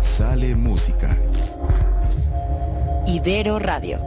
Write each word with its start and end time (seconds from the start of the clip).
sale 0.00 0.54
música. 0.54 1.16
Ibero 3.06 3.58
Radio. 3.58 3.98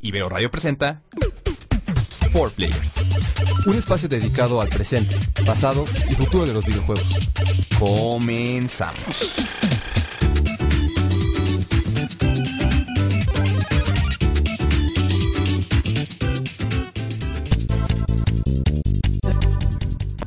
Ibero 0.00 0.28
Radio 0.28 0.50
presenta 0.50 1.02
4 2.32 2.50
Players. 2.56 2.94
Un 3.66 3.76
espacio 3.76 4.08
dedicado 4.08 4.60
al 4.60 4.68
presente, 4.68 5.14
pasado 5.44 5.84
y 6.08 6.14
futuro 6.14 6.46
de 6.46 6.54
los 6.54 6.64
videojuegos. 6.64 7.28
Comenzamos. 7.78 9.77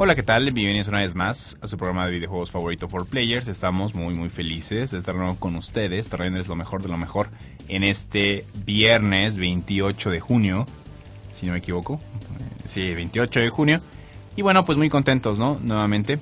Hola, 0.04 0.16
¿qué 0.16 0.24
tal? 0.24 0.50
Bienvenidos 0.50 0.88
una 0.88 0.98
vez 0.98 1.14
más 1.14 1.60
a 1.62 1.68
su 1.68 1.78
programa 1.78 2.08
de 2.08 2.14
videojuegos 2.14 2.50
favorito 2.50 2.90
for 2.90 3.06
players. 3.06 3.48
Estamos 3.48 3.94
muy 3.94 4.16
muy 4.16 4.32
felices 4.32 4.90
de 4.90 4.98
estar 4.98 5.14
nuevo 5.14 5.36
con 5.36 5.56
ustedes, 5.56 6.10
trayéndoles 6.10 6.48
lo 6.48 6.56
mejor 6.56 6.82
de 6.82 6.88
lo 6.88 6.98
mejor 6.98 7.30
en 7.68 7.84
este 7.84 8.44
viernes 8.66 9.38
28 9.38 10.10
de 10.10 10.20
junio, 10.20 10.66
si 11.32 11.46
no 11.46 11.52
me 11.52 11.60
equivoco. 11.60 12.00
Sí, 12.66 12.96
28 12.96 13.42
de 13.42 13.50
junio. 13.52 13.80
Y 14.36 14.42
bueno, 14.42 14.66
pues 14.66 14.76
muy 14.76 14.90
contentos, 14.90 15.38
¿no? 15.38 15.60
Nuevamente. 15.62 16.18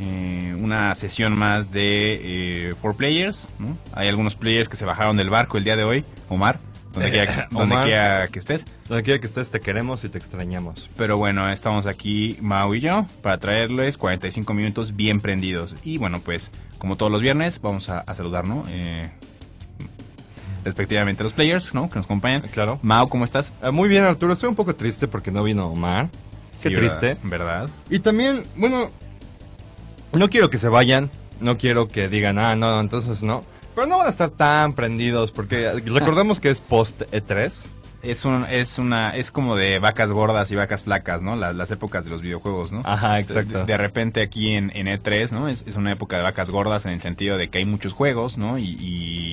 Eh, 0.00 0.56
una 0.58 0.92
sesión 0.96 1.38
más 1.38 1.70
de 1.70 2.70
eh, 2.70 2.74
for 2.74 2.96
players. 2.96 3.46
Hay 3.92 4.08
algunos 4.08 4.34
players 4.34 4.68
que 4.68 4.76
se 4.76 4.84
bajaron 4.84 5.16
del 5.16 5.30
barco 5.30 5.58
el 5.58 5.62
día 5.62 5.76
de 5.76 5.84
hoy. 5.84 6.04
Omar, 6.28 6.58
donde 6.92 7.10
quiera, 7.10 7.48
donde 7.50 7.74
Omar. 7.74 7.84
quiera 7.84 8.28
que 8.28 8.38
estés. 8.38 8.64
Donde 8.88 9.02
quiera 9.02 9.20
que 9.20 9.26
estés, 9.26 9.50
te 9.50 9.60
queremos 9.60 10.04
y 10.04 10.08
te 10.08 10.18
extrañamos. 10.18 10.90
Pero 10.96 11.16
bueno, 11.16 11.50
estamos 11.50 11.86
aquí 11.86 12.36
Mau 12.40 12.74
y 12.74 12.80
yo 12.80 13.06
para 13.22 13.38
traerles 13.38 13.98
45 13.98 14.52
minutos 14.54 14.94
bien 14.96 15.20
prendidos. 15.20 15.74
Y 15.82 15.98
bueno, 15.98 16.20
pues 16.20 16.50
como 16.78 16.96
todos 16.96 17.10
los 17.10 17.22
viernes 17.22 17.60
vamos 17.60 17.88
a, 17.88 18.00
a 18.00 18.14
saludar, 18.14 18.46
¿no? 18.46 18.64
Eh, 18.68 19.10
respectivamente 20.64 21.22
a 21.22 21.24
los 21.24 21.32
players, 21.32 21.74
¿no? 21.74 21.88
Que 21.88 21.96
nos 21.96 22.06
acompañan. 22.06 22.42
Claro. 22.42 22.78
Mau, 22.82 23.08
¿cómo 23.08 23.24
estás? 23.24 23.52
Ah, 23.62 23.70
muy 23.70 23.88
bien, 23.88 24.04
Arturo. 24.04 24.32
Estoy 24.32 24.48
un 24.48 24.54
poco 24.54 24.74
triste 24.74 25.08
porque 25.08 25.30
no 25.30 25.42
vino 25.42 25.68
Omar. 25.68 26.08
Qué 26.62 26.68
Sí, 26.68 26.74
triste. 26.74 27.16
¿Verdad? 27.24 27.62
¿verdad? 27.62 27.70
Y 27.90 27.98
también, 27.98 28.44
bueno, 28.56 28.90
no 30.12 30.30
quiero 30.30 30.50
que 30.50 30.58
se 30.58 30.68
vayan. 30.68 31.10
No 31.40 31.58
quiero 31.58 31.88
que 31.88 32.08
digan, 32.08 32.38
ah, 32.38 32.54
no, 32.54 32.78
entonces 32.80 33.24
no. 33.24 33.42
Pero 33.74 33.86
no 33.86 33.98
van 33.98 34.06
a 34.06 34.10
estar 34.10 34.30
tan 34.30 34.74
prendidos 34.74 35.32
porque 35.32 35.72
recordemos 35.86 36.40
que 36.40 36.50
es 36.50 36.60
post 36.60 37.02
E 37.12 37.22
E3. 37.22 37.66
Es, 38.02 38.24
un, 38.24 38.44
es, 38.50 38.78
una, 38.78 39.16
es 39.16 39.30
como 39.30 39.54
de 39.54 39.78
vacas 39.78 40.10
gordas 40.10 40.50
y 40.50 40.56
vacas 40.56 40.82
flacas, 40.82 41.22
¿no? 41.22 41.36
Las, 41.36 41.54
las 41.54 41.70
épocas 41.70 42.04
de 42.04 42.10
los 42.10 42.20
videojuegos, 42.20 42.72
¿no? 42.72 42.82
Ajá, 42.84 43.20
exacto. 43.20 43.60
De, 43.60 43.64
de 43.64 43.76
repente 43.76 44.22
aquí 44.22 44.56
en, 44.56 44.72
en 44.74 44.88
E3, 44.88 45.30
¿no? 45.30 45.48
Es, 45.48 45.64
es 45.68 45.76
una 45.76 45.92
época 45.92 46.16
de 46.16 46.24
vacas 46.24 46.50
gordas 46.50 46.84
en 46.84 46.92
el 46.92 47.00
sentido 47.00 47.38
de 47.38 47.48
que 47.48 47.58
hay 47.58 47.64
muchos 47.64 47.92
juegos, 47.92 48.38
¿no? 48.38 48.58
Y, 48.58 48.76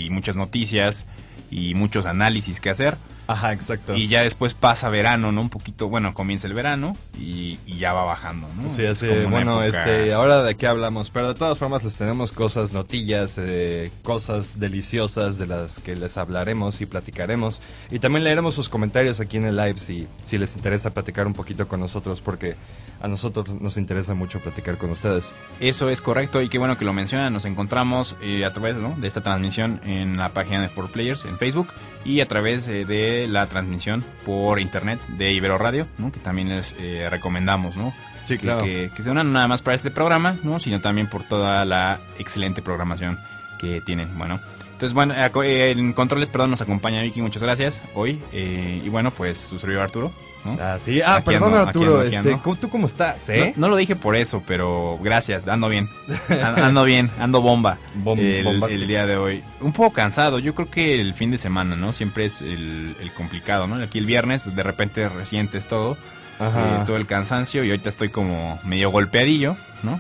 y 0.06 0.10
muchas 0.12 0.38
noticias 0.38 1.08
y 1.52 1.74
muchos 1.76 2.06
análisis 2.06 2.60
que 2.60 2.70
hacer. 2.70 2.98
Ajá, 3.28 3.54
exacto. 3.54 3.96
Y 3.96 4.08
ya 4.08 4.24
después 4.24 4.56
pasa 4.56 4.90
verano, 4.90 5.32
¿no? 5.32 5.42
Un 5.42 5.50
poquito, 5.50 5.88
bueno, 5.88 6.16
comienza 6.16 6.48
el 6.48 6.56
verano 6.56 6.98
y, 7.16 7.60
y 7.68 7.78
ya 7.78 7.94
va 7.94 8.04
bajando, 8.04 8.48
¿no? 8.60 8.68
Sí, 8.70 8.82
Es 8.82 9.04
así, 9.04 9.06
una 9.08 9.30
bueno, 9.30 9.62
época- 9.64 9.86
este, 9.86 10.14
ahora 10.14 10.42
de 10.42 10.56
qué 10.56 10.66
hablamos, 10.66 11.12
pero 11.12 11.28
de 11.28 11.36
todas 11.36 11.60
formas 11.60 11.84
les 11.84 11.96
tenemos 11.96 12.32
cosas, 12.32 12.74
notillas, 12.74 13.36
eh, 13.40 13.92
cosas 14.02 14.60
deliciosas 14.60 15.38
de 15.38 15.46
las 15.46 15.80
que 15.80 15.96
les 15.96 16.18
hablaremos 16.18 16.82
y 16.82 16.88
platicaremos. 16.88 17.62
Y 17.92 18.00
también 18.00 18.24
leeremos 18.24 18.56
sus 18.56 18.68
comentarios 18.68 19.20
aquí 19.20 19.38
en 19.38 19.46
el 19.46 19.58
live 19.58 19.78
si, 19.78 20.08
si 20.24 20.40
les 20.40 20.56
interesa 20.56 20.92
platicar 20.92 21.28
un 21.28 21.34
poquito 21.34 21.68
con 21.68 21.80
nosotros, 21.82 22.22
porque 22.22 22.56
a 23.00 23.08
nosotros 23.08 23.50
nos 23.62 23.78
interesa 23.78 24.16
mucho 24.16 24.40
platicar 24.40 24.78
con 24.80 24.90
ustedes. 24.90 25.36
Eso 25.60 25.90
es 25.90 26.02
correcto 26.02 26.42
y 26.42 26.50
qué 26.50 26.58
bueno 26.58 26.80
que 26.80 26.86
lo 26.86 26.94
mencionan. 26.94 27.32
Nos 27.32 27.46
encontramos 27.46 28.16
eh, 28.24 28.44
a 28.44 28.54
través 28.54 28.76
¿no? 28.78 28.96
de 29.00 29.08
esta 29.08 29.22
transmisión 29.22 29.82
en 29.86 30.18
la 30.18 30.30
página 30.30 30.62
de 30.64 30.70
4Players 30.70 31.30
en 31.30 31.38
Facebook 31.40 31.70
y 32.06 32.22
a 32.22 32.28
través 32.28 32.68
eh, 32.68 32.86
de 32.86 33.28
la 33.28 33.48
transmisión 33.48 34.04
por 34.26 34.60
internet 34.60 35.00
de 35.08 35.32
Ibero 35.32 35.58
Radio, 35.58 35.88
¿no? 35.98 36.12
que 36.12 36.20
también 36.20 36.50
les 36.50 36.76
eh, 36.80 37.08
recomendamos. 37.10 37.76
¿no? 37.76 37.94
Sí, 38.26 38.38
que, 38.38 38.56
que, 38.58 38.92
que 38.96 39.04
se 39.04 39.10
unan 39.10 39.34
nada 39.34 39.48
más 39.48 39.62
para 39.62 39.76
este 39.76 39.90
programa, 39.90 40.38
¿no? 40.44 40.60
sino 40.60 40.82
también 40.82 41.08
por 41.08 41.24
toda 41.24 41.66
la 41.66 42.00
excelente 42.20 42.62
programación 42.62 43.18
que 43.60 43.82
tienen. 43.82 44.18
Bueno, 44.18 44.40
entonces, 44.80 44.94
bueno, 44.94 45.14
eh, 45.14 45.30
eh, 45.44 45.72
en 45.72 45.92
controles, 45.92 46.30
perdón, 46.30 46.52
nos 46.52 46.62
acompaña 46.62 47.02
Vicky, 47.02 47.22
muchas 47.22 47.44
gracias 47.44 47.82
hoy. 47.96 48.18
eh, 48.32 48.82
y 48.82 48.88
bueno, 48.88 49.12
pues 49.12 49.38
su 49.38 49.60
servidor 49.60 49.84
Arturo. 49.84 50.12
¿no? 50.46 50.58
Ah, 50.58 50.78
sí, 50.80 51.02
ah, 51.02 51.18
Aquí 51.18 51.26
perdón 51.26 51.50
ando, 51.50 51.60
aquí 51.60 51.68
Arturo, 51.68 51.86
ando, 51.96 52.00
aquí 52.08 52.16
este, 52.16 52.30
ando. 52.32 52.42
¿cómo- 52.44 52.56
¿tú 52.56 52.70
cómo 52.70 52.88
estás? 52.88 53.28
eh? 53.28 53.52
No, 53.58 53.68
no 53.68 53.72
lo 53.72 53.76
dije 53.76 53.98
por 53.98 54.16
eso, 54.16 54.42
pero 54.48 54.98
gracias, 55.04 55.46
ando 55.50 55.68
bien. 55.68 55.90
An- 56.30 56.60
Ando 56.64 56.86
bien, 56.86 57.12
ando 57.20 57.42
bomba. 57.42 57.78
Bom- 58.06 58.18
el, 58.18 58.64
el 58.64 58.88
día 58.88 59.06
de 59.06 59.18
hoy. 59.18 59.44
Un 59.60 59.74
poco 59.74 59.92
cansado, 59.92 60.40
yo 60.40 60.56
creo 60.56 60.72
que 60.72 61.02
el 61.02 61.14
fin 61.14 61.30
de 61.32 61.38
semana, 61.38 61.76
¿no? 61.76 61.92
Siempre 61.92 62.24
es 62.24 62.42
el, 62.42 62.96
el 63.02 63.12
complicado, 63.12 63.68
¿no? 63.68 63.84
Aquí 63.84 63.98
el 63.98 64.06
viernes, 64.06 64.56
de 64.56 64.64
repente 64.64 65.10
resientes 65.10 65.68
todo, 65.68 65.98
Ajá. 66.40 66.78
eh, 66.78 66.84
todo 66.86 66.96
el 66.96 67.06
cansancio 67.06 67.66
y 67.66 67.72
ahorita 67.72 67.90
estoy 67.90 68.08
como 68.08 68.62
medio 68.64 68.92
golpeadillo, 68.92 69.58
¿no? 69.84 70.00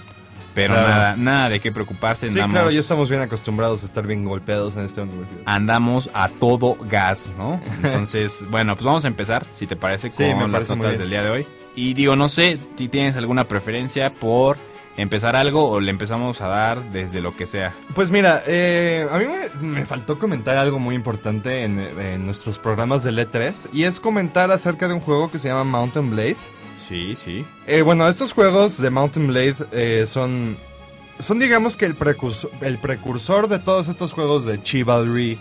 Pero 0.59 0.73
Claro. 0.73 0.89
nada, 0.89 1.15
nada 1.15 1.49
de 1.49 1.59
qué 1.61 1.71
preocuparse, 1.71 2.27
Sí, 2.29 2.33
andamos, 2.33 2.53
claro, 2.53 2.71
ya 2.71 2.79
estamos 2.79 3.09
bien 3.09 3.21
acostumbrados 3.21 3.81
a 3.83 3.85
estar 3.85 4.05
bien 4.05 4.25
golpeados 4.25 4.75
en 4.75 4.81
esta 4.83 5.03
universidad. 5.03 5.41
andamos 5.45 6.09
a 6.13 6.27
todo 6.27 6.75
gas, 6.89 7.31
¿no? 7.37 7.61
Entonces, 7.83 8.45
bueno, 8.51 8.75
pues 8.75 8.85
vamos 8.85 9.05
a 9.05 9.07
empezar, 9.07 9.45
si 9.53 9.67
te 9.67 9.75
parece, 9.75 10.11
Sí, 10.11 10.25
con 10.39 10.51
las 10.51 10.69
notas 10.69 10.97
del 10.97 11.09
día 11.09 11.23
de 11.23 11.29
hoy. 11.29 11.47
Y 11.75 11.93
digo, 11.93 12.15
no 12.17 12.27
sé 12.27 12.59
si 12.77 12.89
tienes 12.89 13.15
alguna 13.15 13.45
preferencia 13.47 14.11
por 14.13 14.57
empezar 14.97 15.37
algo 15.37 15.69
o 15.69 15.79
le 15.79 15.91
empezamos 15.91 16.41
a 16.41 16.47
dar 16.49 16.83
desde 16.91 17.21
lo 17.21 17.33
que 17.33 17.45
sea. 17.45 17.71
Pues 17.95 18.11
mira, 18.11 18.43
eh, 18.47 19.07
a 19.09 19.17
mí 19.17 19.25
me, 19.61 19.67
me 19.79 19.85
faltó 19.85 20.19
comentar 20.19 20.57
algo 20.57 20.77
muy 20.77 20.93
importante 20.93 21.63
en, 21.63 21.79
en 21.79 22.25
nuestros 22.25 22.59
programas 22.59 23.03
del 23.03 23.17
E3 23.17 23.69
y 23.71 23.83
es 23.83 24.01
comentar 24.01 24.51
acerca 24.51 24.89
de 24.89 24.95
un 24.95 24.99
juego 24.99 25.31
que 25.31 25.39
se 25.39 25.47
llama 25.47 25.63
Mountain 25.63 26.09
Blade. 26.09 26.35
Sí, 26.89 27.15
sí. 27.15 27.45
Eh, 27.67 27.83
bueno, 27.83 28.07
estos 28.07 28.33
juegos 28.33 28.81
de 28.81 28.89
Mountain 28.89 29.27
Blade 29.27 29.55
eh, 29.73 30.05
son, 30.07 30.57
son 31.19 31.37
digamos 31.37 31.77
que 31.77 31.85
el 31.85 31.93
precursor, 31.93 32.49
el 32.61 32.79
precursor 32.79 33.47
de 33.47 33.59
todos 33.59 33.87
estos 33.87 34.11
juegos 34.11 34.43
de 34.45 34.59
Chivalry, 34.63 35.39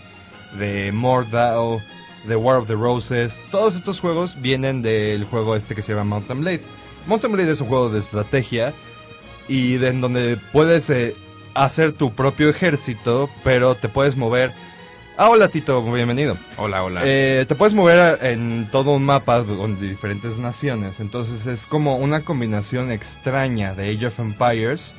de 0.59 0.91
Mordau, 0.91 1.81
de 2.25 2.35
War 2.35 2.57
of 2.57 2.67
the 2.67 2.75
Roses. 2.75 3.43
Todos 3.49 3.73
estos 3.73 3.99
juegos 3.99 4.39
vienen 4.39 4.83
del 4.83 5.25
juego 5.25 5.55
este 5.55 5.73
que 5.73 5.81
se 5.81 5.93
llama 5.93 6.03
Mountain 6.03 6.41
Blade. 6.41 6.61
Mountain 7.07 7.33
Blade 7.33 7.51
es 7.51 7.61
un 7.61 7.67
juego 7.67 7.89
de 7.89 7.97
estrategia 7.97 8.71
y 9.47 9.77
de, 9.77 9.87
en 9.87 10.01
donde 10.01 10.37
puedes 10.51 10.87
eh, 10.91 11.15
hacer 11.55 11.93
tu 11.93 12.13
propio 12.13 12.47
ejército, 12.49 13.27
pero 13.43 13.73
te 13.73 13.89
puedes 13.89 14.15
mover... 14.17 14.53
Ah, 15.21 15.29
hola 15.29 15.49
Tito, 15.49 15.83
bienvenido. 15.83 16.37
Hola, 16.55 16.81
hola. 16.81 17.01
Eh, 17.03 17.43
te 17.45 17.53
puedes 17.53 17.73
mover 17.73 18.23
en 18.23 18.69
todo 18.71 18.91
un 18.91 19.03
mapa 19.03 19.39
donde 19.39 19.89
diferentes 19.89 20.37
naciones. 20.37 21.01
Entonces 21.01 21.45
es 21.45 21.65
como 21.65 21.97
una 21.97 22.21
combinación 22.21 22.89
extraña 22.89 23.73
de 23.73 23.93
Age 23.93 24.07
of 24.07 24.19
Empires 24.21 24.95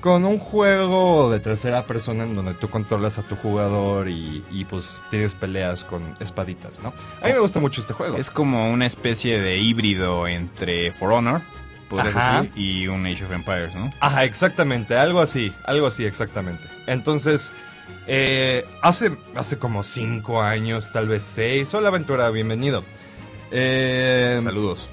con 0.00 0.24
un 0.24 0.38
juego 0.38 1.30
de 1.30 1.40
tercera 1.40 1.84
persona 1.84 2.24
en 2.24 2.34
donde 2.34 2.54
tú 2.54 2.70
controlas 2.70 3.18
a 3.18 3.24
tu 3.24 3.36
jugador 3.36 4.08
y, 4.08 4.42
y, 4.50 4.64
pues 4.64 5.04
tienes 5.10 5.34
peleas 5.34 5.84
con 5.84 6.14
espaditas, 6.18 6.80
¿no? 6.82 6.94
A 7.20 7.26
mí 7.26 7.34
me 7.34 7.40
gusta 7.40 7.60
mucho 7.60 7.82
este 7.82 7.92
juego. 7.92 8.16
es 8.16 8.30
como 8.30 8.70
una 8.72 8.86
especie 8.86 9.38
de 9.38 9.58
híbrido 9.58 10.26
entre 10.26 10.92
For 10.92 11.12
Honor, 11.12 11.42
podrías 11.90 12.16
Ajá. 12.16 12.40
decir, 12.40 12.52
y 12.56 12.86
un 12.86 13.04
Age 13.04 13.22
of 13.22 13.32
Empires, 13.32 13.74
¿no? 13.74 13.90
Ajá, 14.00 14.24
exactamente, 14.24 14.96
algo 14.96 15.20
así, 15.20 15.52
algo 15.66 15.88
así 15.88 16.06
exactamente. 16.06 16.64
Entonces, 16.86 17.52
eh, 18.06 18.64
hace, 18.82 19.12
hace 19.34 19.58
como 19.58 19.82
cinco 19.82 20.40
años, 20.42 20.92
tal 20.92 21.08
vez 21.08 21.24
seis, 21.24 21.72
hola 21.74 21.88
Aventura, 21.88 22.30
bienvenido. 22.30 22.84
Eh, 23.50 24.40
Saludos. 24.42 24.88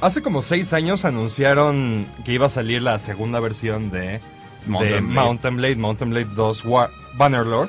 Hace 0.00 0.22
como 0.22 0.40
seis 0.42 0.72
años 0.72 1.04
anunciaron 1.04 2.06
que 2.24 2.32
iba 2.32 2.46
a 2.46 2.50
salir 2.50 2.80
la 2.82 2.98
segunda 2.98 3.38
versión 3.40 3.90
de 3.90 4.20
Mountain 4.66 4.94
de 4.94 5.00
Blade. 5.12 5.14
Mountain 5.26 5.56
Blade, 5.56 5.76
Mountain 5.76 6.10
Blade 6.10 6.28
2 6.34 6.64
War- 6.64 6.90
Bannerlord. 7.16 7.68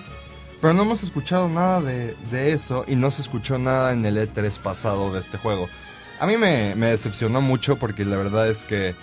Pero 0.61 0.73
no 0.73 0.83
hemos 0.83 1.03
escuchado 1.03 1.49
nada 1.49 1.81
de, 1.81 2.15
de 2.29 2.53
eso 2.53 2.85
y 2.87 2.95
no 2.95 3.09
se 3.11 3.21
escuchó 3.23 3.57
nada 3.57 3.91
en 3.93 4.05
el 4.05 4.15
E3 4.17 4.59
pasado 4.59 5.11
de 5.11 5.19
este 5.19 5.37
juego. 5.37 5.67
A 6.19 6.27
mí 6.27 6.37
me, 6.37 6.75
me 6.75 6.87
decepcionó 6.87 7.41
mucho 7.41 7.77
porque 7.77 8.05
la 8.05 8.15
verdad 8.15 8.47
es 8.47 8.63
que 8.63 8.93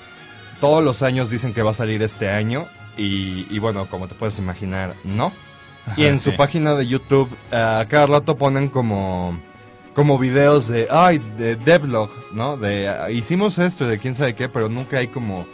todos 0.60 0.82
los 0.84 1.02
años 1.02 1.30
dicen 1.30 1.52
que 1.52 1.62
va 1.62 1.72
a 1.72 1.74
salir 1.74 2.00
este 2.02 2.30
año 2.30 2.66
y, 2.98 3.46
y 3.48 3.58
bueno, 3.58 3.86
como 3.86 4.08
te 4.08 4.14
puedes 4.14 4.38
imaginar, 4.38 4.94
no. 5.04 5.32
y 5.96 6.04
en 6.04 6.18
su 6.18 6.34
página 6.36 6.74
de 6.74 6.86
YouTube 6.86 7.28
a 7.50 7.86
cada 7.88 8.06
rato 8.06 8.36
ponen 8.36 8.68
como 8.68 9.40
como 9.94 10.18
videos 10.18 10.68
de 10.68 10.86
ay 10.90 11.18
de 11.38 11.56
devlog, 11.56 12.10
¿no? 12.32 12.56
De 12.56 12.88
ah, 12.88 13.10
hicimos 13.10 13.58
esto 13.58 13.84
y 13.84 13.88
de 13.88 13.98
quién 13.98 14.14
sabe 14.14 14.34
qué, 14.34 14.48
pero 14.48 14.68
nunca 14.68 14.98
hay 14.98 15.08
como 15.08 15.46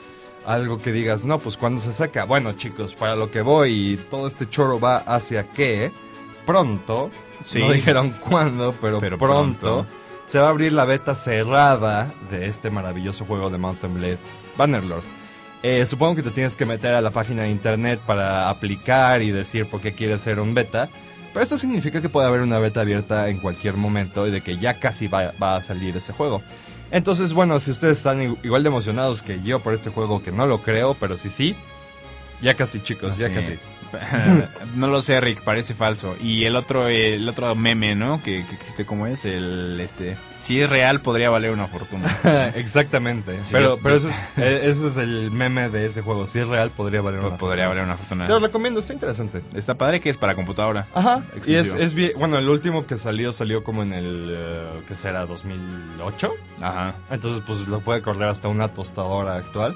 algo 0.45 0.77
que 0.79 0.93
digas, 0.93 1.25
no, 1.25 1.39
pues 1.39 1.57
cuando 1.57 1.81
se 1.81 1.93
saca. 1.95 2.25
Bueno, 2.25 2.53
chicos, 2.53 2.95
para 2.95 3.17
lo 3.17 3.31
que 3.31 3.41
voy 3.41 3.93
y 3.93 3.97
todo 3.97 4.27
este 4.27 4.47
choro 4.49 4.79
va 4.81 4.99
hacia 4.99 5.49
qué, 5.49 5.91
pronto, 6.45 7.11
Sí. 7.43 7.61
no 7.61 7.71
dijeron 7.73 8.15
cuándo, 8.21 8.75
pero, 8.81 9.01
Pero 9.01 9.17
pronto, 9.19 9.59
pronto. 9.61 9.87
se 10.27 10.39
va 10.39 10.47
a 10.47 10.51
abrir 10.51 10.73
la 10.73 10.85
beta 10.85 11.15
cerrada 11.15 12.13
de 12.31 12.47
este 12.47 12.71
maravilloso 12.71 13.25
juego 13.25 13.49
de 13.51 13.57
Mountain 13.59 13.95
Blade 13.95 14.19
Bannerlord. 14.59 15.05
Eh, 15.67 15.87
supongo 15.87 16.17
que 16.17 16.23
te 16.23 16.31
tienes 16.31 16.57
que 16.57 16.67
meter 16.67 16.93
a 16.93 17.01
la 17.01 17.11
página 17.11 17.45
de 17.45 17.49
internet 17.49 17.99
para 18.05 18.51
aplicar 18.51 19.23
y 19.23 19.31
decir 19.31 19.65
por 19.65 19.81
qué 19.81 19.95
quieres 19.95 20.21
ser 20.21 20.39
un 20.39 20.53
beta. 20.53 20.91
Pero 21.33 21.43
esto 21.43 21.57
significa 21.57 22.03
que 22.03 22.11
puede 22.11 22.27
haber 22.27 22.43
una 22.43 22.59
beta 22.59 22.83
abierta 22.83 23.31
en 23.31 23.39
cualquier 23.39 23.79
momento 23.79 24.27
y 24.29 24.31
de 24.31 24.43
que 24.43 24.59
ya 24.59 24.75
casi 24.75 25.09
va, 25.09 25.33
va 25.43 25.57
a 25.57 25.63
salir 25.63 25.97
ese 25.97 26.13
juego. 26.13 26.43
Entonces, 26.91 27.33
bueno, 27.33 27.59
si 27.61 27.71
ustedes 27.71 27.97
están 27.97 28.37
igual 28.43 28.63
de 28.63 28.69
emocionados 28.69 29.23
que 29.23 29.41
yo 29.43 29.61
por 29.61 29.73
este 29.73 29.89
juego, 29.89 30.23
que 30.23 30.33
no 30.33 30.47
lo 30.47 30.61
creo, 30.61 30.93
pero 31.01 31.17
sí 31.17 31.31
sí, 31.31 31.57
ya 32.43 32.53
casi 32.53 32.81
chicos, 32.81 33.17
ya 33.17 33.33
casi. 33.33 33.59
no 34.77 34.87
lo 34.87 35.03
sé, 35.03 35.21
Rick, 35.21 35.43
parece 35.43 35.75
falso. 35.75 36.17
Y 36.23 36.45
el 36.45 36.57
otro, 36.57 36.89
el 36.89 37.29
otro 37.29 37.55
meme, 37.55 37.95
¿no? 37.95 38.23
Que, 38.23 38.45
que 38.47 38.55
existe 38.55 38.85
como 38.87 39.07
es, 39.07 39.25
el 39.25 39.79
este. 39.81 40.17
Si 40.41 40.61
es 40.61 40.69
real, 40.69 41.01
podría 41.01 41.31
valer 41.31 41.53
una 41.53 41.69
fortuna. 41.69 42.15
Exactamente. 42.55 43.33
Sí. 43.45 43.49
pero 43.53 43.79
pero 43.83 43.95
eso, 43.97 44.09
es, 44.09 44.25
eh, 44.37 44.61
eso 44.65 44.89
es 44.89 44.97
el 44.99 45.31
meme 45.31 45.71
de 45.71 45.87
ese 45.87 46.03
juego. 46.03 46.27
Si 46.27 46.39
es 46.39 46.47
real, 46.49 46.71
podría 46.71 47.01
valer 47.01 47.21
una 47.21 47.37
podría 47.37 47.65
fortuna. 47.65 47.69
valer 47.69 47.85
una 47.85 47.97
fortuna. 47.97 48.27
Te 48.27 48.33
lo 48.33 48.39
recomiendo, 48.41 48.81
está 48.81 48.93
interesante. 48.93 49.43
Está 49.55 49.75
padre 49.75 50.01
que 50.01 50.11
es 50.11 50.17
para 50.19 50.35
computadora. 50.35 50.87
Ajá. 50.95 51.25
Y 51.47 51.55
es, 51.55 51.69
Exclusivo. 51.69 51.79
es 51.79 51.95
bien. 51.95 52.13
Bueno, 52.19 52.39
el 52.39 52.49
último 52.49 52.87
que 52.87 52.99
salió 52.99 53.33
salió 53.33 53.65
como 53.65 53.83
en 53.83 53.93
el. 53.95 54.29
eh, 54.31 54.83
¿Qué 54.87 54.95
será? 54.95 55.27
¿2008? 55.27 56.31
Ajá. 56.61 56.95
Entonces, 57.11 57.43
pues 57.47 57.67
lo 57.67 57.81
puede 57.81 58.03
correr 58.03 58.29
hasta 58.29 58.49
una 58.49 58.69
tostadora 58.69 59.37
actual. 59.37 59.75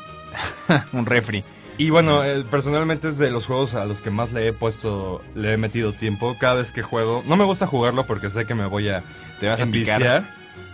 Un 0.92 1.06
refri. 1.06 1.42
Y 1.78 1.90
bueno, 1.90 2.24
eh, 2.24 2.44
personalmente 2.50 3.08
es 3.08 3.18
de 3.18 3.30
los 3.30 3.46
juegos 3.46 3.76
a 3.76 3.84
los 3.84 4.02
que 4.02 4.10
más 4.10 4.32
le 4.32 4.48
he 4.48 4.52
puesto, 4.52 5.22
le 5.36 5.52
he 5.52 5.56
metido 5.56 5.92
tiempo. 5.92 6.36
Cada 6.38 6.54
vez 6.54 6.72
que 6.72 6.82
juego, 6.82 7.22
no 7.24 7.36
me 7.36 7.44
gusta 7.44 7.68
jugarlo 7.68 8.04
porque 8.04 8.30
sé 8.30 8.46
que 8.46 8.54
me 8.56 8.66
voy 8.66 8.88
a 8.88 9.04
Te 9.38 9.46
vas 9.46 9.60
a 9.60 9.66
picar. 9.66 10.24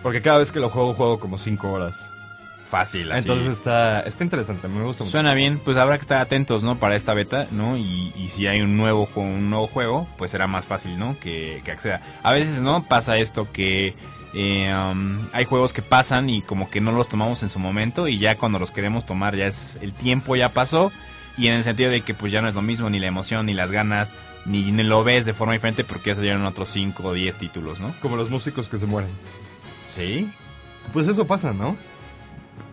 Porque 0.02 0.22
cada 0.22 0.38
vez 0.38 0.50
que 0.50 0.60
lo 0.60 0.70
juego, 0.70 0.94
juego 0.94 1.20
como 1.20 1.36
5 1.36 1.70
horas. 1.70 2.10
Fácil, 2.64 3.12
así. 3.12 3.20
Entonces 3.20 3.48
está, 3.48 4.00
está 4.00 4.24
interesante, 4.24 4.66
me 4.66 4.82
gusta 4.82 5.04
mucho. 5.04 5.12
Suena 5.12 5.34
bien, 5.34 5.58
pues 5.58 5.76
habrá 5.76 5.98
que 5.98 6.02
estar 6.02 6.18
atentos, 6.18 6.64
¿no? 6.64 6.78
Para 6.78 6.96
esta 6.96 7.12
beta, 7.12 7.46
¿no? 7.50 7.76
Y, 7.76 8.12
y 8.16 8.28
si 8.28 8.46
hay 8.46 8.62
un 8.62 8.78
nuevo 8.78 9.04
juego, 9.04 9.28
un 9.28 9.50
nuevo 9.50 9.66
juego, 9.66 10.08
pues 10.16 10.30
será 10.30 10.46
más 10.46 10.64
fácil, 10.64 10.98
¿no? 10.98 11.18
Que, 11.20 11.60
que 11.64 11.70
acceda. 11.70 12.00
A 12.22 12.32
veces, 12.32 12.60
¿no? 12.60 12.82
Pasa 12.84 13.18
esto 13.18 13.52
que 13.52 13.94
eh, 14.34 14.74
um, 14.74 15.20
hay 15.32 15.44
juegos 15.44 15.72
que 15.72 15.82
pasan 15.82 16.28
y 16.28 16.42
como 16.42 16.68
que 16.68 16.80
no 16.80 16.92
los 16.92 17.08
tomamos 17.08 17.42
en 17.42 17.50
su 17.50 17.58
momento 17.58 18.08
y 18.08 18.18
ya 18.18 18.36
cuando 18.36 18.58
los 18.58 18.70
queremos 18.70 19.06
tomar 19.06 19.36
ya 19.36 19.46
es 19.46 19.78
el 19.80 19.92
tiempo 19.92 20.34
ya 20.34 20.48
pasó 20.48 20.90
y 21.36 21.46
en 21.46 21.54
el 21.54 21.64
sentido 21.64 21.90
de 21.90 22.00
que 22.00 22.14
pues 22.14 22.32
ya 22.32 22.42
no 22.42 22.48
es 22.48 22.54
lo 22.54 22.62
mismo 22.62 22.90
ni 22.90 22.98
la 22.98 23.06
emoción 23.06 23.46
ni 23.46 23.54
las 23.54 23.70
ganas 23.70 24.14
ni, 24.44 24.70
ni 24.72 24.82
lo 24.82 25.04
ves 25.04 25.24
de 25.24 25.32
forma 25.32 25.54
diferente 25.54 25.84
porque 25.84 26.10
ya 26.10 26.16
salieron 26.16 26.44
otros 26.44 26.68
5 26.70 27.02
o 27.02 27.12
10 27.12 27.38
títulos, 27.38 27.80
¿no? 27.80 27.94
Como 28.00 28.16
los 28.16 28.28
músicos 28.30 28.68
que 28.68 28.78
se 28.78 28.86
mueren. 28.86 29.10
Sí. 29.88 30.30
Pues 30.92 31.06
eso 31.08 31.26
pasa, 31.26 31.52
¿no? 31.52 31.76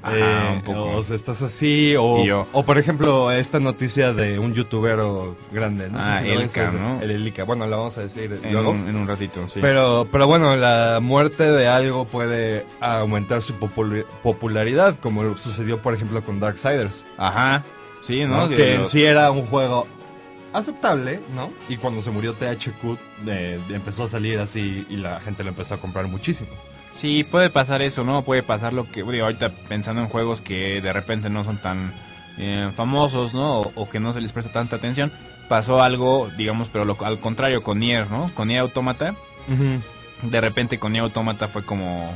Ajá, 0.03 0.15
Eh, 0.17 0.53
un 0.55 0.61
poco. 0.63 0.97
O 0.97 1.03
sea, 1.03 1.15
estás 1.15 1.41
así, 1.41 1.95
o, 1.97 2.23
yo. 2.25 2.47
o 2.53 2.63
por 2.63 2.77
ejemplo, 2.77 3.31
esta 3.31 3.59
noticia 3.59 4.13
de 4.13 4.39
un 4.39 4.53
youtubero 4.53 5.37
grande. 5.51 5.89
No 5.89 5.99
Ah, 5.99 6.17
sé 6.17 6.23
si 6.23 6.29
Elka, 6.31 6.63
ves, 6.63 6.73
¿no? 6.73 7.01
El 7.01 7.11
Elika, 7.11 7.43
bueno, 7.43 7.65
la 7.67 7.77
vamos 7.77 7.97
a 7.97 8.01
decir 8.01 8.39
En 8.43 8.51
luego. 8.53 8.71
un, 8.71 8.87
en 8.87 8.95
un 8.95 9.07
ratito, 9.07 9.47
sí. 9.47 9.59
Pero, 9.61 10.07
pero 10.11 10.25
bueno, 10.27 10.55
la 10.55 10.99
muerte 11.01 11.51
de 11.51 11.67
algo 11.67 12.05
puede 12.05 12.65
aumentar 12.79 13.41
su 13.41 13.53
popul- 13.55 14.05
popularidad, 14.23 14.97
como 14.99 15.37
sucedió, 15.37 15.81
por 15.81 15.93
ejemplo, 15.93 16.23
con 16.23 16.39
Darksiders. 16.39 17.05
Ajá. 17.17 17.63
Sí, 18.03 18.25
¿no? 18.25 18.47
¿no? 18.47 18.49
Que 18.49 18.73
en 18.73 18.79
los- 18.79 18.89
sí 18.89 19.03
era 19.03 19.29
un 19.29 19.45
juego 19.45 19.85
aceptable, 20.53 21.19
¿no? 21.35 21.49
Y 21.69 21.77
cuando 21.77 22.01
se 22.01 22.11
murió 22.11 22.33
THQ, 22.33 22.97
eh, 23.27 23.59
empezó 23.69 24.03
a 24.03 24.07
salir 24.07 24.39
así 24.39 24.85
y 24.89 24.97
la 24.97 25.19
gente 25.21 25.43
lo 25.43 25.49
empezó 25.49 25.75
a 25.75 25.77
comprar 25.77 26.07
muchísimo. 26.07 26.49
Sí, 26.91 27.23
puede 27.23 27.49
pasar 27.49 27.81
eso, 27.81 28.03
¿no? 28.03 28.21
Puede 28.23 28.43
pasar 28.43 28.73
lo 28.73 28.89
que, 28.89 29.03
digo, 29.03 29.25
ahorita 29.25 29.49
pensando 29.69 30.01
en 30.01 30.09
juegos 30.09 30.41
que 30.41 30.81
de 30.81 30.93
repente 30.93 31.29
no 31.29 31.43
son 31.43 31.57
tan 31.61 31.93
eh, 32.37 32.69
famosos, 32.75 33.33
¿no? 33.33 33.61
O, 33.61 33.71
o 33.75 33.89
que 33.89 33.99
no 33.99 34.13
se 34.13 34.21
les 34.21 34.33
presta 34.33 34.51
tanta 34.51 34.75
atención. 34.75 35.11
Pasó 35.47 35.81
algo, 35.81 36.29
digamos, 36.37 36.69
pero 36.69 36.85
lo- 36.85 36.97
al 37.03 37.19
contrario 37.19 37.63
con 37.63 37.79
Nier, 37.79 38.09
¿no? 38.11 38.29
Con 38.33 38.49
Nier 38.49 38.59
Automata, 38.61 39.15
de 40.21 40.41
repente 40.41 40.77
con 40.79 40.91
Nier 40.91 41.03
Automata 41.05 41.47
fue 41.47 41.63
como, 41.63 42.13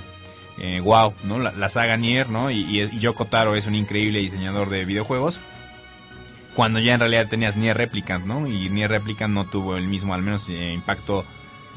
eh, 0.59 0.79
wow, 0.81 1.13
¿no? 1.23 1.39
La, 1.39 1.51
la 1.53 1.69
saga 1.69 1.97
Nier, 1.97 2.29
¿no? 2.29 2.51
Y, 2.51 2.59
y, 2.59 2.81
y 2.81 2.99
Yoko 2.99 3.25
Taro 3.25 3.55
es 3.55 3.65
un 3.67 3.75
increíble 3.75 4.19
diseñador 4.19 4.69
de 4.69 4.85
videojuegos. 4.85 5.39
Cuando 6.53 6.79
ya 6.79 6.93
en 6.93 6.99
realidad 7.01 7.27
tenías 7.29 7.57
Nier 7.57 7.75
Replicant, 7.77 8.25
¿no? 8.25 8.47
Y 8.47 8.69
Nier 8.69 8.89
Replicant 8.91 9.33
no 9.33 9.45
tuvo 9.45 9.75
el 9.77 9.87
mismo, 9.87 10.13
al 10.13 10.21
menos, 10.21 10.47
eh, 10.49 10.71
impacto 10.73 11.25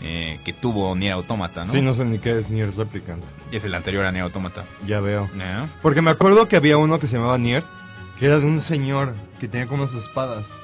eh, 0.02 0.38
que 0.44 0.52
tuvo 0.52 0.94
Nier 0.94 1.12
Automata, 1.14 1.64
¿no? 1.64 1.72
Sí, 1.72 1.80
no 1.80 1.92
sé 1.94 2.04
ni 2.04 2.18
qué 2.18 2.38
es 2.38 2.48
Nier 2.50 2.74
Replicant. 2.76 3.22
Es 3.52 3.64
el 3.64 3.74
anterior 3.74 4.04
a 4.06 4.12
Nier 4.12 4.24
Automata. 4.24 4.64
Ya 4.86 5.00
veo. 5.00 5.28
¿Eh? 5.38 5.66
Porque 5.82 6.02
me 6.02 6.10
acuerdo 6.10 6.48
que 6.48 6.56
había 6.56 6.76
uno 6.76 6.98
que 7.00 7.06
se 7.06 7.16
llamaba 7.16 7.38
Nier, 7.38 7.64
que 8.18 8.26
era 8.26 8.38
de 8.38 8.46
un 8.46 8.60
señor 8.60 9.14
que 9.40 9.48
tenía 9.48 9.66
como 9.66 9.86
sus 9.86 10.02
espadas. 10.04 10.54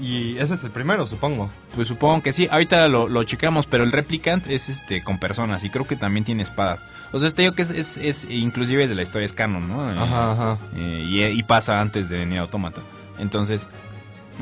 Y 0.00 0.38
ese 0.38 0.54
es 0.54 0.62
el 0.62 0.70
primero, 0.70 1.04
supongo. 1.04 1.50
Pues 1.74 1.88
supongo 1.88 2.22
que 2.22 2.32
sí. 2.32 2.46
Ahorita 2.48 2.86
lo, 2.86 3.08
lo 3.08 3.24
checamos, 3.24 3.66
pero 3.66 3.82
el 3.82 3.90
replicant 3.90 4.46
es 4.46 4.68
este 4.68 5.02
con 5.02 5.18
personas 5.18 5.64
y 5.64 5.70
creo 5.70 5.84
que 5.84 5.96
también 5.96 6.24
tiene 6.24 6.44
espadas. 6.44 6.84
O 7.12 7.18
sea, 7.18 7.26
este 7.26 7.42
digo 7.42 7.54
que 7.54 7.62
es, 7.62 7.70
es, 7.72 7.96
es- 7.98 8.26
inclusive 8.30 8.84
es 8.84 8.88
de 8.88 8.94
la 8.94 9.02
historia 9.02 9.26
es 9.26 9.32
canon, 9.32 9.66
¿no? 9.68 9.90
Eh, 9.90 9.96
Ajá, 9.98 10.32
ajá. 10.32 10.58
eh, 10.76 11.02
y, 11.08 11.24
y 11.24 11.42
pasa 11.42 11.80
antes 11.80 12.08
de 12.08 12.24
Nier 12.24 12.42
Automata. 12.42 12.82
Entonces, 13.18 13.68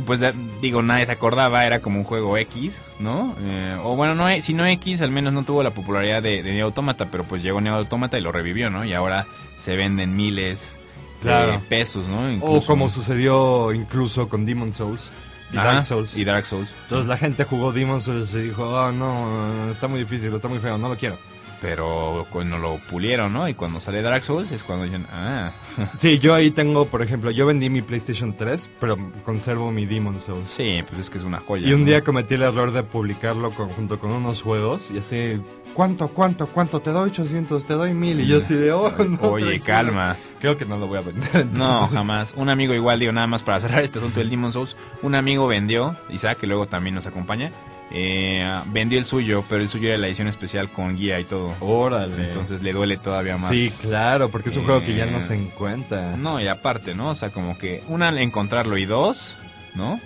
pues 0.04 0.20
digo, 0.60 0.82
nadie 0.82 1.06
se 1.06 1.12
acordaba, 1.12 1.64
era 1.64 1.80
como 1.80 1.98
un 1.98 2.04
juego 2.04 2.36
X, 2.36 2.82
¿no? 3.00 3.34
Eh, 3.40 3.76
o 3.82 3.96
bueno, 3.96 4.14
no, 4.14 4.26
si 4.42 4.52
no 4.52 4.66
X, 4.66 5.00
al 5.00 5.10
menos 5.10 5.32
no 5.32 5.42
tuvo 5.44 5.62
la 5.62 5.70
popularidad 5.70 6.22
de, 6.22 6.42
de 6.42 6.52
Nier 6.52 6.64
Automata, 6.64 7.06
pero 7.10 7.24
pues 7.24 7.42
llegó 7.42 7.60
Nier 7.60 7.74
Automata 7.74 8.18
y 8.18 8.20
lo 8.20 8.32
revivió, 8.32 8.68
¿no? 8.70 8.84
Y 8.84 8.92
ahora 8.92 9.26
se 9.56 9.76
venden 9.76 10.16
miles 10.16 10.78
Claro. 11.22 11.52
de 11.52 11.58
pesos, 11.60 12.06
¿no? 12.08 12.28
O 12.46 12.60
como 12.64 12.88
sucedió 12.90 13.72
incluso 13.72 14.28
con 14.28 14.44
Demon 14.44 14.72
Souls 14.72 15.10
y 15.52 15.56
Ajá, 15.56 15.72
Dark 15.72 15.82
Souls. 15.82 16.16
Y 16.16 16.24
Dark 16.24 16.44
Souls. 16.46 16.74
Entonces 16.84 17.06
la 17.06 17.16
gente 17.16 17.44
jugó 17.44 17.72
Demon 17.72 18.00
Souls 18.00 18.32
y 18.34 18.42
dijo, 18.42 18.64
oh 18.68 18.92
no, 18.92 19.70
está 19.70 19.88
muy 19.88 19.98
difícil, 20.00 20.32
está 20.34 20.46
muy 20.48 20.58
feo, 20.58 20.76
no 20.76 20.88
lo 20.90 20.96
quiero. 20.96 21.16
Pero 21.60 22.26
cuando 22.30 22.58
lo 22.58 22.76
pulieron, 22.90 23.32
¿no? 23.32 23.48
Y 23.48 23.54
cuando 23.54 23.80
sale 23.80 24.02
Dark 24.02 24.24
Souls 24.24 24.52
es 24.52 24.62
cuando 24.62 24.84
dicen, 24.84 25.06
ah, 25.12 25.52
Sí, 25.96 26.18
yo 26.18 26.34
ahí 26.34 26.50
tengo, 26.50 26.86
por 26.86 27.02
ejemplo, 27.02 27.30
yo 27.30 27.46
vendí 27.46 27.70
mi 27.70 27.82
PlayStation 27.82 28.36
3, 28.36 28.70
pero 28.78 28.96
conservo 29.24 29.70
mi 29.72 29.86
Demon 29.86 30.20
Souls. 30.20 30.48
sí, 30.50 30.80
pues 30.88 31.00
es 31.00 31.10
que 31.10 31.18
es 31.18 31.24
una 31.24 31.40
joya. 31.40 31.66
Y 31.68 31.72
un 31.72 31.80
¿no? 31.80 31.86
día 31.86 32.02
cometí 32.02 32.34
el 32.34 32.42
error 32.42 32.72
de 32.72 32.82
publicarlo 32.82 33.50
con- 33.52 33.68
junto 33.70 33.98
con 33.98 34.12
unos 34.12 34.42
juegos 34.42 34.90
y 34.94 34.98
así, 34.98 35.40
¿cuánto, 35.74 36.08
cuánto, 36.08 36.46
cuánto? 36.48 36.80
Te 36.80 36.90
doy 36.90 37.08
800, 37.10 37.64
te 37.64 37.74
doy 37.74 37.94
1000 37.94 38.20
y 38.20 38.26
yo 38.26 38.36
así 38.38 38.54
de, 38.54 38.72
oh, 38.72 38.90
no, 39.04 39.18
Oye, 39.30 39.44
tranquilo". 39.58 39.64
calma. 39.64 40.16
Creo 40.40 40.56
que 40.58 40.66
no 40.66 40.76
lo 40.76 40.86
voy 40.86 40.98
a 40.98 41.00
vender. 41.00 41.46
No, 41.54 41.64
entonces. 41.84 41.90
jamás. 41.96 42.34
Un 42.36 42.48
amigo 42.50 42.74
igual, 42.74 43.00
digo, 43.00 43.12
nada 43.12 43.26
más 43.26 43.42
para 43.42 43.60
cerrar 43.60 43.82
este 43.82 43.98
asunto 43.98 44.20
del 44.20 44.28
Demon 44.30 44.52
Souls. 44.52 44.76
Un 45.02 45.14
amigo 45.14 45.46
vendió, 45.46 45.96
Isaac, 46.10 46.38
que 46.38 46.46
luego 46.46 46.66
también 46.66 46.94
nos 46.94 47.06
acompaña, 47.06 47.50
eh, 47.90 48.60
vendió 48.66 48.98
el 48.98 49.04
suyo, 49.04 49.44
pero 49.48 49.62
el 49.62 49.68
suyo 49.68 49.88
era 49.88 49.98
la 49.98 50.08
edición 50.08 50.28
especial 50.28 50.70
con 50.70 50.96
guía 50.96 51.20
y 51.20 51.24
todo. 51.24 51.54
Órale. 51.60 52.26
Entonces 52.26 52.62
le 52.62 52.72
duele 52.72 52.96
todavía 52.96 53.36
más. 53.36 53.50
Sí, 53.50 53.70
claro, 53.82 54.28
porque 54.30 54.48
es 54.48 54.56
un 54.56 54.64
juego 54.64 54.82
que 54.82 54.94
ya 54.94 55.04
Eh, 55.04 55.10
no 55.10 55.20
se 55.20 55.34
encuentra. 55.34 56.16
No, 56.16 56.40
y 56.40 56.48
aparte, 56.48 56.94
¿no? 56.94 57.10
O 57.10 57.14
sea, 57.14 57.30
como 57.30 57.56
que, 57.56 57.82
una, 57.88 58.08
encontrarlo 58.20 58.76
y 58.76 58.86
dos, 58.86 59.36
¿no? 59.74 60.00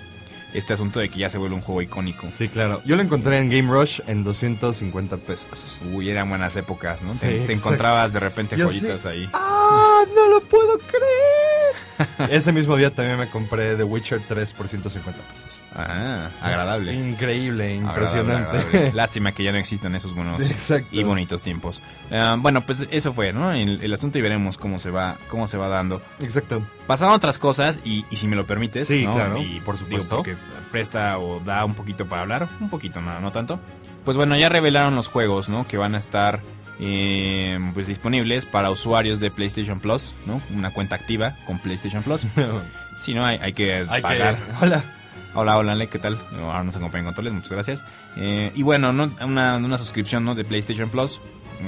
Este 0.53 0.73
asunto 0.73 0.99
de 0.99 1.09
que 1.09 1.21
ya 1.21 1.31
se 1.31 1.39
vuelve 1.39 1.55
un 1.55 1.61
juego 1.63 1.81
icónico. 1.81 2.29
Sí, 2.31 2.49
claro. 2.49 2.83
Yo 2.85 2.97
lo 2.97 3.03
encontré 3.03 3.39
en 3.39 3.49
Game 3.49 3.71
Rush 3.73 4.01
en 4.09 4.25
250 4.25 5.17
pesos. 5.19 5.79
Uy, 5.93 6.11
eran 6.11 6.29
buenas 6.29 6.57
épocas, 6.57 7.03
¿no? 7.03 7.13
Sí, 7.13 7.45
te, 7.47 7.53
encontrabas 7.53 8.13
de 8.13 8.21
repente 8.21 8.57
Yo 8.57 8.67
joyitas 8.67 9.03
sí. 9.03 9.09
ahí. 9.09 9.29
¡Ah! 9.33 10.03
¡No 10.15 10.29
lo 10.29 10.41
puedo 10.43 10.77
creer! 10.79 11.50
Ese 12.31 12.53
mismo 12.53 12.77
día 12.77 12.95
también 12.95 13.19
me 13.19 13.29
compré 13.29 13.77
The 13.77 13.85
Witcher 13.85 14.21
3 14.27 14.53
por 14.55 14.69
150 14.69 15.21
pesos. 15.23 15.45
Ah, 15.75 16.31
agradable. 16.43 16.93
Increíble, 16.95 17.75
impresionante. 17.75 18.57
agradable. 18.59 18.93
Lástima 18.95 19.33
que 19.33 19.45
ya 19.45 19.53
no 19.53 19.59
existen 19.59 19.95
esos 19.95 20.15
buenos 20.15 20.41
Exacto. 20.51 20.89
y 20.91 21.03
bonitos 21.05 21.43
tiempos. 21.43 21.81
Ah, 22.11 22.37
bueno, 22.39 22.61
pues 22.63 22.87
eso 22.91 23.13
fue, 23.13 23.33
¿no? 23.33 23.53
El, 23.53 23.81
el 23.83 23.93
asunto 23.95 24.19
y 24.19 24.23
veremos 24.23 24.59
cómo 24.59 24.79
se 24.79 24.91
va, 24.91 25.17
cómo 25.29 25.47
se 25.47 25.57
va 25.59 25.69
dando. 25.69 26.03
Exacto. 26.21 26.63
Pasaron 26.87 27.15
otras 27.15 27.39
cosas 27.39 27.81
y, 27.85 28.05
y 28.11 28.17
si 28.17 28.27
me 28.27 28.35
lo 28.37 28.47
permites, 28.47 28.89
Sí, 28.89 29.05
¿no? 29.07 29.15
claro, 29.15 29.39
Y 29.39 29.61
por 29.61 29.77
digo, 29.77 29.87
supuesto. 30.03 30.17
porque 30.17 30.37
presta 30.73 31.19
o 31.19 31.41
da 31.41 31.65
un 31.65 31.75
poquito 31.75 32.07
para 32.07 32.23
hablar, 32.23 32.49
un 32.61 32.69
poquito, 32.71 33.01
no, 33.01 33.21
no 33.21 33.31
tanto. 33.31 33.61
Pues 34.05 34.17
bueno, 34.17 34.37
ya 34.37 34.49
revelaron 34.49 34.97
los 34.97 35.09
juegos, 35.09 35.49
¿no? 35.49 35.69
Que 35.69 35.77
van 35.77 35.95
a 35.95 35.99
estar 35.99 36.41
eh, 36.81 37.59
pues 37.75 37.87
disponibles 37.87 38.47
para 38.47 38.71
usuarios 38.71 39.21
de 39.21 39.31
PlayStation 39.31 39.79
Plus, 39.81 40.15
¿no? 40.27 40.41
Una 40.57 40.71
cuenta 40.73 40.95
activa 40.97 41.37
con 41.47 41.59
PlayStation 41.59 42.03
Plus. 42.03 42.25
Si 42.99 43.15
no, 43.15 43.25
hay, 43.25 43.39
hay 43.41 43.55
que 43.55 43.87
Hay 43.89 44.03
pagar. 44.03 44.37
que... 44.37 44.43
Hola. 44.63 44.85
Hola, 45.33 45.57
hola, 45.57 45.87
¿qué 45.87 45.99
tal? 45.99 46.19
Ahora 46.39 46.65
nos 46.65 46.77
acompañan 46.77 47.07
controles, 47.07 47.33
muchas 47.33 47.53
gracias. 47.53 47.85
Eh, 48.17 48.53
y 48.55 48.63
bueno, 48.63 48.93
¿no? 48.93 49.11
una, 49.25 49.57
una 49.57 49.79
suscripción 49.79 50.25
¿no? 50.25 50.35
de 50.35 50.45
PlayStation 50.45 50.91
Plus 50.91 51.19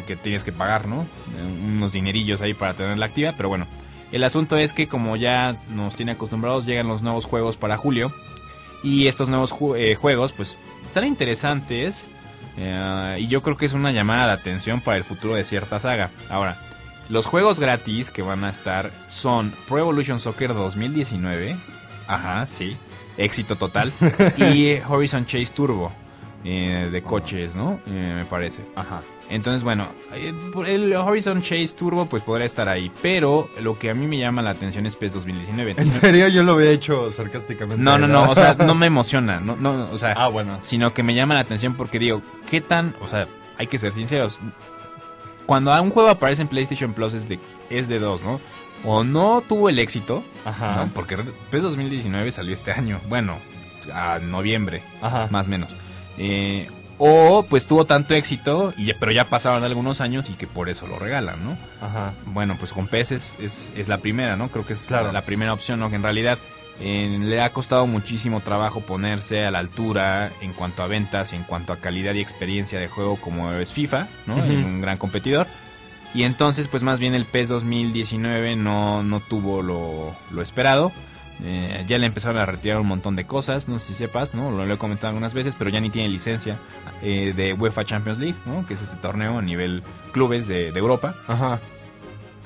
que 0.07 0.16
tienes 0.16 0.45
que 0.45 0.52
pagar, 0.52 0.87
¿no? 0.88 1.02
Eh, 1.02 1.64
unos 1.75 1.92
dinerillos 1.92 2.42
ahí 2.42 2.52
para 2.54 2.75
tenerla 2.75 3.07
activa, 3.07 3.33
pero 3.37 3.49
bueno. 3.49 3.66
El 4.11 4.25
asunto 4.25 4.59
es 4.59 4.73
que 4.75 4.88
como 4.88 5.16
ya 5.16 5.57
nos 5.71 5.95
tiene 5.97 6.12
acostumbrados, 6.12 6.66
llegan 6.66 6.87
los 6.88 7.00
nuevos 7.02 7.25
juegos 7.25 7.57
para 7.57 7.78
julio. 7.78 8.12
Y 8.83 9.07
estos 9.07 9.28
nuevos 9.31 9.52
ju- 9.54 9.76
eh, 9.78 9.95
juegos, 9.95 10.33
pues, 10.33 10.59
están 10.83 11.04
interesantes. 11.04 12.09
Eh, 12.57 13.17
y 13.21 13.27
yo 13.29 13.43
creo 13.43 13.57
que 13.57 13.67
es 13.67 13.73
una 13.73 13.93
llamada 13.93 14.27
de 14.29 14.33
atención 14.33 14.81
para 14.81 14.97
el 14.97 15.05
futuro 15.05 15.35
de 15.35 15.45
cierta 15.45 15.79
saga. 15.81 16.11
Ahora, 16.31 16.59
los 17.09 17.27
juegos 17.27 17.59
gratis 17.61 18.11
que 18.11 18.23
van 18.23 18.45
a 18.45 18.51
estar 18.51 18.91
son 19.09 19.53
Pro 19.69 19.79
Evolution 19.79 20.19
Soccer 20.21 20.55
2019. 20.55 21.57
Ajá, 22.07 22.47
sí. 22.47 22.77
Éxito 23.17 23.57
total. 23.57 23.93
y 24.37 24.79
Horizon 24.89 25.27
Chase 25.27 25.53
Turbo. 25.55 25.93
eh, 26.45 26.89
de 26.91 27.03
coches, 27.03 27.55
¿no? 27.55 27.81
Eh, 27.87 28.13
me 28.17 28.25
parece. 28.25 28.65
Ajá. 28.75 29.03
Entonces, 29.33 29.65
bueno, 29.65 29.89
eh, 30.12 30.35
el 30.67 30.95
Horizon 30.95 31.41
Chase 31.41 31.75
Turbo 31.75 32.05
pues 32.07 32.23
podrá 32.23 32.45
estar 32.45 32.69
ahí, 32.69 32.93
pero 33.01 33.49
lo 33.61 33.79
que 33.79 33.89
a 33.89 33.95
mí 33.95 34.07
me 34.07 34.19
llama 34.19 34.43
la 34.43 34.51
atención 34.51 34.85
es 34.85 34.95
PES 34.95 35.15
2019. 35.15 35.75
En 35.79 35.91
serio, 35.91 36.29
yo 36.29 36.43
lo 36.43 36.53
había 36.53 36.71
hecho 36.71 37.11
sarcásticamente. 37.11 37.83
No, 37.83 37.97
no, 37.97 38.07
no, 38.07 38.31
o 38.31 38.35
sea, 38.35 38.55
no 38.59 38.75
me 38.75 38.87
emociona, 38.87 39.41
no, 39.41 39.57
no, 39.57 39.89
o 39.91 39.97
sea, 39.97 40.12
Ah, 40.19 40.29
bueno. 40.29 40.59
sino 40.61 40.93
que 40.93 41.03
me 41.03 41.15
llama 41.15 41.33
la 41.33 41.41
atención 41.41 41.75
porque 41.77 41.99
digo, 41.99 42.21
¿qué 42.51 42.61
tan, 42.61 42.95
o 43.01 43.09
sea, 43.09 43.27
hay 43.57 43.69
que 43.69 43.79
ser 43.79 43.95
sinceros, 43.95 44.41
cuando 45.47 45.73
un 45.83 45.91
juego 45.91 46.11
aparece 46.11 46.43
en 46.43 46.49
PlayStation 46.49 46.93
Plus 46.93 47.15
es 47.15 47.27
de, 47.29 47.39
es 47.71 47.89
de 47.89 47.99
dos, 48.01 48.23
¿no? 48.23 48.39
O 48.85 49.03
no 49.03 49.41
tuvo 49.41 49.71
el 49.71 49.79
éxito, 49.79 50.23
Ajá. 50.45 50.77
¿no? 50.85 50.91
porque 50.93 51.17
PES 51.51 51.62
2019 51.62 52.33
salió 52.33 52.53
este 52.53 52.73
año, 52.73 53.01
bueno, 53.09 53.39
a 53.95 54.19
noviembre, 54.19 54.83
Ajá. 55.01 55.29
más 55.31 55.47
o 55.47 55.51
menos. 55.51 55.75
Eh, 56.19 56.69
o 57.05 57.43
pues 57.49 57.67
tuvo 57.67 57.85
tanto 57.85 58.15
éxito, 58.15 58.73
y 58.77 58.93
pero 58.93 59.11
ya 59.11 59.25
pasaron 59.25 59.65
algunos 59.65 60.01
años 60.01 60.31
y 60.31 60.35
que 60.35 60.47
por 60.47 60.69
eso 60.69 60.87
lo 60.87 61.01
regalan, 61.01 61.45
¿no? 61.45 61.57
Ajá. 61.85 62.13
Bueno, 62.27 62.55
pues 62.57 62.73
con 62.73 62.87
PES 62.87 63.11
es, 63.11 63.73
es, 63.77 63.89
la 63.89 63.99
primera, 63.99 64.37
¿no? 64.37 64.51
Creo 64.51 64.65
que 64.65 64.75
es 64.75 64.85
Claro. 64.87 65.09
la, 65.09 65.13
la 65.15 65.23
primera 65.23 65.53
opción, 65.53 65.81
¿no? 65.81 65.91
Que 65.91 65.97
en 65.97 66.05
realidad 66.05 66.39
eh, 66.79 67.19
le 67.21 67.43
ha 67.43 67.51
costado 67.53 67.89
muchísimo 67.89 68.39
trabajo 68.39 68.83
ponerse 68.83 69.45
a 69.45 69.51
la 69.51 69.59
altura 69.59 70.31
en 70.43 70.53
cuanto 70.53 70.85
a 70.85 70.87
ventas 70.87 71.33
y 71.33 71.37
en 71.37 71.43
cuanto 71.43 71.73
a 71.73 71.79
calidad 71.79 72.15
y 72.15 72.21
experiencia 72.21 72.79
de 72.79 72.87
juego 72.87 73.17
como 73.17 73.51
es 73.51 73.73
FIFA, 73.73 74.07
¿no? 74.29 74.37
Un 74.37 74.81
gran 74.81 74.97
competidor. 74.97 75.49
Y 76.15 76.23
entonces, 76.23 76.69
pues 76.69 76.85
más 76.85 77.01
bien 77.01 77.17
el 77.17 77.25
PES 77.25 77.49
2019 77.49 78.55
no, 78.55 79.03
no 79.03 79.19
tuvo 79.19 79.61
lo, 79.63 80.15
lo 80.31 80.41
esperado. 80.41 80.93
Eh, 81.45 81.85
ya 81.89 81.99
le 81.99 82.07
empezaron 82.07 82.39
a 82.39 82.47
retirar 82.47 82.79
un 82.81 82.87
montón 82.87 83.17
de 83.17 83.27
cosas, 83.27 83.69
no 83.69 83.79
sé 83.79 83.89
si 83.89 83.95
sepas, 83.95 84.35
¿no? 84.35 84.51
Lo, 84.51 84.73
he 84.73 84.79
comentado 84.79 85.09
algunas 85.09 85.35
veces, 85.35 85.55
pero 85.57 85.71
ya 85.71 85.81
ni 85.81 85.91
tiene 85.91 86.09
licencia 86.09 86.59
eh, 87.03 87.33
de 87.35 87.53
UEFA 87.53 87.85
Champions 87.85 88.19
League, 88.19 88.39
¿no? 88.47 88.65
Que 88.67 88.75
es 88.75 88.83
este 88.83 88.97
torneo 88.97 89.39
a 89.39 89.43
nivel 89.43 89.83
clubes 90.12 90.47
de, 90.47 90.73
de 90.73 90.79
Europa. 90.79 91.15
Ajá. 91.27 91.61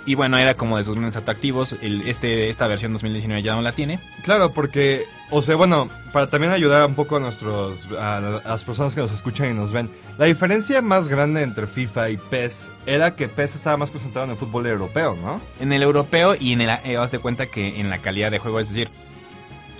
Y 0.06 0.14
bueno, 0.14 0.38
era 0.38 0.54
como 0.54 0.78
de 0.78 0.84
sus 0.84 0.94
grandes 0.94 1.16
atractivos. 1.16 1.76
El, 1.82 2.08
este, 2.08 2.48
esta 2.48 2.66
versión 2.68 2.92
2019 2.92 3.42
ya 3.42 3.54
no 3.54 3.62
la 3.62 3.72
tiene. 3.72 3.98
Claro, 4.22 4.52
porque, 4.52 5.04
o 5.30 5.42
sea, 5.42 5.56
bueno, 5.56 5.90
para 6.12 6.30
también 6.30 6.52
ayudar 6.52 6.86
un 6.86 6.94
poco 6.94 7.16
a 7.16 7.20
nuestros, 7.20 7.88
a 7.98 8.40
las 8.44 8.64
personas 8.64 8.94
que 8.94 9.00
nos 9.00 9.12
escuchan 9.12 9.50
y 9.50 9.54
nos 9.54 9.72
ven, 9.72 9.90
la 10.16 10.26
diferencia 10.26 10.80
más 10.80 11.08
grande 11.08 11.42
entre 11.42 11.66
FIFA 11.66 12.10
y 12.10 12.16
PES 12.16 12.70
era 12.86 13.16
que 13.16 13.28
PES 13.28 13.56
estaba 13.56 13.76
más 13.76 13.90
concentrado 13.90 14.24
en 14.26 14.30
el 14.30 14.36
fútbol 14.36 14.66
europeo, 14.66 15.16
¿no? 15.20 15.40
En 15.60 15.72
el 15.72 15.82
europeo 15.82 16.36
y 16.38 16.52
en 16.52 16.60
el... 16.60 16.70
Eh, 16.84 16.96
haz 16.96 17.10
de 17.10 17.18
cuenta 17.18 17.46
que 17.46 17.80
en 17.80 17.90
la 17.90 17.98
calidad 17.98 18.30
de 18.30 18.38
juego, 18.38 18.60
es 18.60 18.68
decir... 18.68 18.88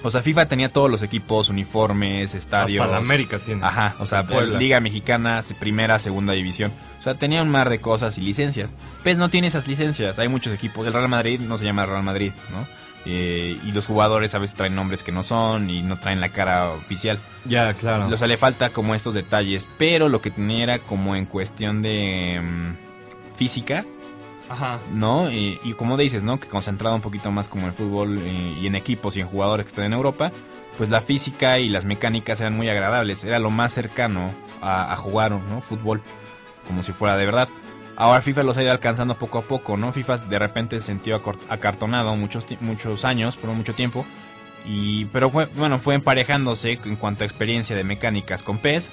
O 0.07 0.11
sea, 0.11 0.23
FIFA 0.23 0.47
tenía 0.47 0.73
todos 0.73 0.89
los 0.89 1.03
equipos, 1.03 1.49
uniformes, 1.49 2.35
estadios... 2.35 2.81
Hasta 2.81 2.93
la 2.93 2.99
América 2.99 3.39
tiene. 3.39 3.65
Ajá, 3.65 3.97
o 3.99 4.07
sea, 4.07 4.25
Puebla. 4.25 4.57
Liga 4.57 4.79
Mexicana, 4.79 5.41
primera, 5.59 5.99
segunda 5.99 6.33
división. 6.33 6.73
O 7.01 7.03
sea, 7.03 7.15
tenía 7.15 7.43
un 7.43 7.49
mar 7.49 7.71
de 7.71 7.81
cosas 7.81 8.17
y 8.17 8.21
licencias. 8.21 8.71
PES 9.03 9.19
no 9.19 9.31
tiene 9.31 9.49
esas 9.49 9.67
licencias. 9.67 10.21
Hay 10.21 10.29
muchos 10.29 10.55
equipos. 10.55 10.87
El 10.87 10.93
Real 10.93 11.09
Madrid 11.09 11.41
no 11.41 11.59
se 11.59 11.65
llama 11.65 11.87
Real 11.87 12.05
Madrid, 12.05 12.31
¿no? 12.53 12.67
Eh, 13.05 13.59
y 13.65 13.73
los 13.73 13.87
jugadores 13.87 14.35
a 14.35 14.39
veces 14.39 14.57
traen 14.57 14.75
nombres 14.75 15.03
que 15.03 15.13
no 15.13 15.25
son 15.25 15.71
y 15.71 15.83
no 15.83 15.99
traen 15.99 16.21
la 16.21 16.29
cara 16.29 16.71
oficial. 16.71 17.19
Ya, 17.45 17.75
claro. 17.75 18.07
O 18.07 18.17
sea, 18.17 18.29
le 18.29 18.37
falta 18.37 18.71
como 18.71 18.95
estos 18.95 19.15
detalles, 19.15 19.69
pero 19.77 20.09
lo 20.09 20.21
que 20.21 20.31
tenía 20.31 20.63
era 20.63 20.79
como 20.79 21.17
en 21.17 21.27
cuestión 21.27 21.83
de 21.83 22.41
mm, 22.41 23.37
física, 23.37 23.85
Ajá. 24.49 24.81
¿no? 24.93 25.31
Y, 25.31 25.75
como 25.77 25.97
dices, 25.97 26.25
¿no? 26.25 26.39
Que 26.39 26.49
concentrado 26.49 26.95
un 26.95 27.03
poquito 27.03 27.31
más 27.31 27.49
como 27.49 27.67
en 27.67 27.75
fútbol 27.75 28.19
eh, 28.25 28.57
y 28.61 28.67
en 28.67 28.77
equipos 28.77 29.17
y 29.17 29.21
en 29.21 29.27
jugadores 29.27 29.67
que 29.67 29.69
están 29.69 29.85
en 29.87 29.93
Europa, 29.93 30.33
pues 30.77 30.91
la 30.91 31.01
física 31.01 31.59
y 31.59 31.69
las 31.69 31.85
mecánicas 31.85 32.41
eran 32.41 32.57
muy 32.57 32.69
agradables. 32.69 33.25
Era 33.25 33.39
lo 33.39 33.51
más 33.51 33.73
cercano 33.73 34.31
a, 34.61 34.95
jugar, 34.97 35.33
¿no? 35.33 35.61
Fútbol, 35.61 36.03
como 36.67 36.83
si 36.83 36.93
fuera 36.93 37.17
de 37.17 37.27
verdad. 37.27 37.49
Ahora 37.97 38.21
FIFA 38.21 38.43
los 38.43 38.59
ha 38.59 38.63
ido 38.63 38.73
alcanzando 38.73 39.17
poco 39.17 39.39
a 39.39 39.43
poco, 39.43 39.77
¿no? 39.77 39.93
FIFA 39.93 40.19
de 40.19 40.39
repente 40.39 40.81
se 40.81 40.89
sintió 40.89 41.23
acartonado 41.49 42.15
muchos, 42.15 42.47
muchos 42.61 43.05
años, 43.05 43.37
por 43.37 43.51
mucho 43.51 43.75
tiempo. 43.75 44.05
Y, 44.67 45.07
pero 45.07 45.31
fue, 45.31 45.47
bueno, 45.47 45.79
fue 45.79 45.95
emparejándose 45.95 46.79
en 46.85 46.97
cuanto 46.97 47.25
a 47.25 47.27
experiencia 47.27 47.77
de 47.77 47.85
mecánicas 47.85 48.43
con 48.43 48.59
PES. 48.59 48.93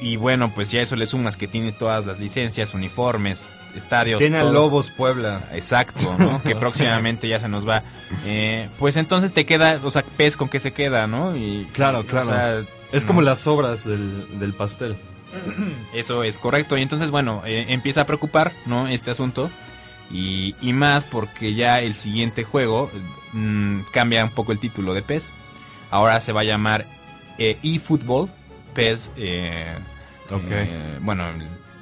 Y 0.00 0.16
bueno, 0.16 0.52
pues 0.54 0.70
ya 0.70 0.80
eso 0.80 0.94
le 0.94 1.06
sumas 1.06 1.36
que 1.36 1.48
tiene 1.48 1.72
todas 1.72 2.06
las 2.06 2.18
licencias, 2.18 2.74
uniformes, 2.74 3.48
estadios. 3.76 4.18
Tiene 4.18 4.40
todo. 4.40 4.52
Lobos 4.52 4.90
Puebla. 4.90 5.42
Exacto, 5.52 6.14
¿no? 6.18 6.42
que 6.44 6.54
próximamente 6.56 7.28
ya 7.28 7.38
se 7.40 7.48
nos 7.48 7.68
va. 7.68 7.82
Eh, 8.26 8.68
pues 8.78 8.96
entonces 8.96 9.32
te 9.32 9.46
queda, 9.46 9.80
o 9.82 9.90
sea, 9.90 10.02
PES 10.02 10.36
con 10.36 10.48
qué 10.48 10.60
se 10.60 10.72
queda, 10.72 11.06
¿no? 11.06 11.36
Y, 11.36 11.68
Claro, 11.72 12.00
o 12.00 12.04
claro. 12.04 12.26
sea, 12.26 12.58
Es 12.92 13.04
no, 13.04 13.08
como 13.08 13.22
las 13.22 13.46
obras 13.46 13.84
del, 13.84 14.38
del 14.38 14.52
pastel. 14.54 14.96
Eso 15.94 16.24
es 16.24 16.38
correcto. 16.38 16.76
Y 16.76 16.82
entonces, 16.82 17.10
bueno, 17.10 17.42
eh, 17.46 17.66
empieza 17.68 18.02
a 18.02 18.06
preocupar, 18.06 18.52
¿no? 18.66 18.88
Este 18.88 19.10
asunto. 19.10 19.50
Y, 20.12 20.56
y 20.60 20.72
más 20.72 21.04
porque 21.04 21.54
ya 21.54 21.80
el 21.80 21.94
siguiente 21.94 22.42
juego 22.42 22.90
mm, 23.32 23.82
cambia 23.92 24.24
un 24.24 24.30
poco 24.30 24.50
el 24.52 24.58
título 24.58 24.92
de 24.92 25.02
PES. 25.02 25.30
Ahora 25.92 26.20
se 26.20 26.32
va 26.32 26.40
a 26.40 26.44
llamar 26.44 26.84
eh, 27.38 27.58
eFootball 27.62 28.28
PES. 28.74 29.12
eh, 29.16 29.66
Ok. 30.32 30.42
eh, 30.50 30.98
bueno, 31.00 31.24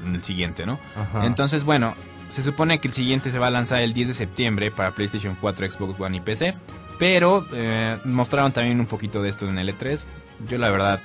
el, 0.04 0.14
el 0.16 0.22
siguiente, 0.22 0.66
¿no? 0.66 0.78
Ajá. 0.96 1.24
Entonces, 1.26 1.64
bueno, 1.64 1.94
se 2.28 2.42
supone 2.42 2.78
que 2.78 2.88
el 2.88 2.94
siguiente 2.94 3.30
se 3.30 3.38
va 3.38 3.46
a 3.46 3.50
lanzar 3.50 3.80
el 3.80 3.92
10 3.92 4.08
de 4.08 4.14
septiembre 4.14 4.70
para 4.70 4.92
PlayStation 4.92 5.36
4, 5.40 5.70
Xbox 5.70 6.00
One 6.00 6.16
y 6.16 6.20
PC. 6.20 6.54
Pero 6.98 7.46
eh, 7.52 7.96
mostraron 8.04 8.52
también 8.52 8.80
un 8.80 8.86
poquito 8.86 9.22
de 9.22 9.28
esto 9.30 9.48
en 9.48 9.58
el 9.58 9.68
E3. 9.76 10.02
Yo 10.48 10.58
la 10.58 10.68
verdad 10.68 11.00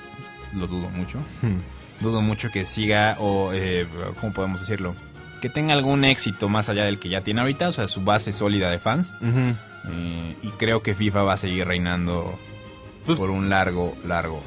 lo 0.52 0.66
dudo 0.66 0.88
mucho. 0.90 1.18
Hmm. 1.42 1.58
Dudo 2.00 2.20
mucho 2.20 2.50
que 2.50 2.66
siga 2.66 3.16
o, 3.20 3.52
eh, 3.52 3.86
¿cómo 4.20 4.32
podemos 4.32 4.60
decirlo? 4.60 4.96
Que 5.40 5.48
tenga 5.48 5.72
algún 5.74 6.04
éxito 6.04 6.48
más 6.48 6.68
allá 6.68 6.84
del 6.84 6.98
que 6.98 7.08
ya 7.08 7.20
tiene 7.20 7.40
ahorita, 7.42 7.68
o 7.68 7.72
sea, 7.72 7.86
su 7.86 8.00
base 8.02 8.32
sólida 8.32 8.70
de 8.70 8.78
fans. 8.80 9.12
Eh, 9.22 10.36
y 10.42 10.48
creo 10.58 10.82
que 10.82 10.94
FIFA 10.94 11.22
va 11.22 11.34
a 11.34 11.36
seguir 11.36 11.66
reinando 11.68 12.36
Pues- 13.06 13.18
por 13.18 13.30
un 13.30 13.48
largo, 13.48 13.94
largo 14.04 14.42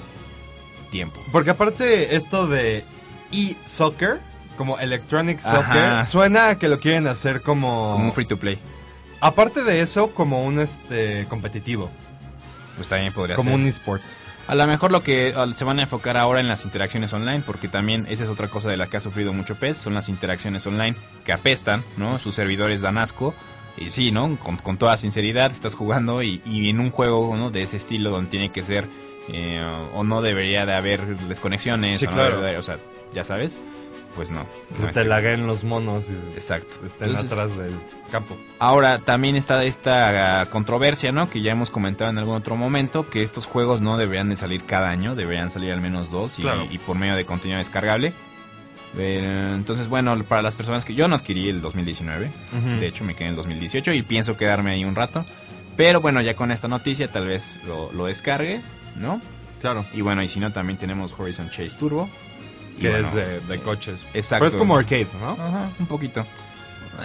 tiempo. 0.91 1.21
Porque 1.31 1.51
aparte 1.51 2.15
esto 2.17 2.47
de 2.47 2.83
e-soccer, 3.31 4.19
como 4.57 4.77
electronic 4.79 5.39
Ajá. 5.45 5.55
soccer, 5.55 6.05
suena 6.05 6.49
a 6.49 6.59
que 6.59 6.67
lo 6.67 6.79
quieren 6.79 7.07
hacer 7.07 7.41
como... 7.41 7.93
Como 7.93 8.05
un 8.05 8.13
free 8.13 8.25
to 8.25 8.37
play. 8.37 8.59
Aparte 9.21 9.63
de 9.63 9.79
eso, 9.81 10.11
como 10.13 10.43
un 10.43 10.59
este 10.59 11.25
competitivo, 11.29 11.89
Pues 12.75 12.87
también 12.89 13.13
podría 13.13 13.35
como 13.35 13.51
ser. 13.51 13.59
un 13.59 13.65
esport. 13.67 14.01
A 14.47 14.55
lo 14.55 14.65
mejor 14.67 14.91
lo 14.91 15.03
que 15.03 15.33
al- 15.35 15.55
se 15.55 15.65
van 15.65 15.79
a 15.79 15.83
enfocar 15.83 16.15
ahora 16.17 16.39
en 16.39 16.47
las 16.47 16.63
interacciones 16.65 17.11
online, 17.13 17.43
porque 17.45 17.67
también 17.67 18.05
esa 18.09 18.23
es 18.23 18.29
otra 18.29 18.47
cosa 18.47 18.69
de 18.69 18.77
la 18.77 18.87
que 18.87 18.97
ha 18.97 19.01
sufrido 19.01 19.33
mucho 19.33 19.55
PES, 19.55 19.77
son 19.77 19.93
las 19.93 20.07
interacciones 20.09 20.65
online 20.67 20.95
que 21.25 21.33
apestan, 21.33 21.83
¿no? 21.97 22.17
Sus 22.19 22.35
servidores 22.35 22.81
dan 22.81 22.97
asco. 22.97 23.33
Y 23.79 23.89
sí, 23.91 24.11
¿no? 24.11 24.37
Con, 24.39 24.57
con 24.57 24.77
toda 24.77 24.97
sinceridad 24.97 25.51
estás 25.51 25.75
jugando 25.75 26.23
y, 26.23 26.41
y 26.45 26.69
en 26.69 26.79
un 26.79 26.89
juego 26.89 27.35
¿no? 27.37 27.51
de 27.51 27.61
ese 27.61 27.77
estilo 27.77 28.09
donde 28.09 28.29
tiene 28.31 28.49
que 28.49 28.63
ser 28.63 28.87
eh, 29.27 29.61
o 29.93 30.03
no 30.03 30.21
debería 30.23 30.65
de 30.65 30.73
haber 30.73 31.05
desconexiones, 31.27 31.99
Sí, 31.99 32.05
o, 32.05 32.09
no 32.09 32.15
claro. 32.15 32.35
debería 32.37 32.53
de- 32.53 32.57
o 32.59 32.63
sea, 32.63 32.77
ya 33.13 33.23
sabes, 33.23 33.59
pues 34.15 34.31
no. 34.31 34.45
Que 34.75 34.83
no 34.83 34.91
te 34.91 35.05
laguen 35.05 35.45
los 35.47 35.63
monos 35.63 36.09
y 36.09 36.13
Exacto. 36.33 36.77
estén 36.85 37.09
Entonces, 37.09 37.31
atrás 37.31 37.57
del 37.57 37.71
campo. 38.11 38.35
Ahora 38.59 38.99
también 38.99 39.35
está 39.35 39.63
esta 39.63 40.41
ah, 40.41 40.45
controversia, 40.49 41.11
¿no? 41.11 41.29
Que 41.29 41.41
ya 41.41 41.51
hemos 41.51 41.69
comentado 41.69 42.09
en 42.09 42.17
algún 42.17 42.35
otro 42.35 42.55
momento, 42.55 43.09
que 43.09 43.21
estos 43.23 43.45
juegos 43.45 43.81
no 43.81 43.97
deberían 43.97 44.29
de 44.29 44.35
salir 44.35 44.63
cada 44.63 44.89
año, 44.89 45.13
deberían 45.15 45.49
salir 45.49 45.71
al 45.71 45.81
menos 45.81 46.09
dos 46.11 46.39
y, 46.39 46.41
Claro. 46.41 46.67
y 46.71 46.77
por 46.79 46.97
medio 46.97 47.15
de 47.15 47.25
contenido 47.25 47.57
descargable. 47.59 48.13
Eh, 48.97 49.51
entonces, 49.53 49.87
bueno, 49.89 50.17
para 50.23 50.41
las 50.41 50.55
personas 50.55 50.85
que 50.85 50.93
yo 50.95 51.07
no 51.07 51.15
adquirí 51.15 51.49
el 51.49 51.61
2019, 51.61 52.31
Ujú. 52.57 52.79
de 52.79 52.87
hecho 52.87 53.03
me 53.03 53.13
quedé 53.13 53.25
en 53.25 53.29
el 53.31 53.35
2018 53.35 53.93
y 53.93 54.01
pienso 54.01 54.37
quedarme 54.37 54.71
ahí 54.71 54.85
un 54.85 54.95
rato. 54.95 55.23
Pero 55.75 56.01
bueno, 56.01 56.21
ya 56.21 56.35
con 56.35 56.51
esta 56.51 56.67
noticia 56.67 57.11
tal 57.11 57.27
vez 57.27 57.61
lo, 57.67 57.91
lo 57.91 58.05
descargue, 58.07 58.61
¿no? 58.95 59.21
Claro. 59.61 59.85
Y 59.93 60.01
bueno, 60.01 60.23
y 60.23 60.27
si 60.27 60.39
no, 60.39 60.51
también 60.51 60.77
tenemos 60.79 61.13
Horizon 61.17 61.49
Chase 61.49 61.77
Turbo. 61.77 62.09
Que 62.79 62.89
bueno, 62.89 63.07
es 63.07 63.13
de, 63.13 63.39
de 63.41 63.59
coches. 63.59 64.05
Exacto. 64.13 64.45
Pero 64.45 64.49
es 64.49 64.55
como 64.55 64.75
arcade, 64.77 65.07
¿no? 65.21 65.31
Ajá, 65.31 65.69
un 65.79 65.87
poquito. 65.87 66.25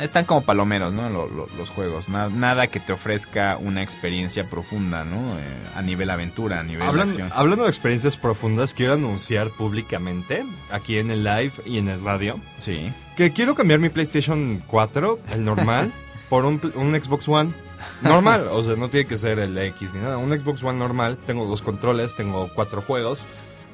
Están 0.00 0.25
como 0.25 0.41
palomeros, 0.43 0.91
¿no? 0.95 1.11
Lo- 1.11 1.29
lo- 1.29 1.47
los 1.59 1.69
juegos. 1.69 2.09
Na- 2.09 2.31
nada 2.31 2.67
que 2.69 2.81
te 2.81 2.95
ofrezca 2.95 3.59
una 3.61 3.83
experiencia 3.83 4.49
profunda, 4.49 5.05
¿no? 5.05 5.38
Eh, 5.38 5.43
a 5.76 5.83
nivel 5.83 6.09
aventura, 6.09 6.61
a 6.61 6.62
nivel 6.62 6.88
Hablan- 6.88 7.09
acción. 7.09 7.29
hablando 7.35 7.64
de 7.64 7.71
experiencias 7.71 8.17
profundas, 8.17 8.73
quiero 8.73 8.95
anunciar 8.95 9.50
públicamente, 9.50 10.47
aquí 10.71 10.97
en 10.97 11.11
el 11.11 11.25
live 11.25 11.52
y 11.67 11.76
en 11.76 11.88
el 11.88 12.02
radio, 12.02 12.38
Sí. 12.57 12.91
que 13.19 13.33
quiero 13.33 13.55
cambiar 13.55 13.81
mi 13.81 13.91
PlayStation 13.91 14.62
4, 14.67 15.19
el 15.35 15.45
normal, 15.45 15.93
por 16.31 16.47
un, 16.47 16.59
un 16.75 16.95
Xbox 16.95 17.29
One. 17.29 17.52
Normal, 18.00 18.49
o 18.50 18.62
sea, 18.62 18.76
no 18.76 18.88
tiene 18.88 19.07
que 19.07 19.19
ser 19.19 19.41
el 19.41 19.59
X 19.59 19.93
ni 19.93 20.00
nada. 20.00 20.17
Un 20.17 20.33
Xbox 20.33 20.62
One 20.62 20.79
normal, 20.79 21.19
tengo 21.26 21.45
dos 21.47 21.61
controles, 21.61 22.14
tengo 22.14 22.49
cuatro 22.55 22.81
juegos. 22.81 23.26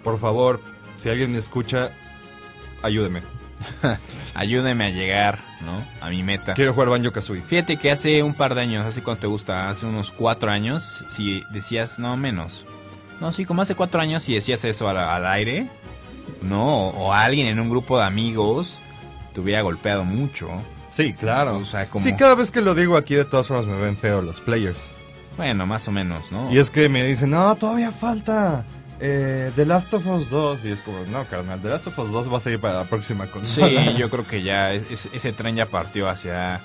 Por 0.02 0.18
favor, 0.18 0.60
si 0.98 1.08
alguien 1.08 1.32
me 1.32 1.38
escucha, 1.38 1.92
ayúdeme. 2.82 3.22
Ayúdeme 4.34 4.84
a 4.84 4.90
llegar, 4.90 5.38
¿no? 5.62 5.82
A 6.00 6.10
mi 6.10 6.22
meta. 6.22 6.54
Quiero 6.54 6.72
jugar 6.72 6.90
Banjo 6.90 7.10
Kazooie. 7.12 7.42
Fíjate 7.42 7.76
que 7.76 7.90
hace 7.90 8.22
un 8.22 8.34
par 8.34 8.54
de 8.54 8.60
años, 8.60 8.86
hace 8.86 9.02
cuánto 9.02 9.22
te 9.22 9.26
gusta, 9.26 9.68
hace 9.68 9.84
unos 9.84 10.12
cuatro 10.12 10.50
años, 10.52 11.04
si 11.08 11.42
decías, 11.50 11.98
no 11.98 12.16
menos. 12.16 12.64
No, 13.20 13.32
sí, 13.32 13.44
como 13.44 13.62
hace 13.62 13.74
cuatro 13.74 14.00
años, 14.00 14.22
si 14.22 14.34
decías 14.34 14.64
eso 14.64 14.88
al, 14.88 14.96
al 14.96 15.26
aire, 15.26 15.68
no, 16.40 16.86
o, 16.88 17.06
o 17.08 17.12
alguien 17.12 17.48
en 17.48 17.58
un 17.58 17.68
grupo 17.68 17.98
de 17.98 18.04
amigos 18.04 18.78
te 19.32 19.40
hubiera 19.40 19.62
golpeado 19.62 20.04
mucho. 20.04 20.48
Sí, 20.88 21.12
claro. 21.12 21.56
O 21.56 21.64
sea, 21.64 21.88
como- 21.88 22.04
Sí, 22.04 22.12
cada 22.14 22.36
vez 22.36 22.52
que 22.52 22.60
lo 22.60 22.76
digo 22.76 22.96
aquí, 22.96 23.16
de 23.16 23.24
todas 23.24 23.48
formas 23.48 23.66
me 23.66 23.76
ven 23.80 23.96
feo 23.96 24.22
los 24.22 24.40
players. 24.40 24.86
Bueno, 25.36 25.66
más 25.66 25.88
o 25.88 25.90
menos, 25.92 26.30
¿no? 26.30 26.48
Y 26.52 26.58
es 26.58 26.70
que 26.70 26.88
me 26.88 27.04
dicen, 27.04 27.30
no, 27.30 27.56
todavía 27.56 27.90
falta 27.90 28.64
eh, 29.00 29.50
The 29.56 29.64
Last 29.66 29.92
of 29.94 30.06
Us 30.06 30.30
2. 30.30 30.64
Y 30.64 30.72
es 30.72 30.82
como, 30.82 31.04
no, 31.06 31.24
carnal, 31.26 31.60
The 31.60 31.68
Last 31.68 31.86
of 31.88 31.98
Us 31.98 32.12
2 32.12 32.32
va 32.32 32.38
a 32.38 32.40
salir 32.40 32.60
para 32.60 32.74
la 32.74 32.84
próxima 32.84 33.24
Sí, 33.26 33.30
consola. 33.32 33.92
yo 33.96 34.10
creo 34.10 34.26
que 34.26 34.42
ya 34.42 34.72
es- 34.72 35.08
ese 35.12 35.32
tren 35.32 35.56
ya 35.56 35.66
partió 35.66 36.08
hacia 36.08 36.60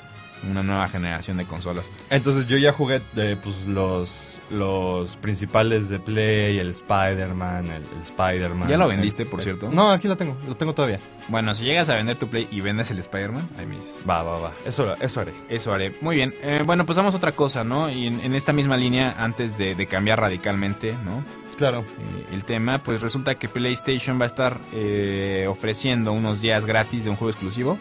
una 0.50 0.62
nueva 0.62 0.90
generación 0.90 1.38
de 1.38 1.46
consolas. 1.46 1.90
Entonces 2.10 2.48
yo 2.48 2.58
ya 2.58 2.74
jugué 2.74 3.02
eh, 3.16 3.38
pues, 3.42 3.66
los, 3.66 4.40
los 4.52 5.16
principales 5.16 5.88
de 5.88 6.00
Play, 6.00 6.58
el 6.60 6.70
Spider-Man, 6.72 7.68
el, 7.68 7.84
el 7.84 8.00
Spider-Man. 8.02 8.68
¿Ya 8.68 8.76
lo 8.78 8.86
el- 8.86 8.92
vendiste, 8.92 9.26
por 9.26 9.40
el- 9.40 9.44
cierto? 9.46 9.70
No, 9.72 9.92
aquí 9.92 10.10
lo 10.10 10.18
tengo, 10.18 10.36
lo 10.46 10.56
tengo 10.58 10.74
todavía. 10.74 11.00
Bueno, 11.30 11.56
si 11.56 11.64
llegas 11.64 11.88
a 11.90 11.96
vender 11.96 12.18
tu 12.20 12.28
Play 12.28 12.50
y 12.52 12.60
vendes 12.60 12.92
el 12.92 13.00
Spider-Man, 13.00 13.48
ahí 13.58 13.66
me 13.66 13.76
dices. 13.78 13.98
Va, 14.10 14.22
va, 14.22 14.38
va. 14.38 14.52
Eso, 14.66 14.94
eso 15.00 15.22
haré. 15.22 15.32
Eso 15.48 15.74
haré. 15.74 15.96
Muy 16.02 16.18
bien. 16.18 16.36
Eh, 16.42 16.62
bueno, 16.66 16.86
pues 16.86 16.98
vamos 16.98 17.14
a 17.14 17.18
otra 17.18 17.32
cosa, 17.32 17.64
¿no? 17.64 17.90
Y 17.90 18.08
en, 18.08 18.20
en 18.20 18.36
esta 18.36 18.52
misma 18.52 18.76
línea, 18.76 19.16
antes 19.18 19.58
de, 19.58 19.76
de 19.76 19.88
cambiar 19.88 20.20
radicalmente, 20.20 20.94
¿no? 21.06 21.24
Claro. 21.58 21.80
Eh, 21.80 22.28
el 22.34 22.46
tema, 22.46 22.80
pues 22.84 23.02
resulta 23.02 23.36
que 23.36 23.50
PlayStation 23.50 24.20
va 24.20 24.24
a 24.24 24.28
estar 24.28 24.60
eh, 24.72 25.46
ofreciendo 25.50 26.12
unos 26.12 26.42
días 26.42 26.66
gratis 26.66 27.04
de 27.04 27.10
un 27.10 27.16
juego 27.16 27.32
exclusivo 27.32 27.78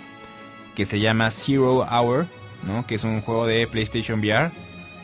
que 0.75 0.87
se 0.87 1.01
llama 1.01 1.31
Zero 1.31 1.87
Hour, 1.91 2.27
¿no? 2.67 2.87
Que 2.87 2.95
es 2.97 3.05
un 3.05 3.21
juego 3.21 3.47
de 3.47 3.67
PlayStation 3.67 4.21
VR. 4.21 4.51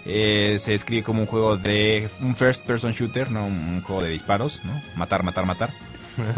Eh, 0.07 0.57
se 0.59 0.71
describe 0.71 1.03
como 1.03 1.21
un 1.23 1.27
juego 1.27 1.57
de 1.57 2.09
un 2.21 2.35
first 2.35 2.65
person 2.65 2.93
shooter, 2.93 3.31
no 3.31 3.47
un, 3.47 3.83
juego 3.83 4.03
de 4.03 4.11
disparos, 4.11 4.61
¿no? 4.65 4.81
Matar, 4.97 5.23
matar, 5.23 5.47
matar. 5.47 5.71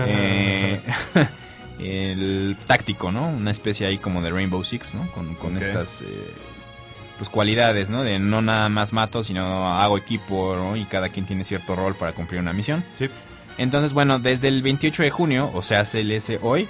Eh, 0.06 0.78
el 1.78 2.54
táctico, 2.66 3.10
¿no? 3.10 3.28
Una 3.28 3.50
especie 3.50 3.86
ahí 3.86 3.96
como 3.96 4.20
de 4.20 4.30
Rainbow 4.30 4.62
Six, 4.62 4.94
¿no? 4.94 5.10
Con, 5.12 5.34
con 5.36 5.56
estas 5.56 6.02
eh, 6.02 6.34
pues 7.20 7.28
cualidades, 7.28 7.90
¿no? 7.90 8.02
De 8.02 8.18
no 8.18 8.40
nada 8.40 8.70
más 8.70 8.94
mato, 8.94 9.22
sino 9.22 9.78
hago 9.78 9.98
equipo, 9.98 10.56
¿no? 10.56 10.74
Y 10.74 10.86
cada 10.86 11.10
quien 11.10 11.26
tiene 11.26 11.44
cierto 11.44 11.76
rol 11.76 11.94
para 11.94 12.12
cumplir 12.12 12.40
una 12.40 12.54
misión. 12.54 12.82
Sí. 12.94 13.10
Entonces, 13.58 13.92
bueno, 13.92 14.18
desde 14.18 14.48
el 14.48 14.62
28 14.62 15.02
de 15.02 15.10
junio, 15.10 15.50
o 15.52 15.60
sea, 15.60 15.84
CLS 15.84 16.38
hoy, 16.40 16.66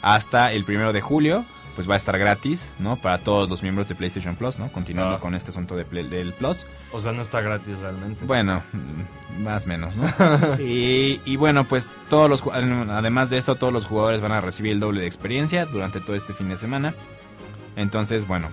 hasta 0.00 0.52
el 0.52 0.64
1 0.64 0.94
de 0.94 1.02
julio, 1.02 1.44
pues 1.74 1.86
va 1.90 1.94
a 1.94 1.96
estar 1.98 2.16
gratis, 2.18 2.72
¿no? 2.78 2.96
Para 2.96 3.18
todos 3.18 3.50
los 3.50 3.62
miembros 3.62 3.86
de 3.88 3.94
PlayStation 3.94 4.36
Plus, 4.36 4.58
¿no? 4.58 4.72
Continuando 4.72 5.16
Ah. 5.16 5.20
con 5.20 5.34
este 5.34 5.50
asunto 5.50 5.76
de 5.76 5.84
Play- 5.84 6.08
del 6.08 6.32
Plus. 6.32 6.64
O 6.92 6.98
sea, 7.00 7.12
no 7.12 7.20
está 7.20 7.42
gratis 7.42 7.76
realmente. 7.78 8.24
Bueno, 8.24 8.62
mm, 8.72 9.42
más 9.42 9.64
o 9.64 9.68
menos, 9.68 9.94
¿no? 9.96 10.06
y, 10.64 11.20
y 11.26 11.36
bueno, 11.36 11.64
pues 11.64 11.90
todos 12.08 12.30
los, 12.30 12.42
además 12.46 13.28
de 13.28 13.36
esto, 13.36 13.56
todos 13.56 13.72
los 13.74 13.84
jugadores 13.86 14.22
van 14.22 14.32
a 14.32 14.40
recibir 14.40 14.72
el 14.72 14.80
doble 14.80 15.00
de 15.02 15.06
experiencia 15.08 15.66
durante 15.66 16.00
todo 16.00 16.16
este 16.16 16.32
fin 16.32 16.48
de 16.48 16.56
semana. 16.56 16.94
Entonces, 17.76 18.26
bueno, 18.26 18.48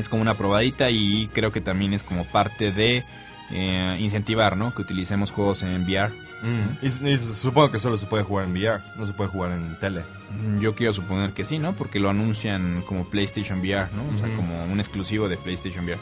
es 0.00 0.08
como 0.08 0.22
una 0.22 0.36
probadita 0.36 0.90
y 0.90 1.28
creo 1.32 1.52
que 1.52 1.60
también 1.60 1.92
es 1.94 2.02
como 2.02 2.24
parte 2.24 2.72
de 2.72 3.04
eh, 3.52 3.96
incentivar, 4.00 4.56
¿no? 4.56 4.74
Que 4.74 4.82
utilicemos 4.82 5.30
juegos 5.30 5.62
en 5.62 5.84
VR. 5.84 6.12
Mm. 6.42 6.84
Y, 7.06 7.10
y 7.10 7.18
supongo 7.18 7.70
que 7.70 7.78
solo 7.78 7.98
se 7.98 8.06
puede 8.06 8.22
jugar 8.24 8.46
en 8.46 8.52
VR, 8.52 8.80
no 8.96 9.04
se 9.06 9.12
puede 9.12 9.28
jugar 9.30 9.52
en 9.52 9.78
tele. 9.78 10.02
Mm, 10.30 10.58
Yo 10.60 10.74
quiero 10.74 10.92
suponer 10.92 11.32
que 11.32 11.44
sí, 11.44 11.58
¿no? 11.58 11.74
Porque 11.74 12.00
lo 12.00 12.08
anuncian 12.10 12.82
como 12.86 13.08
PlayStation 13.10 13.60
VR, 13.60 13.88
¿no? 13.94 14.02
O 14.14 14.18
sea, 14.18 14.26
Ujú. 14.26 14.36
como 14.36 14.64
un 14.64 14.78
exclusivo 14.80 15.28
de 15.28 15.36
PlayStation 15.36 15.84
VR. 15.84 15.98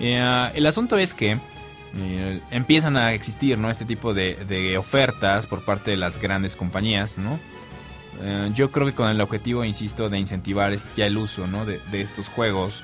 Eh, 0.00 0.50
el 0.54 0.66
asunto 0.66 0.98
es 0.98 1.14
que 1.14 1.38
eh, 1.96 2.40
empiezan 2.50 2.96
a 2.98 3.14
existir, 3.14 3.56
¿no? 3.56 3.70
Este 3.70 3.86
tipo 3.86 4.12
de, 4.12 4.34
de 4.46 4.76
ofertas 4.76 5.46
por 5.46 5.64
parte 5.64 5.90
de 5.92 5.96
las 5.96 6.18
grandes 6.20 6.54
compañías, 6.54 7.16
¿no? 7.18 7.38
Yo 8.54 8.72
creo 8.72 8.84
que 8.84 8.94
con 8.94 9.08
el 9.08 9.20
objetivo, 9.20 9.64
insisto, 9.64 10.08
de 10.08 10.18
incentivar 10.18 10.76
ya 10.96 11.06
el 11.06 11.16
uso, 11.16 11.46
¿no? 11.46 11.64
De, 11.64 11.80
de 11.92 12.00
estos 12.00 12.28
juegos. 12.28 12.82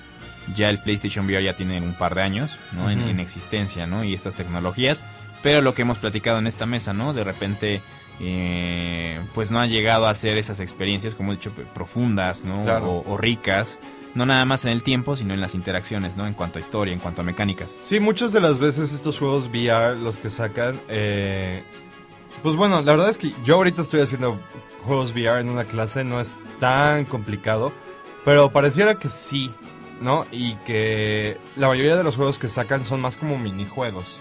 Ya 0.55 0.69
el 0.71 0.79
PlayStation 0.79 1.25
VR 1.27 1.43
ya 1.43 1.55
tiene 1.57 1.81
un 1.81 1.95
par 1.95 2.15
de 2.15 2.23
años, 2.23 2.59
¿no? 2.73 2.91
En- 2.91 3.21
existencia, 3.21 3.87
¿no? 3.87 4.05
Y 4.05 4.15
estas 4.15 4.35
tecnologías. 4.35 5.03
Pero 5.43 5.61
lo 5.63 5.75
que 5.75 5.83
hemos 5.83 5.99
platicado 5.99 6.39
en 6.39 6.47
esta 6.47 6.67
mesa, 6.67 6.93
¿no? 6.93 7.13
De 7.15 7.23
repente, 7.25 7.81
eh, 8.21 9.21
pues 9.35 9.51
no 9.51 9.61
han 9.61 9.71
llegado 9.71 10.07
a 10.07 10.15
ser 10.15 10.37
esas 10.39 10.61
experiencias, 10.61 11.15
como 11.15 11.33
he 11.33 11.37
dicho, 11.37 11.53
profundas, 11.75 12.45
¿no? 12.45 12.55
Claro. 12.63 12.87
O, 12.91 13.13
o 13.15 13.17
ricas. 13.19 13.79
No 14.15 14.25
nada 14.27 14.45
más 14.45 14.65
en 14.65 14.71
el 14.73 14.83
tiempo, 14.83 15.17
sino 15.17 15.35
en 15.35 15.41
las 15.41 15.55
interacciones, 15.57 16.17
¿no? 16.17 16.27
En 16.27 16.35
cuanto 16.35 16.59
a 16.59 16.63
historia, 16.63 16.95
en 16.95 17.01
cuanto 17.01 17.23
a 17.23 17.25
mecánicas. 17.25 17.77
Sí, 17.81 17.99
muchas 17.99 18.33
de 18.33 18.41
las 18.41 18.59
veces 18.61 18.95
estos 18.95 19.19
juegos 19.19 19.49
VR, 19.49 19.97
los 19.99 20.19
que 20.19 20.31
sacan, 20.31 20.81
eh, 20.89 21.65
pues 22.43 22.55
bueno, 22.55 22.81
la 22.83 22.93
verdad 22.93 23.11
es 23.11 23.19
que 23.19 23.33
yo 23.45 23.57
ahorita 23.57 23.83
estoy 23.83 24.01
haciendo 24.03 24.41
juegos 24.85 25.11
VR 25.13 25.41
en 25.41 25.49
una 25.49 25.65
clase, 25.65 26.05
no 26.05 26.21
es 26.21 26.37
tan 26.61 27.07
complicado, 27.07 27.73
pero 28.25 28.51
pareciera 28.53 28.95
que 29.01 29.09
sí, 29.09 29.51
¿no? 30.01 30.27
Y 30.31 30.55
que 30.67 31.37
la 31.57 31.69
mayoría 31.69 31.97
de 31.97 32.05
los 32.05 32.17
juegos 32.17 32.39
que 32.39 32.49
sacan 32.49 32.85
son 32.85 33.01
más 33.01 33.17
como 33.17 33.39
minijuegos. 33.39 34.19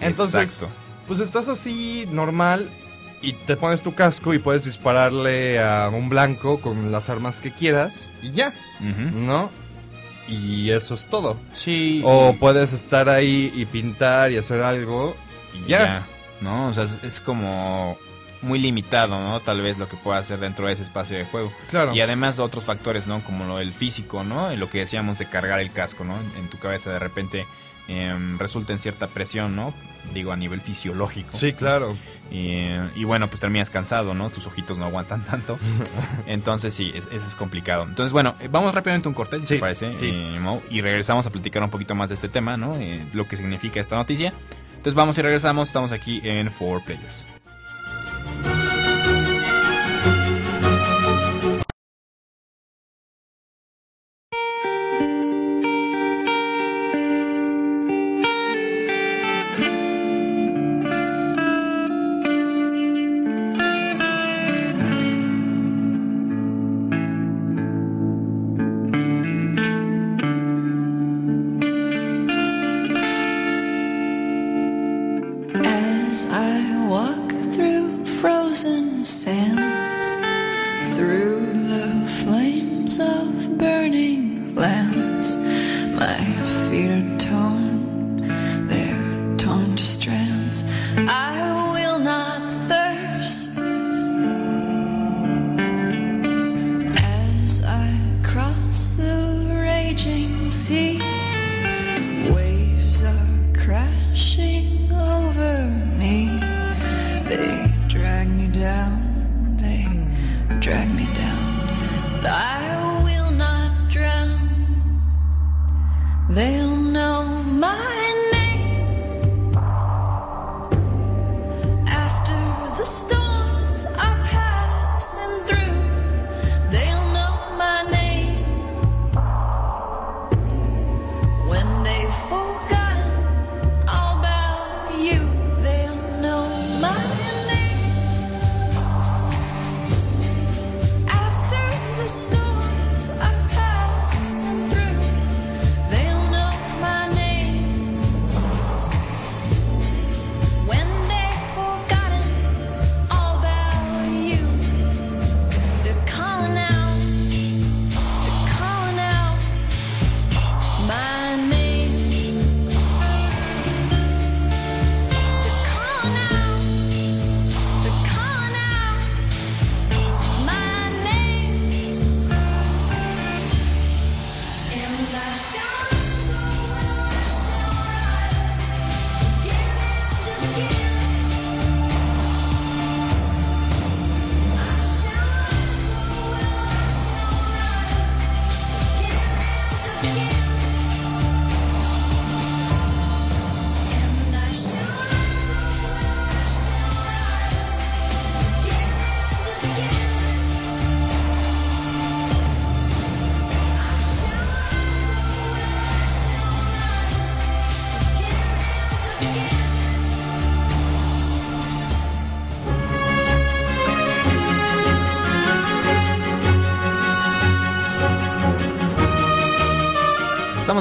Entonces, 0.00 0.42
Exacto. 0.54 0.74
pues 1.06 1.20
estás 1.20 1.48
así 1.48 2.06
normal 2.10 2.70
y 3.20 3.34
te 3.34 3.56
pones 3.56 3.82
tu 3.82 3.94
casco 3.94 4.34
y 4.34 4.38
puedes 4.38 4.64
dispararle 4.64 5.60
a 5.60 5.88
un 5.92 6.08
blanco 6.08 6.60
con 6.60 6.90
las 6.90 7.08
armas 7.10 7.40
que 7.40 7.52
quieras 7.52 8.08
y 8.22 8.32
ya. 8.32 8.52
¿no? 8.80 9.50
Y 10.28 10.70
eso 10.70 10.94
es 10.94 11.04
todo. 11.06 11.36
Sí. 11.52 12.02
O 12.04 12.34
puedes 12.38 12.72
estar 12.72 13.08
ahí 13.08 13.52
y 13.54 13.64
pintar 13.66 14.32
y 14.32 14.38
hacer 14.38 14.62
algo 14.62 15.14
y 15.54 15.68
ya. 15.68 16.04
¿No? 16.40 16.66
O 16.68 16.74
sea, 16.74 16.86
es 17.02 17.20
como 17.20 17.96
muy 18.42 18.58
limitado, 18.58 19.18
¿no? 19.20 19.40
Tal 19.40 19.60
vez 19.60 19.78
lo 19.78 19.88
que 19.88 19.96
pueda 19.96 20.18
hacer 20.18 20.38
dentro 20.38 20.66
de 20.66 20.72
ese 20.74 20.82
espacio 20.82 21.16
de 21.16 21.24
juego. 21.24 21.52
Claro. 21.70 21.94
Y 21.94 22.00
además 22.00 22.36
de 22.36 22.42
otros 22.42 22.64
factores, 22.64 23.06
¿no? 23.06 23.22
Como 23.24 23.44
lo 23.44 23.58
del 23.58 23.72
físico, 23.72 24.24
¿no? 24.24 24.52
Y 24.52 24.56
Lo 24.56 24.68
que 24.68 24.78
decíamos 24.78 25.18
de 25.18 25.26
cargar 25.26 25.60
el 25.60 25.70
casco, 25.72 26.04
¿no? 26.04 26.14
En 26.38 26.48
tu 26.50 26.58
cabeza 26.58 26.90
de 26.90 26.98
repente 26.98 27.46
em, 27.88 28.38
resulta 28.38 28.72
en 28.72 28.78
cierta 28.78 29.06
presión, 29.08 29.56
¿no? 29.56 29.72
Digo, 30.14 30.32
a 30.32 30.36
nivel 30.36 30.60
fisiológico. 30.60 31.30
Sí, 31.32 31.52
claro. 31.52 31.96
Y, 32.34 32.64
y 32.94 33.04
bueno, 33.04 33.28
pues 33.28 33.40
terminas 33.40 33.68
cansado, 33.68 34.14
¿no? 34.14 34.30
Tus 34.30 34.46
ojitos 34.46 34.78
no 34.78 34.86
aguantan 34.86 35.22
tanto. 35.22 35.58
Entonces 36.26 36.72
sí, 36.72 36.90
es- 36.94 37.06
eso 37.12 37.28
es 37.28 37.34
complicado. 37.34 37.82
Entonces, 37.84 38.12
bueno, 38.14 38.36
eh, 38.40 38.48
vamos 38.50 38.74
rápidamente 38.74 39.06
a 39.06 39.10
un 39.10 39.14
corte, 39.14 39.38
si 39.40 39.46
Sí, 39.46 39.54
te 39.56 39.60
parece, 39.60 39.98
sí. 39.98 40.10
eh, 40.10 40.60
y 40.70 40.80
regresamos 40.80 41.26
a 41.26 41.30
platicar 41.30 41.62
un 41.62 41.68
poquito 41.68 41.94
más 41.94 42.08
de 42.08 42.14
este 42.14 42.30
tema, 42.30 42.56
¿no? 42.56 42.76
Eh, 42.76 43.04
lo 43.12 43.28
que 43.28 43.36
significa 43.36 43.80
esta 43.80 43.96
noticia. 43.96 44.32
Entonces 44.70 44.94
vamos 44.94 45.18
y 45.18 45.20
regresamos, 45.22 45.68
estamos 45.68 45.92
aquí 45.92 46.22
en 46.24 46.50
Four 46.50 46.82
Players. 46.84 47.26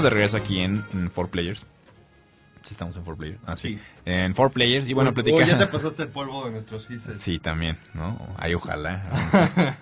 Estamos 0.02 0.14
de 0.14 0.16
regreso 0.16 0.38
aquí 0.38 0.60
en, 0.62 0.84
en 0.94 1.12
4Players. 1.12 1.66
Sí, 2.62 2.72
estamos 2.72 2.98
en 2.98 3.06
4Players. 3.06 3.38
Ah, 3.46 3.56
sí. 3.56 3.70
Sí. 3.76 3.80
En 4.06 4.34
4Players. 4.34 4.88
Y 4.88 4.94
bueno, 4.94 5.12
Uy, 5.12 5.14
platica. 5.14 5.46
ya 5.46 5.60
te 5.60 5.68
pasaste 5.72 6.02
el 6.04 6.10
polvo 6.10 6.44
de 6.46 6.50
nuestros 6.52 6.88
gises. 6.88 7.22
Sí, 7.22 7.38
también, 7.38 7.78
¿no? 7.94 8.18
Ay, 8.38 8.56
ojalá. 8.56 9.04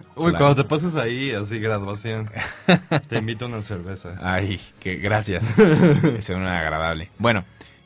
Uy, 0.17 0.33
cuando 0.33 0.55
te 0.55 0.63
pases 0.65 0.95
ahí, 0.97 1.31
así, 1.31 1.59
graduación, 1.59 2.29
te 3.07 3.17
invito 3.17 3.45
a 3.45 3.47
una 3.47 3.61
cerveza. 3.61 4.15
Ay, 4.21 4.59
que 4.81 4.97
gracias. 4.97 5.57
Es 5.57 6.27
una 6.29 6.59
agradable. 6.59 7.11
Bueno, 7.17 7.45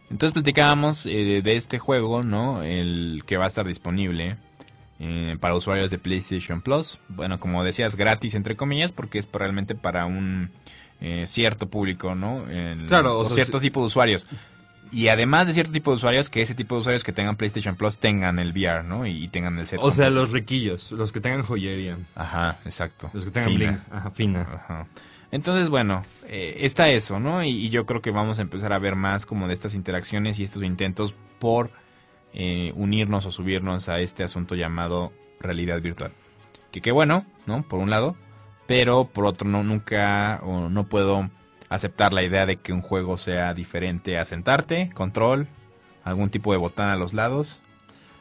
entonces 0.09 0.33
platicábamos 0.33 1.05
eh, 1.05 1.41
de 1.43 1.55
este 1.55 1.77
juego, 1.77 2.23
¿no? 2.23 2.63
El 2.63 3.21
que 3.27 3.37
va 3.37 3.43
a 3.43 3.47
estar 3.47 3.67
disponible 3.67 4.37
eh, 4.99 5.37
para 5.39 5.53
usuarios 5.53 5.91
de 5.91 5.99
PlayStation 5.99 6.61
Plus. 6.61 6.97
Bueno, 7.09 7.39
como 7.39 7.63
decías, 7.63 7.95
gratis 7.95 8.33
entre 8.33 8.55
comillas, 8.55 8.91
porque 8.91 9.19
es 9.19 9.29
realmente 9.31 9.75
para 9.75 10.07
un 10.07 10.49
eh, 11.03 11.25
cierto 11.27 11.67
público, 11.69 12.15
¿no? 12.15 12.47
El- 12.49 12.87
Claro, 12.87 13.17
o 13.17 13.19
o 13.19 13.25
sea, 13.25 13.35
cierto 13.35 13.59
sí. 13.59 13.67
tipo 13.67 13.81
de 13.81 13.85
usuarios. 13.87 14.25
Y 14.91 15.07
además 15.09 15.47
de 15.47 15.53
cierto 15.53 15.71
tipo 15.71 15.91
de 15.91 15.95
usuarios, 15.97 16.29
que 16.29 16.41
ese 16.41 16.53
tipo 16.55 16.75
de 16.75 16.81
usuarios 16.81 17.03
que 17.03 17.11
tengan 17.11 17.35
PlayStation 17.35 17.75
Plus 17.75 17.97
tengan 17.97 18.37
el 18.39 18.51
VR, 18.51 18.83
¿no? 18.83 19.05
Y, 19.07 19.23
y 19.23 19.27
tengan 19.27 19.57
el 19.59 19.65
set. 19.67 19.79
O 19.81 19.89
sea, 19.91 20.09
los 20.11 20.31
riquillos, 20.31 20.91
los 20.91 21.11
que 21.11 21.19
tengan 21.19 21.41
joyería, 21.43 21.97
Ajá, 22.15 22.59
exacto. 22.65 23.09
los 23.13 23.25
que 23.25 23.31
tengan 23.31 23.49
Fina. 23.51 23.65
bling, 23.71 23.81
ajá, 23.91 24.11
fina. 24.11 24.41
Ajá. 24.41 24.87
Entonces, 25.31 25.69
bueno, 25.69 26.03
eh, 26.27 26.57
está 26.59 26.89
eso, 26.89 27.19
¿no? 27.19 27.43
Y, 27.43 27.49
y 27.49 27.69
yo 27.69 27.87
creo 27.87 28.03
que 28.03 28.11
vamos 28.11 28.37
a 28.37 28.43
empezar 28.43 28.71
a 28.71 28.77
ver 28.77 28.95
más 28.95 29.25
como 29.25 29.47
de 29.47 29.55
estas 29.55 29.73
interacciones 29.73 30.39
y 30.39 30.43
estos 30.43 30.61
intentos 30.63 31.15
por 31.39 31.71
eh, 32.35 32.71
unirnos 32.75 33.25
o 33.25 33.31
subirnos 33.31 33.89
a 33.89 33.99
este 33.99 34.23
asunto 34.23 34.53
llamado 34.53 35.11
realidad 35.39 35.81
virtual. 35.81 36.11
Que 36.71 36.81
qué 36.81 36.91
bueno, 36.91 37.25
¿no? 37.47 37.63
Por 37.67 37.79
un 37.79 37.89
lado, 37.89 38.15
pero 38.67 39.05
por 39.05 39.25
otro 39.25 39.47
no 39.47 39.63
nunca 39.63 40.39
o 40.43 40.69
no 40.69 40.85
puedo 40.85 41.29
aceptar 41.69 42.13
la 42.13 42.23
idea 42.23 42.45
de 42.45 42.57
que 42.57 42.71
un 42.73 42.81
juego 42.81 43.17
sea 43.17 43.53
diferente 43.53 44.17
a 44.17 44.25
sentarte, 44.25 44.89
control, 44.93 45.47
algún 46.03 46.29
tipo 46.29 46.51
de 46.51 46.59
botón 46.59 46.87
a 46.89 46.95
los 46.95 47.13
lados, 47.13 47.59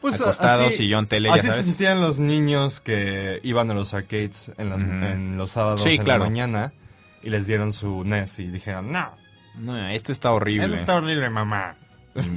acostado, 0.01 0.65
así- 0.67 0.77
sillón, 0.77 1.07
tele, 1.07 1.29
ya 1.29 1.35
Así 1.35 1.43
se 1.43 1.49
sabes. 1.51 1.65
sentían 1.65 2.01
los 2.01 2.19
niños 2.19 2.81
que 2.81 3.39
iban 3.43 3.69
a 3.71 3.73
los 3.73 3.93
arcades 3.93 4.51
en, 4.57 4.69
las- 4.69 4.81
en 4.81 5.37
los 5.37 5.51
sábados 5.51 5.83
Sí, 5.83 5.95
en 5.95 6.03
claro. 6.03 6.23
la 6.23 6.29
mañana 6.29 6.73
y 7.21 7.29
les 7.29 7.47
dieron 7.47 7.71
su 7.71 8.03
NES 8.03 8.39
y 8.39 8.47
dijeron, 8.47 8.91
no, 8.91 9.11
No, 9.55 9.87
esto 9.89 10.11
está 10.11 10.31
horrible. 10.31 10.65
eso 10.65 10.75
está 10.75 10.95
horrible, 10.95 11.29
mamá. 11.29 11.75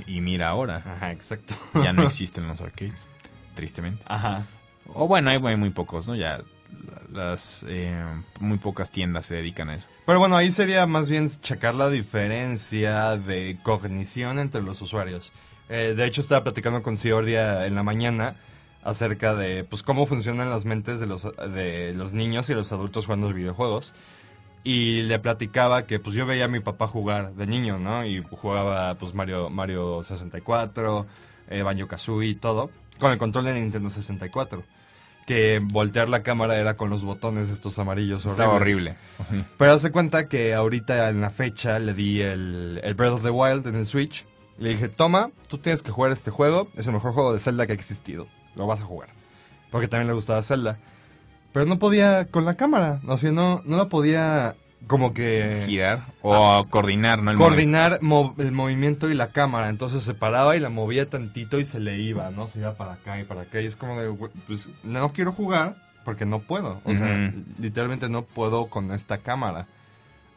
Y, 0.06 0.16
y 0.18 0.20
mira 0.20 0.48
ahora, 0.48 0.82
Ajá, 0.86 1.10
exacto. 1.12 1.54
ya 1.74 1.92
no 1.92 2.02
existen 2.04 2.46
los 2.46 2.60
arcades, 2.60 3.02
tristemente. 3.54 4.02
Ajá. 4.06 4.46
O 4.94 5.06
bueno, 5.08 5.30
hay, 5.30 5.38
hay 5.44 5.56
muy 5.56 5.70
pocos, 5.70 6.06
¿no? 6.08 6.14
Ya 6.14 6.40
las 7.12 7.64
eh, 7.68 7.94
muy 8.40 8.58
pocas 8.58 8.90
tiendas 8.90 9.26
se 9.26 9.36
dedican 9.36 9.70
a 9.70 9.76
eso. 9.76 9.86
Pero 10.04 10.18
bueno, 10.18 10.36
ahí 10.36 10.50
sería 10.50 10.86
más 10.86 11.10
bien 11.10 11.28
checar 11.28 11.74
la 11.74 11.88
diferencia 11.90 13.16
de 13.16 13.58
cognición 13.62 14.38
entre 14.38 14.62
los 14.62 14.80
usuarios. 14.82 15.32
Eh, 15.68 15.94
de 15.96 16.06
hecho, 16.06 16.20
estaba 16.20 16.44
platicando 16.44 16.82
con 16.82 16.96
Ciordia 16.96 17.66
en 17.66 17.74
la 17.74 17.82
mañana 17.82 18.36
acerca 18.84 19.34
de 19.34 19.64
pues 19.64 19.82
cómo 19.82 20.06
funcionan 20.06 20.48
las 20.48 20.64
mentes 20.64 21.00
de 21.00 21.06
los, 21.06 21.24
de 21.24 21.92
los 21.94 22.12
niños 22.12 22.48
y 22.50 22.54
los 22.54 22.70
adultos 22.72 23.06
jugando 23.06 23.32
videojuegos. 23.32 23.94
Y 24.62 25.02
le 25.02 25.18
platicaba 25.18 25.86
que 25.86 26.00
pues 26.00 26.14
yo 26.16 26.26
veía 26.26 26.46
a 26.46 26.48
mi 26.48 26.60
papá 26.60 26.86
jugar 26.86 27.34
de 27.34 27.46
niño, 27.46 27.78
¿no? 27.78 28.04
Y 28.04 28.22
jugaba 28.22 28.94
pues 28.96 29.14
Mario, 29.14 29.48
Mario 29.48 30.02
64, 30.02 31.06
eh, 31.50 31.62
Banjo 31.62 31.86
Kazooie 31.86 32.30
y 32.30 32.34
todo, 32.34 32.70
con 32.98 33.12
el 33.12 33.18
control 33.18 33.44
de 33.44 33.54
Nintendo 33.54 33.90
64. 33.90 34.64
Que 35.26 35.60
voltear 35.60 36.08
la 36.08 36.22
cámara 36.22 36.56
era 36.56 36.76
con 36.76 36.88
los 36.88 37.02
botones 37.02 37.50
estos 37.50 37.78
amarillos 37.78 38.24
horribles. 38.24 38.38
Estaba 38.38 38.54
horrible. 38.54 38.96
Pero 39.58 39.72
hace 39.72 39.90
cuenta 39.90 40.28
que 40.28 40.54
ahorita 40.54 41.08
en 41.10 41.20
la 41.20 41.30
fecha 41.30 41.78
le 41.80 41.94
di 41.94 42.20
el, 42.20 42.80
el 42.82 42.94
Breath 42.94 43.14
of 43.14 43.22
the 43.24 43.30
Wild 43.30 43.66
en 43.66 43.74
el 43.74 43.86
Switch. 43.86 44.24
Le 44.58 44.70
dije, 44.70 44.88
toma, 44.88 45.30
tú 45.48 45.58
tienes 45.58 45.82
que 45.82 45.90
jugar 45.90 46.12
este 46.12 46.30
juego. 46.30 46.68
Es 46.76 46.86
el 46.86 46.94
mejor 46.94 47.12
juego 47.12 47.32
de 47.32 47.40
Zelda 47.40 47.66
que 47.66 47.72
ha 47.72 47.74
existido. 47.74 48.28
Lo 48.54 48.66
vas 48.66 48.80
a 48.80 48.84
jugar. 48.84 49.08
Porque 49.70 49.88
también 49.88 50.06
le 50.06 50.14
gustaba 50.14 50.42
Zelda. 50.42 50.78
Pero 51.52 51.66
no 51.66 51.78
podía 51.78 52.26
con 52.26 52.44
la 52.44 52.54
cámara. 52.54 53.00
O 53.06 53.18
sea, 53.18 53.32
no, 53.32 53.62
no 53.64 53.76
la 53.76 53.88
podía 53.88 54.56
como 54.86 55.12
que 55.14 55.64
Girar 55.66 56.06
o 56.22 56.64
coordinar, 56.70 57.22
¿no? 57.22 57.32
El 57.32 57.36
coordinar 57.36 57.98
el 58.38 58.52
movimiento 58.52 59.10
y 59.10 59.14
la 59.14 59.28
cámara. 59.28 59.68
Entonces 59.68 60.02
se 60.02 60.14
paraba 60.14 60.56
y 60.56 60.60
la 60.60 60.68
movía 60.70 61.08
tantito 61.08 61.58
y 61.58 61.64
se 61.64 61.80
le 61.80 61.98
iba, 61.98 62.30
¿no? 62.30 62.46
Se 62.46 62.58
iba 62.60 62.74
para 62.74 62.94
acá 62.94 63.18
y 63.20 63.24
para 63.24 63.42
acá. 63.42 63.60
Y 63.60 63.66
es 63.66 63.76
como 63.76 64.00
de, 64.00 64.08
"Güey, 64.08 64.30
pues 64.46 64.68
no 64.84 65.12
quiero 65.12 65.32
jugar 65.32 65.76
porque 66.04 66.24
no 66.24 66.38
puedo. 66.38 66.80
O 66.84 66.94
sea, 66.94 67.32
literalmente 67.58 68.08
no 68.08 68.22
puedo 68.22 68.66
con 68.66 68.92
esta 68.92 69.18
cámara. 69.18 69.66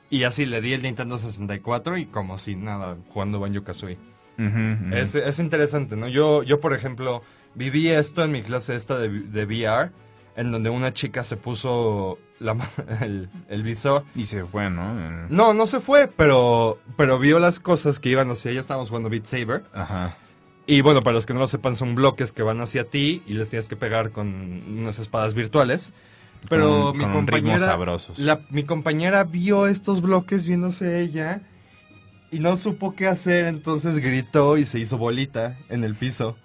Y 0.09 0.23
así 0.23 0.47
le 0.47 0.61
di 0.61 0.73
el 0.73 0.81
Nintendo 0.81 1.19
64 1.19 1.97
y 1.99 2.05
como 2.07 2.39
si 2.39 2.55
nada, 2.55 2.97
jugando 3.09 3.39
Banjo 3.39 3.63
Kazooie. 3.63 3.97
Ujú. 4.39 4.95
es, 4.95 5.13
es 5.15 5.39
interesante, 5.39 5.95
¿no? 5.95 6.07
Yo, 6.07 6.41
yo, 6.43 6.59
por 6.59 6.73
ejemplo, 6.73 7.21
viví 7.53 7.89
esto 7.89 8.23
en 8.23 8.31
mi 8.31 8.41
clase 8.41 8.75
esta 8.75 8.97
de, 8.97 9.09
de 9.09 9.45
VR, 9.45 9.91
en 10.39 10.51
donde 10.51 10.69
una 10.69 10.93
chica 10.93 11.23
se 11.23 11.35
puso 11.37 12.17
la, 12.39 12.55
el, 13.01 13.29
el 13.49 13.63
visor 13.63 14.05
Y 14.15 14.25
se 14.25 14.45
fue, 14.45 14.69
¿no? 14.69 15.27
No, 15.29 15.53
no 15.53 15.65
se 15.65 15.79
fue, 15.79 16.07
pero, 16.07 16.79
pero 16.97 17.19
vio 17.19 17.39
las 17.39 17.59
cosas 17.59 17.99
que 17.99 18.09
iban 18.09 18.29
hacia 18.31 18.51
ella. 18.51 18.61
Estábamos 18.61 18.89
jugando 18.89 19.09
Beat 19.09 19.25
Saber. 19.25 19.63
Ajá. 19.73 20.17
Y 20.65 20.81
bueno, 20.81 21.01
para 21.01 21.15
los 21.15 21.25
que 21.25 21.33
no 21.33 21.39
lo 21.39 21.47
sepan, 21.47 21.75
son 21.75 21.95
bloques 21.95 22.31
que 22.31 22.43
van 22.43 22.61
hacia 22.61 22.83
ti 22.89 23.23
y 23.27 23.33
les 23.33 23.49
tienes 23.49 23.67
que 23.67 23.75
pegar 23.75 24.11
con 24.11 24.27
unas 24.67 24.99
espadas 24.99 25.33
virtuales. 25.33 25.93
Pero 26.47 26.85
Con- 26.91 26.97
mi 26.97 27.03
con 27.03 27.13
compañera. 27.13 27.59
sabrosos. 27.59 28.17
la- 28.19 28.39
mi 28.49 28.63
compañera 28.63 29.23
vio 29.25 29.67
estos 29.67 29.99
bloques 30.01 30.45
viéndose 30.47 31.01
ella 31.01 31.41
y 32.31 32.39
no 32.39 32.55
supo 32.55 32.95
qué 32.95 33.07
hacer, 33.07 33.45
entonces 33.47 33.97
gritó 33.99 34.57
y 34.57 34.65
se 34.65 34.79
hizo 34.79 34.97
bolita 34.97 35.57
en 35.67 35.83
el 35.83 35.95
piso. 35.95 36.37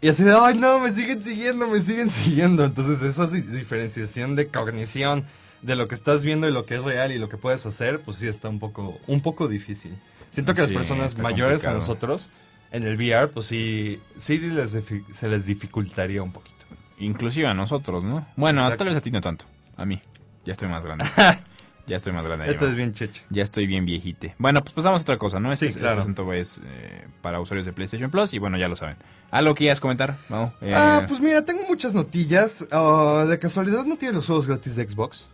Y 0.00 0.08
así 0.08 0.22
de, 0.22 0.32
ay 0.38 0.58
no, 0.58 0.78
me 0.80 0.92
siguen 0.92 1.22
siguiendo, 1.22 1.66
me 1.66 1.80
siguen 1.80 2.10
siguiendo. 2.10 2.64
Entonces 2.64 3.02
esa 3.02 3.26
diferenciación 3.26 4.36
de 4.36 4.48
cognición 4.48 5.24
de 5.62 5.74
lo 5.74 5.88
que 5.88 5.94
estás 5.94 6.22
viendo 6.24 6.48
y 6.48 6.52
lo 6.52 6.64
que 6.66 6.76
es 6.76 6.84
real 6.84 7.12
y 7.12 7.18
lo 7.18 7.28
que 7.28 7.36
puedes 7.38 7.64
hacer, 7.66 8.00
pues 8.02 8.18
sí 8.18 8.28
está 8.28 8.48
un 8.48 8.58
poco, 8.58 8.98
un 9.06 9.20
poco 9.20 9.48
difícil. 9.48 9.96
Siento 10.30 10.54
que 10.54 10.60
las 10.60 10.68
Sí, 10.70 10.74
personas 10.76 11.08
está 11.08 11.22
mayores 11.22 11.62
a 11.64 11.72
complicado. 11.72 11.78
nosotros, 11.78 12.30
en 12.72 12.82
el 12.82 12.96
VR, 12.96 13.28
pues 13.32 13.46
sí, 13.46 14.00
sí 14.18 14.38
les 14.38 14.76
se 15.12 15.28
les 15.28 15.46
dificultaría 15.46 16.22
un 16.22 16.32
poquito. 16.32 16.54
Inclusive 16.98 17.46
a 17.46 17.54
nosotros, 17.54 18.04
¿no? 18.04 18.26
Bueno, 18.36 18.60
Exacto. 18.62 18.84
tal 18.84 18.88
vez 18.88 18.98
a 18.98 19.00
ti 19.00 19.10
no 19.10 19.20
tanto. 19.20 19.46
A 19.76 19.84
mí. 19.86 20.00
Ya 20.44 20.52
estoy 20.52 20.68
más 20.68 20.84
grande. 20.84 21.04
ya 21.86 21.96
estoy 21.96 22.12
más 22.12 22.24
grande. 22.24 22.50
Esto 22.50 22.64
ya, 22.64 22.70
es 22.70 22.76
bien 22.76 22.92
ya 23.30 23.42
estoy 23.42 23.66
bien 23.66 23.84
viejite. 23.86 24.34
Bueno, 24.38 24.62
pues 24.62 24.74
pasamos 24.74 25.00
a 25.00 25.02
otra 25.02 25.18
cosa, 25.18 25.40
¿no? 25.40 25.52
Este, 25.52 25.66
Sí, 25.66 25.70
es- 25.70 25.76
claro. 25.78 25.94
este 25.94 26.02
asunto 26.02 26.32
es 26.32 26.60
eh, 26.64 27.06
para 27.22 27.40
usuarios 27.40 27.66
de 27.66 27.72
PlayStation 27.72 28.10
Plus 28.10 28.34
y 28.34 28.38
bueno, 28.38 28.58
ya 28.58 28.68
lo 28.68 28.76
saben. 28.76 28.96
¿Algo 29.30 29.54
que 29.54 29.60
quieras 29.60 29.80
comentar? 29.80 30.16
Eh, 30.60 30.72
Ah, 30.74 31.04
pues 31.08 31.20
mira, 31.20 31.44
tengo 31.44 31.62
muchas 31.68 31.94
notillas. 31.94 32.66
Ah, 32.70 33.24
¿De 33.28 33.38
casualidad 33.38 33.84
no 33.84 33.96
tiene 33.96 34.14
los 34.14 34.26
juegos 34.26 34.46
gratis 34.46 34.76
de 34.76 34.88
Xbox? 34.88 35.26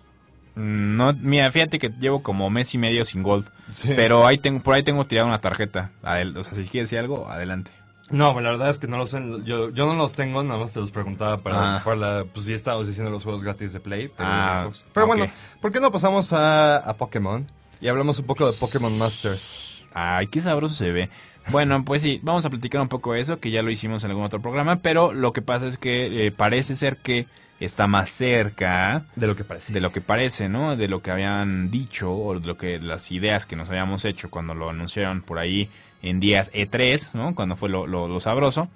mm, 0.54 0.96
No, 0.96 1.12
mira, 1.14 1.50
fíjate 1.50 1.78
que 1.78 1.88
llevo 1.90 2.22
como 2.22 2.48
mes 2.50 2.74
y 2.74 2.78
medio 2.78 3.04
sin 3.04 3.22
Gold. 3.22 3.48
Sí. 3.70 3.92
Pero 3.96 4.26
ahí 4.26 4.38
tengo, 4.38 4.62
por 4.62 4.74
ahí 4.74 4.82
tengo 4.82 5.06
tirado 5.06 5.28
una 5.28 5.40
tarjeta. 5.40 5.90
O 6.02 6.44
sea, 6.44 6.54
si 6.54 6.64
quieres 6.64 6.90
decir 6.90 6.98
algo, 6.98 7.28
adelante. 7.30 7.70
No, 8.10 8.38
la 8.40 8.50
verdad 8.50 8.68
es 8.70 8.78
que 8.78 8.88
no 8.88 8.98
los. 8.98 9.12
Yo, 9.12 9.70
yo 9.70 9.86
no 9.86 9.94
los 9.94 10.12
tengo, 10.14 10.42
nada 10.42 10.58
más 10.60 10.72
te 10.74 10.80
los 10.80 10.90
preguntaba 10.90 11.38
para, 11.38 11.76
Ah. 11.78 11.94
la. 11.94 12.24
Pues 12.32 12.46
sí, 12.46 12.52
estábamos 12.52 12.86
diciendo 12.86 13.10
los 13.10 13.22
juegos 13.22 13.42
gratis 13.42 13.72
de 13.72 13.80
Play. 13.80 14.08
Pero, 14.08 14.28
Ah. 14.30 14.70
Pero 14.92 15.06
bueno, 15.06 15.26
¿por 15.60 15.72
qué 15.72 15.80
no 15.80 15.90
pasamos 15.92 16.32
a, 16.32 16.78
a 16.78 16.96
Pokémon? 16.96 17.46
Y 17.80 17.88
hablamos 17.88 18.18
un 18.18 18.26
poco 18.26 18.50
de 18.50 18.56
Pokémon 18.58 18.96
Masters. 18.98 19.86
Ay, 19.94 20.26
qué 20.26 20.40
sabroso 20.40 20.74
se 20.74 20.90
ve. 20.90 21.10
Bueno, 21.50 21.84
pues 21.84 22.02
sí, 22.02 22.20
vamos 22.22 22.44
a 22.46 22.50
platicar 22.50 22.80
un 22.80 22.88
poco 22.88 23.12
de 23.14 23.20
eso, 23.20 23.40
que 23.40 23.50
ya 23.50 23.62
lo 23.62 23.70
hicimos 23.70 24.04
en 24.04 24.10
algún 24.10 24.24
otro 24.24 24.40
programa, 24.40 24.76
pero 24.76 25.12
lo 25.12 25.32
que 25.32 25.42
pasa 25.42 25.66
es 25.66 25.76
que 25.78 26.26
eh, 26.26 26.30
parece 26.32 26.76
ser 26.76 26.98
que 26.98 27.26
está 27.58 27.86
más 27.88 28.10
cerca 28.10 29.04
De 29.16 29.26
lo 29.26 29.34
que 29.36 29.42
parece. 29.44 29.72
de 29.72 29.80
lo 29.80 29.90
que 29.92 30.00
parece, 30.00 30.48
¿no? 30.48 30.76
De 30.76 30.86
lo 30.88 31.02
que 31.02 31.10
habían 31.10 31.70
dicho 31.70 32.12
o 32.12 32.38
de 32.38 32.46
lo 32.46 32.56
que 32.56 32.78
las 32.78 33.10
ideas 33.10 33.46
que 33.46 33.56
nos 33.56 33.70
habíamos 33.70 34.04
hecho 34.04 34.30
cuando 34.30 34.54
lo 34.54 34.70
anunciaron 34.70 35.22
por 35.22 35.38
ahí 35.40 35.68
en 36.02 36.20
días 36.20 36.50
E3, 36.52 37.12
¿no? 37.14 37.34
Cuando 37.34 37.56
fue 37.56 37.68
lo, 37.68 37.86
lo- 37.86 38.08
lo 38.08 38.20
sabroso. 38.20 38.68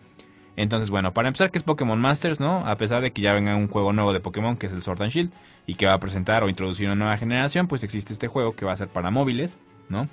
Entonces, 0.57 0.89
bueno, 0.89 1.13
para 1.13 1.29
empezar, 1.29 1.51
¿qué 1.51 1.59
es 1.59 1.65
Pokémon 1.65 2.01
Masters, 2.01 2.41
no? 2.41 2.67
A 2.67 2.77
pesar 2.77 3.03
de 3.03 3.11
que 3.13 3.21
ya 3.21 3.35
venga 3.35 3.55
un 3.57 3.69
juego 3.69 3.93
nuevo 3.93 4.13
de 4.15 4.21
Pokémon, 4.21 4.57
que 4.57 4.67
es 4.67 4.73
el 4.73 4.81
Sword 4.81 5.03
and 5.03 5.11
Shield, 5.13 5.31
y 5.67 5.75
que 5.75 5.85
va 5.87 5.93
a 5.93 6.01
presentar 6.01 6.43
o 6.45 6.49
introducir 6.49 6.87
una 6.87 6.95
nueva 6.95 7.17
generación, 7.19 7.69
pues 7.69 7.85
existe 7.85 8.13
este 8.15 8.29
juego 8.29 8.55
que 8.57 8.65
va 8.65 8.73
a 8.73 8.77
ser 8.77 8.89
para 8.89 9.11
móviles, 9.11 9.59
¿no? 9.91 10.09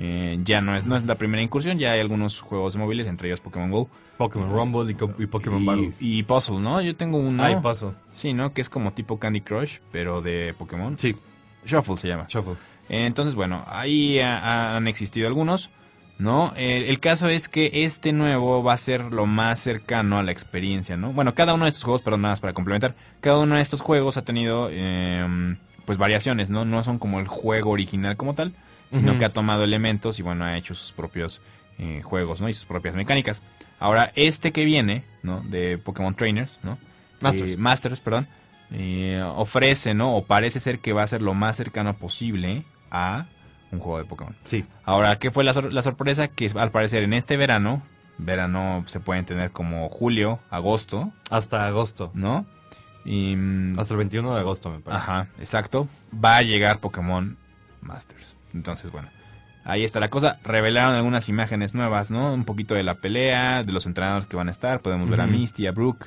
Eh, 0.00 0.38
ya 0.44 0.60
no 0.60 0.76
es, 0.76 0.86
no 0.86 0.96
es 0.96 1.04
la 1.06 1.16
primera 1.16 1.42
incursión, 1.42 1.78
ya 1.78 1.90
hay 1.92 2.00
algunos 2.00 2.40
juegos 2.40 2.76
móviles, 2.76 3.08
entre 3.08 3.28
ellos 3.28 3.40
Pokémon 3.40 3.70
Go. 3.70 3.88
Pokémon 4.16 4.48
Rumble 4.50 4.90
y, 5.18 5.26
Pokémon 5.26 5.64
Battle. 5.66 5.92
Y, 6.00 6.18
y 6.18 6.22
Puzzle, 6.22 6.60
¿no? 6.60 6.80
Yo 6.80 6.96
tengo 6.96 7.18
uno. 7.18 7.42
Ay, 7.42 7.56
paso. 7.62 7.94
Sí, 8.12 8.32
¿no? 8.32 8.52
Que 8.52 8.60
es 8.60 8.68
como 8.68 8.92
tipo 8.92 9.18
Candy 9.18 9.40
Crush, 9.40 9.78
pero 9.92 10.22
de 10.22 10.54
Pokémon. 10.56 10.96
Sí, 10.98 11.14
Shuffle 11.64 11.96
se 11.96 12.08
llama. 12.08 12.26
Shuffle. 12.28 12.54
Entonces, 12.88 13.34
bueno, 13.34 13.64
ahí 13.68 14.18
ha- 14.20 14.76
han 14.76 14.86
existido 14.88 15.26
algunos, 15.28 15.70
¿no? 16.18 16.52
Eh, 16.56 16.86
el 16.88 17.00
caso 17.00 17.28
es 17.28 17.48
que 17.48 17.70
este 17.84 18.12
nuevo 18.12 18.62
va 18.62 18.72
a 18.72 18.76
ser 18.76 19.02
lo 19.12 19.26
más 19.26 19.60
cercano 19.60 20.18
a 20.18 20.22
la 20.22 20.32
experiencia, 20.32 20.96
¿no? 20.96 21.12
Bueno, 21.12 21.34
cada 21.34 21.54
uno 21.54 21.64
de 21.64 21.70
estos 21.70 21.84
juegos, 21.84 22.02
perdón, 22.02 22.22
nada 22.22 22.32
más 22.32 22.40
para 22.40 22.52
complementar, 22.52 22.94
cada 23.20 23.38
uno 23.38 23.56
de 23.56 23.62
estos 23.62 23.80
juegos 23.80 24.16
ha 24.16 24.22
tenido, 24.22 24.68
eh, 24.70 25.56
pues, 25.84 25.96
variaciones, 25.98 26.50
¿no? 26.50 26.64
No 26.64 26.82
son 26.82 26.98
como 26.98 27.20
el 27.20 27.28
juego 27.28 27.70
original 27.70 28.16
como 28.16 28.34
tal, 28.34 28.52
sino 28.90 29.18
que 29.18 29.24
ha 29.24 29.32
tomado 29.32 29.64
elementos 29.64 30.18
y, 30.18 30.22
bueno, 30.22 30.44
ha 30.44 30.56
hecho 30.56 30.74
sus 30.74 30.92
propios 30.92 31.40
eh, 31.78 32.00
juegos, 32.02 32.40
¿no? 32.40 32.48
Y 32.48 32.54
sus 32.54 32.64
propias 32.64 32.94
mecánicas. 32.96 33.42
Ahora, 33.78 34.12
este 34.16 34.50
que 34.50 34.64
viene, 34.64 35.04
¿no? 35.22 35.40
De 35.42 35.78
Pokémon 35.78 36.14
Trainers, 36.14 36.58
¿no? 36.62 36.78
Masters. 37.20 37.52
Eh, 37.52 37.56
Masters, 37.56 38.00
perdón. 38.00 38.26
eh, 38.72 39.22
ofrece, 39.36 39.94
¿no? 39.94 40.16
O 40.16 40.24
parece 40.24 40.58
ser 40.58 40.80
que 40.80 40.92
va 40.92 41.02
a 41.02 41.06
ser 41.06 41.22
lo 41.22 41.34
más 41.34 41.56
cercano 41.56 41.94
posible 41.96 42.64
a 42.90 43.26
un 43.70 43.78
juego 43.80 43.98
de 43.98 44.04
Pokémon. 44.04 44.34
Sí. 44.44 44.64
Ahora, 44.84 45.18
¿qué 45.18 45.30
fue 45.30 45.44
la, 45.44 45.52
sor- 45.54 45.72
la 45.72 45.82
sorpresa? 45.82 46.28
Que 46.28 46.50
al 46.56 46.70
parecer 46.70 47.02
en 47.02 47.12
este 47.12 47.36
verano, 47.36 47.82
verano 48.18 48.82
se 48.86 49.00
pueden 49.00 49.24
tener 49.24 49.50
como 49.52 49.88
julio, 49.88 50.38
agosto, 50.50 51.12
Hasta 51.30 51.66
agosto. 51.66 52.10
¿no? 52.14 52.46
Y, 53.04 53.36
mm, 53.36 53.78
Hasta 53.78 53.94
el 53.94 53.98
21 53.98 54.34
de 54.34 54.40
agosto, 54.40 54.70
me 54.70 54.80
parece. 54.80 55.02
Ajá, 55.02 55.28
exacto. 55.38 55.88
Va 56.12 56.36
a 56.38 56.42
llegar 56.42 56.78
Pokémon 56.80 57.36
Masters. 57.80 58.34
Entonces, 58.54 58.90
bueno, 58.90 59.08
ahí 59.64 59.84
está 59.84 60.00
la 60.00 60.08
cosa. 60.10 60.38
Revelaron 60.44 60.94
algunas 60.94 61.28
imágenes 61.28 61.74
nuevas, 61.74 62.10
¿no? 62.10 62.32
Un 62.34 62.44
poquito 62.44 62.74
de 62.74 62.82
la 62.82 62.94
pelea, 62.96 63.62
de 63.62 63.72
los 63.72 63.86
entrenadores 63.86 64.26
que 64.26 64.36
van 64.36 64.48
a 64.48 64.50
estar. 64.50 64.80
Podemos 64.80 65.08
ver 65.08 65.20
a. 65.20 65.26
Misty, 65.26 65.66
a 65.66 65.72
Brooke. 65.72 66.06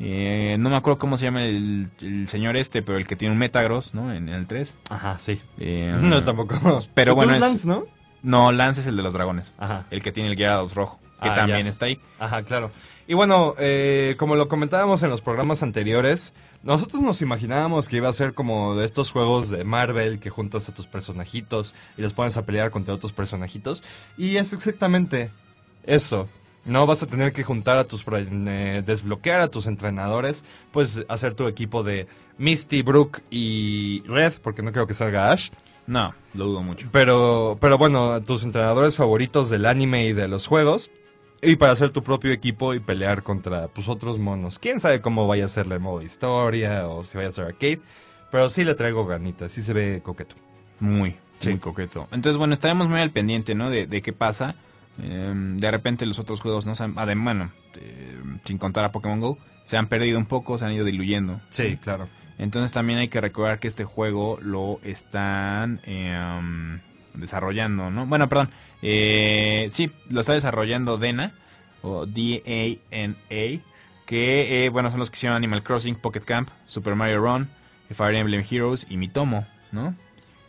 Eh, 0.00 0.56
no 0.60 0.70
me 0.70 0.76
acuerdo 0.76 0.98
cómo 0.98 1.16
se 1.16 1.24
llama 1.24 1.42
el, 1.44 1.90
el 2.00 2.28
señor 2.28 2.56
este, 2.56 2.82
pero 2.82 2.98
el 2.98 3.06
que 3.06 3.16
tiene 3.16 3.32
un 3.32 3.38
Metagross, 3.38 3.94
¿no? 3.94 4.12
En, 4.12 4.28
el 4.28 4.46
3. 4.46 4.76
Ajá, 4.90 5.18
sí. 5.18 5.40
Eh, 5.58 5.96
No, 6.00 6.22
tampoco. 6.24 6.56
Pero 6.94 7.14
bueno, 7.14 7.34
es- 7.34 7.40
Lance, 7.40 7.66
¿no? 7.68 7.84
No, 8.22 8.50
Lance 8.52 8.80
es 8.80 8.86
el 8.86 8.96
de 8.96 9.02
los 9.02 9.12
dragones. 9.12 9.54
Ajá. 9.58 9.86
El 9.90 10.02
que 10.02 10.10
tiene 10.12 10.28
el 10.30 10.36
Gyarados 10.36 10.74
rojo, 10.74 10.98
que 11.22 11.28
Ah, 11.28 11.34
también 11.36 11.64
ya. 11.64 11.70
está 11.70 11.86
ahí. 11.86 12.00
Ajá, 12.18 12.42
claro. 12.42 12.70
Y 13.06 13.14
bueno, 13.14 13.54
eh, 13.58 14.16
como 14.18 14.36
lo 14.36 14.48
comentábamos 14.48 15.02
en 15.02 15.08
los 15.10 15.20
programas 15.22 15.62
anteriores, 15.62 16.34
nosotros 16.62 17.00
nos 17.00 17.22
imaginábamos 17.22 17.88
que 17.88 17.96
iba 17.96 18.08
a 18.08 18.12
ser 18.12 18.34
como 18.34 18.74
de 18.76 18.84
estos 18.84 19.12
juegos 19.12 19.48
de 19.50 19.64
Marvel 19.64 20.18
que 20.18 20.30
juntas 20.30 20.68
a 20.68 20.74
tus 20.74 20.86
personajitos 20.88 21.74
y 21.96 22.02
los 22.02 22.12
pones 22.12 22.36
a 22.36 22.44
pelear 22.44 22.70
contra 22.70 22.92
otros 22.94 23.12
personajitos. 23.12 23.82
Y 24.18 24.36
es 24.36 24.52
exactamente 24.52 25.30
eso. 25.84 26.28
No 26.68 26.86
vas 26.86 27.02
a 27.02 27.06
tener 27.06 27.32
que 27.32 27.42
juntar 27.42 27.78
a 27.78 27.84
tus... 27.84 28.04
eh, 28.08 28.82
desbloquear 28.84 29.40
a 29.40 29.48
tus 29.48 29.66
entrenadores, 29.66 30.44
pues 30.70 31.04
hacer 31.08 31.34
tu 31.34 31.46
equipo 31.48 31.82
de 31.82 32.06
Misty, 32.36 32.82
Brooke 32.82 33.22
y 33.30 34.02
Red, 34.06 34.34
porque 34.42 34.62
no 34.62 34.70
creo 34.72 34.86
que 34.86 34.94
salga 34.94 35.32
Ash. 35.32 35.50
No, 35.86 36.14
lo 36.34 36.44
dudo 36.44 36.62
mucho. 36.62 36.86
Pero, 36.92 37.56
pero 37.60 37.78
bueno, 37.78 38.22
tus 38.22 38.44
entrenadores 38.44 38.94
favoritos 38.96 39.48
del 39.48 39.64
anime 39.64 40.06
y 40.06 40.12
de 40.12 40.28
los 40.28 40.46
juegos. 40.46 40.90
Y 41.40 41.56
para 41.56 41.72
hacer 41.72 41.90
tu 41.90 42.02
propio 42.02 42.32
equipo 42.32 42.74
y 42.74 42.80
pelear 42.80 43.22
contra 43.22 43.68
pues, 43.68 43.88
otros 43.88 44.18
monos. 44.18 44.58
Quién 44.58 44.80
sabe 44.80 45.00
cómo 45.00 45.26
vaya 45.26 45.46
a 45.46 45.48
ser 45.48 45.72
el 45.72 45.80
modo 45.80 46.02
historia 46.02 46.86
o 46.88 47.04
si 47.04 47.16
vaya 47.16 47.28
a 47.28 47.32
ser 47.32 47.44
arcade. 47.46 47.80
Pero 48.30 48.48
sí 48.50 48.64
le 48.64 48.74
traigo 48.74 49.06
ganitas, 49.06 49.52
sí 49.52 49.62
se 49.62 49.72
ve 49.72 50.00
coqueto. 50.04 50.34
Muy, 50.80 51.16
Sí. 51.38 51.50
muy 51.50 51.58
coqueto. 51.60 52.08
Entonces, 52.10 52.36
bueno, 52.36 52.52
estaremos 52.54 52.88
muy 52.88 53.00
al 53.00 53.10
pendiente, 53.10 53.54
¿no? 53.54 53.70
De, 53.70 53.86
de 53.86 54.02
qué 54.02 54.12
pasa. 54.12 54.56
Eh, 55.00 55.32
de 55.34 55.70
repente 55.70 56.06
los 56.06 56.18
otros 56.18 56.40
juegos, 56.40 56.66
¿no? 56.66 56.74
Se 56.74 56.82
han- 56.84 56.94
adem- 56.96 57.22
bueno, 57.22 57.50
eh, 57.76 58.18
sin 58.44 58.58
contar 58.58 58.84
a 58.84 58.92
Pokémon 58.92 59.20
GO, 59.20 59.38
se 59.64 59.76
han 59.76 59.86
perdido 59.86 60.18
un 60.18 60.26
poco, 60.26 60.58
se 60.58 60.64
han 60.64 60.72
ido 60.72 60.84
diluyendo. 60.84 61.40
claro. 61.82 62.08
Entonces 62.38 62.70
también 62.72 62.98
hay 63.00 63.08
que 63.08 63.20
recordar 63.20 63.58
que 63.58 63.66
este 63.68 63.84
juego 63.84 64.38
lo 64.40 64.78
están 64.84 65.80
eh, 65.84 66.16
um, 66.38 66.78
desarrollando, 67.14 67.90
¿no? 67.90 68.06
Bueno, 68.06 68.28
perdón. 68.28 68.50
eh, 68.82 69.66
sí, 69.70 69.90
lo 70.08 70.20
está 70.20 70.34
desarrollando 70.34 70.98
Dena, 70.98 71.32
o 71.82 72.06
D-A-N-A, 72.06 73.60
que, 74.06 74.64
eh, 74.64 74.68
bueno, 74.70 74.90
son 74.90 75.00
los 75.00 75.10
que 75.10 75.16
hicieron 75.16 75.36
Animal 75.36 75.62
Crossing, 75.62 75.96
Pocket 75.96 76.20
Camp, 76.20 76.48
Super 76.66 76.94
Mario 76.94 77.20
Run, 77.20 77.48
Fire 77.92 78.14
Emblem 78.14 78.44
Heroes 78.48 78.86
y 78.88 78.96
Mitomo, 78.96 79.46
¿no? 79.72 79.94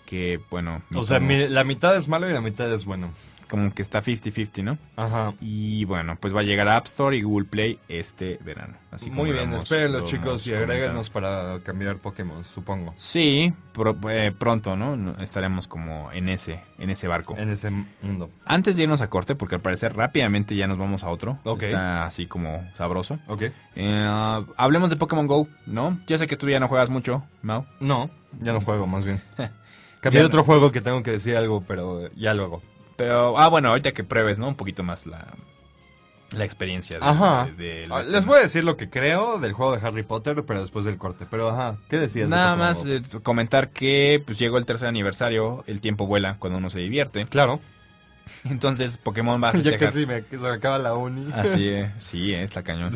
Que, 0.05 0.39
bueno, 0.49 0.81
O 0.95 1.03
sea, 1.03 1.19
mi- 1.19 1.47
la 1.47 1.63
mitad 1.63 1.95
es 1.95 2.07
malo 2.07 2.29
y 2.29 2.33
la 2.33 2.41
mitad 2.41 2.71
es 2.73 2.85
bueno. 2.85 3.11
Como 3.49 3.73
que 3.73 3.81
está 3.81 3.99
50-50, 4.01 4.63
¿no? 4.63 4.77
Ajá. 4.95 5.33
Y 5.41 5.83
bueno, 5.85 6.17
pues 6.19 6.35
va 6.35 6.41
a 6.41 6.43
llegar 6.43 6.67
a 6.67 6.77
App 6.77 6.85
Store 6.85 7.17
y 7.17 7.21
Google 7.23 7.47
Play 7.47 7.79
este 7.89 8.39
verano. 8.43 8.75
Así 8.91 9.09
Muy 9.09 9.31
bien, 9.31 9.53
espérenlo 9.53 9.99
lo 9.99 10.05
chicos 10.05 10.45
y 10.47 10.51
hemos 10.51 10.61
agréguenos 10.63 11.09
para 11.09 11.59
cambiar 11.63 11.97
Pokémon, 11.97 12.43
supongo. 12.45 12.93
Sí, 12.95 13.53
pro- 13.73 13.97
eh, 14.09 14.31
pronto, 14.37 14.75
¿no? 14.75 15.15
Estaremos 15.21 15.67
como 15.67 16.11
en 16.11 16.29
ese, 16.29 16.61
en 16.77 16.89
ese 16.89 17.07
barco. 17.07 17.35
En 17.37 17.49
ese 17.49 17.71
mundo. 18.01 18.29
Antes 18.45 18.77
de 18.77 18.83
irnos 18.83 19.01
a 19.01 19.09
corte, 19.09 19.35
porque 19.35 19.55
al 19.55 19.61
parecer 19.61 19.95
rápidamente 19.95 20.55
ya 20.55 20.67
nos 20.67 20.77
vamos 20.77 21.03
a 21.03 21.09
otro. 21.09 21.39
Ok. 21.43 21.63
Está 21.63 22.05
así 22.05 22.27
como 22.27 22.67
sabroso. 22.75 23.19
¿Ok? 23.27 23.43
Eh, 23.75 24.41
hablemos 24.57 24.89
de 24.89 24.95
Pokémon 24.95 25.27
Go, 25.27 25.47
¿no? 25.65 25.99
Yo 26.07 26.17
sé 26.17 26.27
que 26.27 26.37
tú 26.37 26.47
ya 26.49 26.59
no 26.59 26.67
juegas 26.67 26.89
mucho, 26.89 27.23
Mau. 27.41 27.65
No, 27.79 28.09
ya 28.41 28.53
no 28.53 28.61
juego, 28.61 28.87
más 28.87 29.05
bien. 29.05 29.21
Cambié 30.01 30.23
otro 30.23 30.43
juego 30.45 30.71
que 30.71 30.79
tengo 30.81 31.03
que 31.03 31.11
decir 31.11 31.35
algo, 31.35 31.61
pero 31.67 32.09
ya 32.15 32.33
luego. 32.33 32.61
Pero, 32.99 33.39
ah, 33.39 33.47
bueno, 33.47 33.69
ahorita 33.69 33.93
que 33.93 34.03
pruebes, 34.03 34.37
¿no? 34.39 34.47
Un 34.49 34.55
poquito 34.55 34.83
más 34.83 35.07
la, 35.07 35.25
la 36.31 36.45
experiencia 36.45 36.99
de, 36.99 37.05
Ajá. 37.05 37.45
de- 37.45 37.85
de 37.85 37.87
Ah, 37.89 38.03
Les 38.03 38.25
voy 38.25 38.37
a 38.37 38.41
decir 38.41 38.63
lo 38.63 38.75
que 38.77 38.89
creo 38.89 39.39
del 39.39 39.53
juego 39.53 39.75
de 39.75 39.87
Harry 39.87 40.03
Potter, 40.03 40.43
pero 40.45 40.59
después 40.59 40.85
del 40.85 40.97
corte. 40.97 41.25
Pero 41.31 41.49
ajá, 41.49 41.77
¿qué 41.89 41.97
decías? 41.97 42.29
de 42.29 42.35
Nada 42.35 42.55
más 42.55 42.85
eh, 42.85 43.01
comentar 43.23 43.69
que 43.69 44.21
pues 44.25 44.37
llegó 44.37 44.57
el 44.57 44.65
tercer 44.65 44.87
aniversario, 44.89 45.63
el 45.65 45.81
tiempo 45.81 46.05
vuela 46.07 46.35
cuando 46.39 46.59
uno 46.59 46.69
se 46.69 46.79
divierte. 46.79 47.25
Claro, 47.25 47.59
Entonces 48.43 48.97
Pokémon 48.97 49.41
va 49.41 49.49
a 49.49 49.51
ya 49.53 49.57
festejar. 49.63 49.89
casi 49.93 50.05
me, 50.05 50.23
que 50.23 50.37
se 50.37 50.43
me 50.43 50.49
acaba 50.49 50.77
la 50.77 50.93
uni. 50.93 51.31
Así 51.33 51.67
es, 51.69 51.91
sí, 51.97 52.33
es 52.33 52.55
la 52.55 52.63
cañón. 52.63 52.91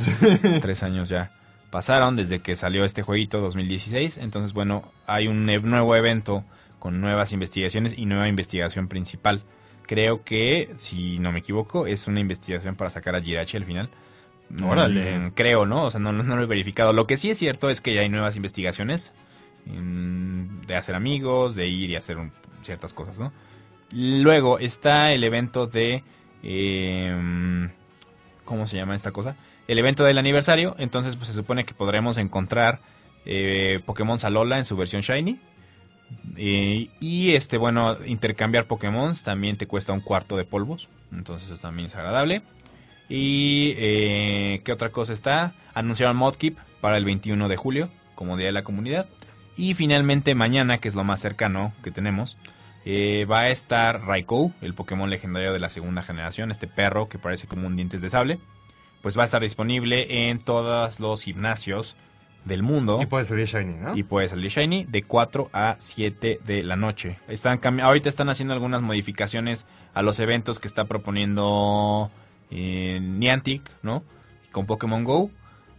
Tres 0.62 0.84
años 0.84 1.10
ya 1.10 1.32
pasaron 1.72 2.16
desde 2.16 2.39
que 2.39 2.56
salió 2.56 2.84
este 2.86 3.02
jueguito 3.02 3.39
2016. 3.42 4.18
Entonces, 4.18 4.54
bueno, 4.54 4.92
hay 5.08 5.28
un 5.28 5.46
nuevo 5.46 5.96
evento 5.96 6.44
con 6.78 7.00
nuevas 7.02 7.32
investigaciones 7.32 7.96
y 7.98 8.06
nueva 8.06 8.28
investigación 8.28 8.88
principal. 8.89 9.42
Creo 9.86 10.24
que, 10.24 10.72
si 10.76 11.19
no 11.19 11.32
me 11.32 11.39
equivoco, 11.39 11.88
es 11.88 12.08
una 12.08 12.19
investigación 12.19 12.76
para 12.76 12.89
sacar 12.89 13.15
a 13.15 13.22
Jirachi 13.22 13.58
al 13.58 13.65
final. 13.65 13.89
Órale. 14.63 15.19
Mm, 15.19 15.30
creo, 15.32 15.65
¿no? 15.65 15.86
O 15.86 15.91
sea, 15.91 16.00
no, 16.00 16.12
no 16.12 16.36
lo 16.36 16.41
he 16.43 16.46
verificado. 16.46 16.93
Lo 16.93 17.08
que 17.08 17.17
sí 17.17 17.30
es 17.30 17.38
cierto 17.38 17.69
es 17.69 17.82
que 17.82 17.93
ya 17.93 18.02
hay 18.02 18.10
nuevas 18.10 18.36
investigaciones 18.36 19.13
de 19.65 20.76
hacer 20.76 20.96
amigos, 20.96 21.56
de 21.56 21.67
ir 21.67 21.89
y 21.89 21.96
hacer 21.96 22.17
un- 22.17 22.32
ciertas 22.62 22.93
cosas, 22.93 23.19
¿no? 23.19 23.32
Luego 23.91 24.60
está 24.60 25.12
el 25.13 25.24
evento 25.24 25.67
de... 25.67 26.04
eh, 26.43 27.69
¿Cómo 28.46 28.67
se 28.67 28.76
llama 28.78 28.96
esta 28.96 29.12
cosa? 29.12 29.36
El 29.67 29.80
evento 29.80 30.04
del 30.04 30.17
aniversario. 30.17 30.76
Entonces 30.78 31.15
pues 31.15 31.28
se 31.30 31.34
supone 31.34 31.63
que 31.65 31.74
podremos 31.74 32.17
encontrar 32.17 32.80
eh, 33.26 33.80
Pokémon 33.86 34.19
Salola 34.19 34.58
en 34.58 34.65
su 34.65 34.76
versión 34.76 35.02
Shiny. 35.02 35.39
Eh, 36.38 36.89
y 37.00 37.36
este, 37.36 37.58
bueno, 37.58 37.98
intercambiar 38.06 38.65
Pokémon 38.65 39.15
también 39.24 39.58
te 39.58 39.67
cuesta 39.67 39.93
un 39.93 40.02
cuarto 40.02 40.38
de 40.38 40.46
polvos. 40.46 40.89
Entonces 41.12 41.50
eso 41.50 41.62
también 41.62 41.88
es 41.88 41.96
agradable. 41.96 42.41
Y 43.10 43.74
eh, 43.78 44.62
¿qué 44.63 44.72
otra 44.72 44.89
cosa 44.89 45.13
está? 45.13 45.54
Anunciaron 45.74 46.17
Modkeep 46.17 46.58
para 46.82 46.98
el 46.98 47.06
21 47.06 47.48
de 47.48 47.58
julio 47.58 47.89
como 48.15 48.38
Día 48.38 48.48
de 48.48 48.54
la 48.54 48.63
Comunidad. 48.63 49.08
Y 49.56 49.74
finalmente 49.74 50.36
mañana, 50.36 50.80
que 50.80 50.88
es 50.88 50.96
lo 50.96 51.04
más 51.04 51.19
cercano 51.19 51.74
que 51.84 51.91
tenemos, 51.91 52.38
eh, 52.86 53.26
va 53.30 53.41
a 53.41 53.50
estar 53.50 54.02
Raikou, 54.02 54.52
el 54.62 54.74
Pokémon 54.74 55.10
legendario 55.10 55.54
de 55.54 55.60
la 55.60 55.69
segunda 55.69 56.02
generación, 56.02 56.52
este 56.52 56.67
perro 56.67 57.08
que 57.08 57.19
parece 57.19 57.48
como 57.48 57.67
un 57.67 57.76
dientes 57.76 58.02
de 58.02 58.10
sable. 58.10 58.39
Pues 59.02 59.17
va 59.17 59.24
a 59.24 59.26
estar 59.26 59.41
disponible 59.41 60.30
en 60.30 60.39
todos 60.39 61.00
los 61.00 61.24
gimnasios 61.24 61.96
del 62.45 62.63
mundo. 62.63 62.99
Y 63.01 63.06
puede 63.06 63.25
salir 63.25 63.47
Shiny, 63.47 63.73
¿no? 63.73 63.95
Y 63.95 64.03
puede 64.03 64.27
salir 64.27 64.49
Shiny 64.49 64.86
de 64.86 65.03
4 65.03 65.49
a 65.53 65.75
7 65.77 66.39
de 66.45 66.63
la 66.63 66.75
noche. 66.75 67.19
Están 67.27 67.60
ahorita 67.79 68.10
están 68.10 68.29
haciendo 68.29 68.53
algunas 68.53 68.82
modificaciones 68.82 69.65
a 69.93 70.01
los 70.01 70.19
eventos 70.19 70.60
que 70.60 70.67
está 70.67 70.86
proponiendo 70.86 72.12
eh, 72.51 72.99
Niantic, 73.01 73.69
¿no? 73.82 74.03
Con 74.51 74.65
Pokémon 74.65 75.03
Go, 75.03 75.32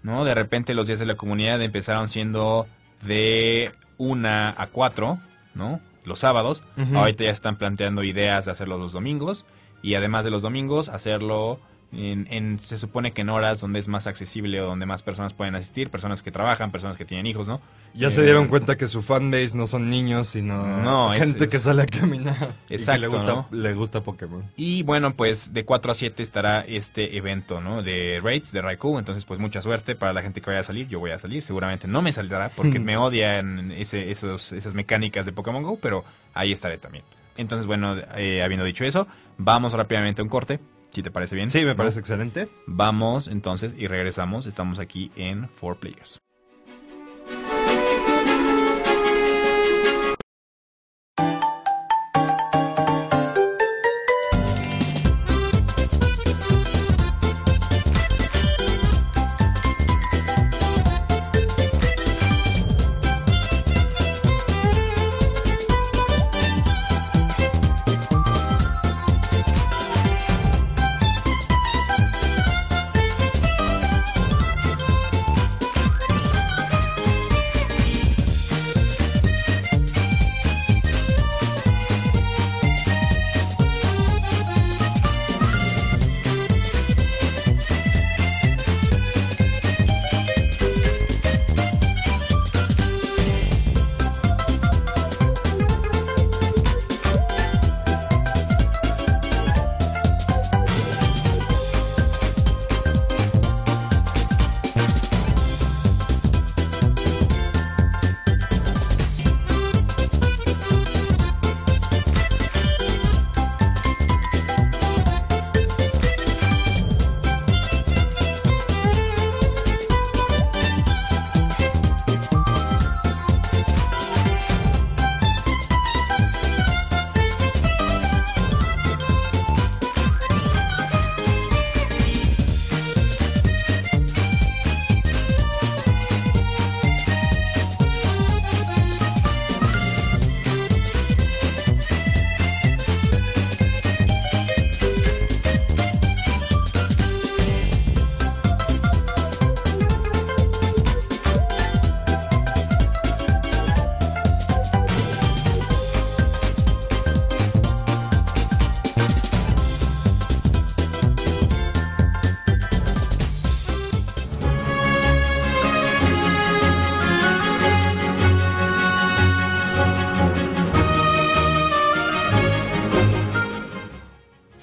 ¿no? 0.02 0.24
De 0.24 0.34
repente 0.34 0.74
los 0.74 0.86
días 0.86 1.00
de 1.00 1.06
la 1.06 1.16
comunidad 1.16 1.62
empezaron 1.62 2.08
siendo 2.08 2.66
de 3.02 3.72
1 3.98 4.28
a 4.28 4.68
4, 4.72 5.18
¿no? 5.54 5.80
Los 6.04 6.20
sábados. 6.20 6.62
Ahorita 6.94 7.24
ya 7.24 7.30
están 7.30 7.56
planteando 7.56 8.02
ideas 8.02 8.44
de 8.44 8.50
hacerlo 8.50 8.78
los 8.78 8.92
domingos. 8.92 9.46
Y 9.82 9.94
además 9.96 10.24
de 10.24 10.30
los 10.30 10.42
domingos, 10.42 10.88
hacerlo 10.88 11.60
en, 11.92 12.26
en- 12.30 12.58
se 12.58 12.78
supone 12.78 13.12
que 13.12 13.20
en 13.22 13.28
horas 13.28 13.60
donde 13.60 13.78
es 13.78 13.88
más 13.88 14.06
accesible 14.06 14.60
o 14.60 14.66
donde 14.66 14.86
más 14.86 15.02
personas 15.02 15.32
pueden 15.34 15.54
asistir, 15.54 15.90
personas 15.90 16.22
que 16.22 16.30
trabajan, 16.32 16.70
personas 16.72 16.96
que 16.96 17.04
tienen 17.04 17.26
hijos, 17.26 17.46
¿no? 17.48 17.60
Ya 17.94 18.10
se 18.10 18.22
Eh, 18.22 18.24
dieron 18.24 18.48
cuenta 18.48 18.76
que 18.76 18.88
su 18.88 19.02
fanbase 19.02 19.56
no 19.56 19.66
son 19.68 19.88
niños, 19.88 20.26
sino 20.28 20.64
No, 20.82 21.14
es- 21.14 21.20
gente 21.22 21.44
es- 21.44 21.50
que 21.50 21.58
sale 21.60 21.82
a 21.82 21.86
caminar. 21.86 22.54
y 22.68 22.74
Exacto, 22.74 22.92
que 23.02 23.06
le 23.06 23.06
gusta, 23.08 23.32
¿no? 23.32 23.48
le 23.52 23.72
gusta 23.74 24.02
Pokémon. 24.02 24.42
Y 24.56 24.82
bueno, 24.82 25.14
pues 25.14 25.52
de 25.54 25.64
4 25.64 25.92
a 25.92 25.94
7 25.94 26.22
estará 26.22 26.60
este 26.62 27.16
evento, 27.16 27.60
¿no? 27.60 27.82
De 27.84 28.20
raids 28.22 28.50
de 28.52 28.60
Raikou. 28.62 28.98
Entonces, 28.98 29.24
pues 29.24 29.38
mucha 29.38 29.62
suerte 29.62 29.94
para 29.94 30.12
la 30.12 30.22
gente 30.22 30.40
que 30.40 30.50
vaya 30.50 30.60
a 30.60 30.64
salir. 30.64 30.88
Yo 30.88 30.98
voy 30.98 31.12
a 31.12 31.18
salir. 31.18 31.42
Seguramente 31.44 31.86
no 31.86 32.02
me 32.02 32.12
saldrá 32.12 32.48
porque 32.48 32.78
me 32.80 32.96
odian 32.96 33.70
ese, 33.72 34.10
esos, 34.10 34.50
esas 34.52 34.74
mecánicas 34.74 35.24
de 35.26 35.32
Pokémon 35.32 35.62
Go, 35.62 35.78
pero 35.80 36.04
ahí 36.34 36.50
estaré 36.52 36.78
también. 36.78 37.04
Entonces, 37.36 37.66
bueno, 37.66 37.96
eh, 38.16 38.42
habiendo 38.42 38.64
dicho 38.64 38.84
eso, 38.84 39.06
vamos 39.38 39.72
rápidamente 39.72 40.20
a 40.20 40.24
un 40.24 40.28
corte. 40.28 40.58
Si 40.94 41.02
te 41.02 41.10
parece 41.10 41.34
bien. 41.34 41.50
Sí, 41.50 41.58
me 41.60 41.66
¿no? 41.66 41.76
parece 41.76 41.98
excelente. 41.98 42.48
Vamos 42.66 43.28
entonces 43.28 43.74
y 43.76 43.88
regresamos. 43.88 44.46
Estamos 44.46 44.78
aquí 44.78 45.10
en 45.16 45.48
4 45.60 45.80
Players. 45.80 46.23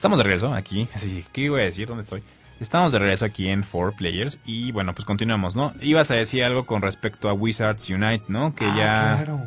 Estamos 0.01 0.17
de 0.17 0.23
regreso 0.23 0.51
aquí. 0.51 0.87
Sí, 0.97 1.23
¿Qué 1.31 1.47
voy 1.51 1.61
a 1.61 1.65
decir? 1.65 1.87
¿Dónde 1.87 2.01
estoy? 2.01 2.23
Estamos 2.59 2.91
de 2.91 2.97
regreso 2.97 3.23
aquí 3.23 3.47
en 3.49 3.61
4 3.61 3.91
Players 3.95 4.39
y 4.45 4.71
bueno, 4.71 4.95
pues 4.95 5.05
continuamos, 5.05 5.55
¿no? 5.55 5.73
Ibas 5.79 6.09
a 6.09 6.15
decir 6.15 6.43
algo 6.43 6.65
con 6.65 6.81
respecto 6.81 7.29
a 7.29 7.33
Wizards 7.33 7.87
Unite, 7.87 8.23
¿no? 8.27 8.55
Que 8.55 8.65
ya... 8.65 9.13
Ah, 9.13 9.23
claro. 9.23 9.39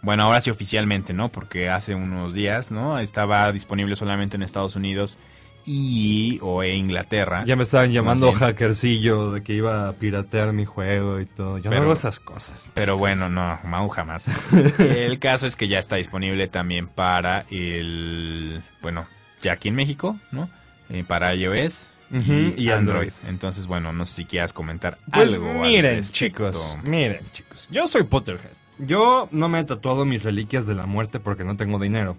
Bueno, 0.00 0.22
ahora 0.22 0.40
sí 0.40 0.48
oficialmente, 0.48 1.12
¿no? 1.12 1.28
Porque 1.28 1.68
hace 1.68 1.94
unos 1.94 2.32
días, 2.32 2.70
¿no? 2.70 2.98
Estaba 2.98 3.52
disponible 3.52 3.96
solamente 3.96 4.38
en 4.38 4.44
Estados 4.44 4.76
Unidos 4.76 5.18
y 5.66 6.38
o 6.40 6.62
e 6.62 6.74
Inglaterra. 6.74 7.44
Ya 7.44 7.56
me 7.56 7.64
estaban 7.64 7.92
llamando 7.92 8.32
hackercillo 8.32 9.32
de 9.32 9.42
que 9.42 9.52
iba 9.52 9.88
a 9.90 9.92
piratear 9.92 10.54
mi 10.54 10.64
juego 10.64 11.20
y 11.20 11.26
todo. 11.26 11.58
Yo 11.58 11.64
Pero- 11.64 11.76
no 11.76 11.82
hago 11.82 11.92
esas 11.92 12.18
cosas. 12.18 12.72
Pero 12.74 12.96
bueno, 12.96 13.28
no, 13.28 13.60
Mau 13.64 13.88
jamás. 13.90 14.26
el 14.78 15.18
caso 15.18 15.46
es 15.46 15.54
que 15.54 15.68
ya 15.68 15.78
está 15.78 15.96
disponible 15.96 16.48
también 16.48 16.88
para 16.88 17.44
el, 17.50 18.62
bueno, 18.80 19.06
ya 19.42 19.52
aquí 19.52 19.68
en 19.68 19.74
México, 19.74 20.18
¿no? 20.30 20.48
Eh, 20.90 21.04
para 21.06 21.34
iOS 21.34 21.88
y, 22.10 22.16
y 22.62 22.70
Android. 22.70 22.72
Android. 22.72 23.12
Entonces, 23.28 23.66
bueno, 23.66 23.92
no 23.92 24.06
sé 24.06 24.14
si 24.14 24.24
quieras 24.24 24.52
comentar 24.52 24.98
Pues 25.12 25.34
algo. 25.34 25.50
al 25.50 25.60
miren, 25.60 26.02
chicos, 26.02 26.76
miren, 26.84 27.20
chicos. 27.32 27.68
Yo 27.70 27.86
soy 27.88 28.04
Potterhead. 28.04 28.50
Yo 28.78 29.28
no 29.32 29.48
me 29.48 29.60
he 29.60 29.64
tatuado 29.64 30.04
mis 30.04 30.22
reliquias 30.22 30.66
de 30.66 30.74
la 30.74 30.86
muerte 30.86 31.20
porque 31.20 31.44
no 31.44 31.56
tengo 31.56 31.78
dinero. 31.78 32.16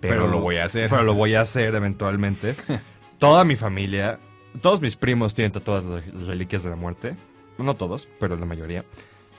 Pero, 0.00 0.26
lo 0.26 0.40
voy 0.40 0.56
a 0.56 0.64
hacer. 0.64 0.90
Pero 0.90 1.04
lo 1.04 1.14
voy 1.14 1.34
a 1.34 1.42
hacer 1.42 1.74
eventualmente. 1.74 2.54
Toda 3.18 3.44
mi 3.44 3.54
familia, 3.54 4.18
todos 4.60 4.80
mis 4.80 4.96
primos 4.96 5.32
tienen 5.32 5.52
tatuadas 5.52 5.84
las 5.84 6.26
reliquias 6.26 6.64
de 6.64 6.70
la 6.70 6.76
muerte. 6.76 7.16
No 7.56 7.76
todos, 7.76 8.08
pero 8.18 8.36
la 8.36 8.44
mayoría. 8.44 8.84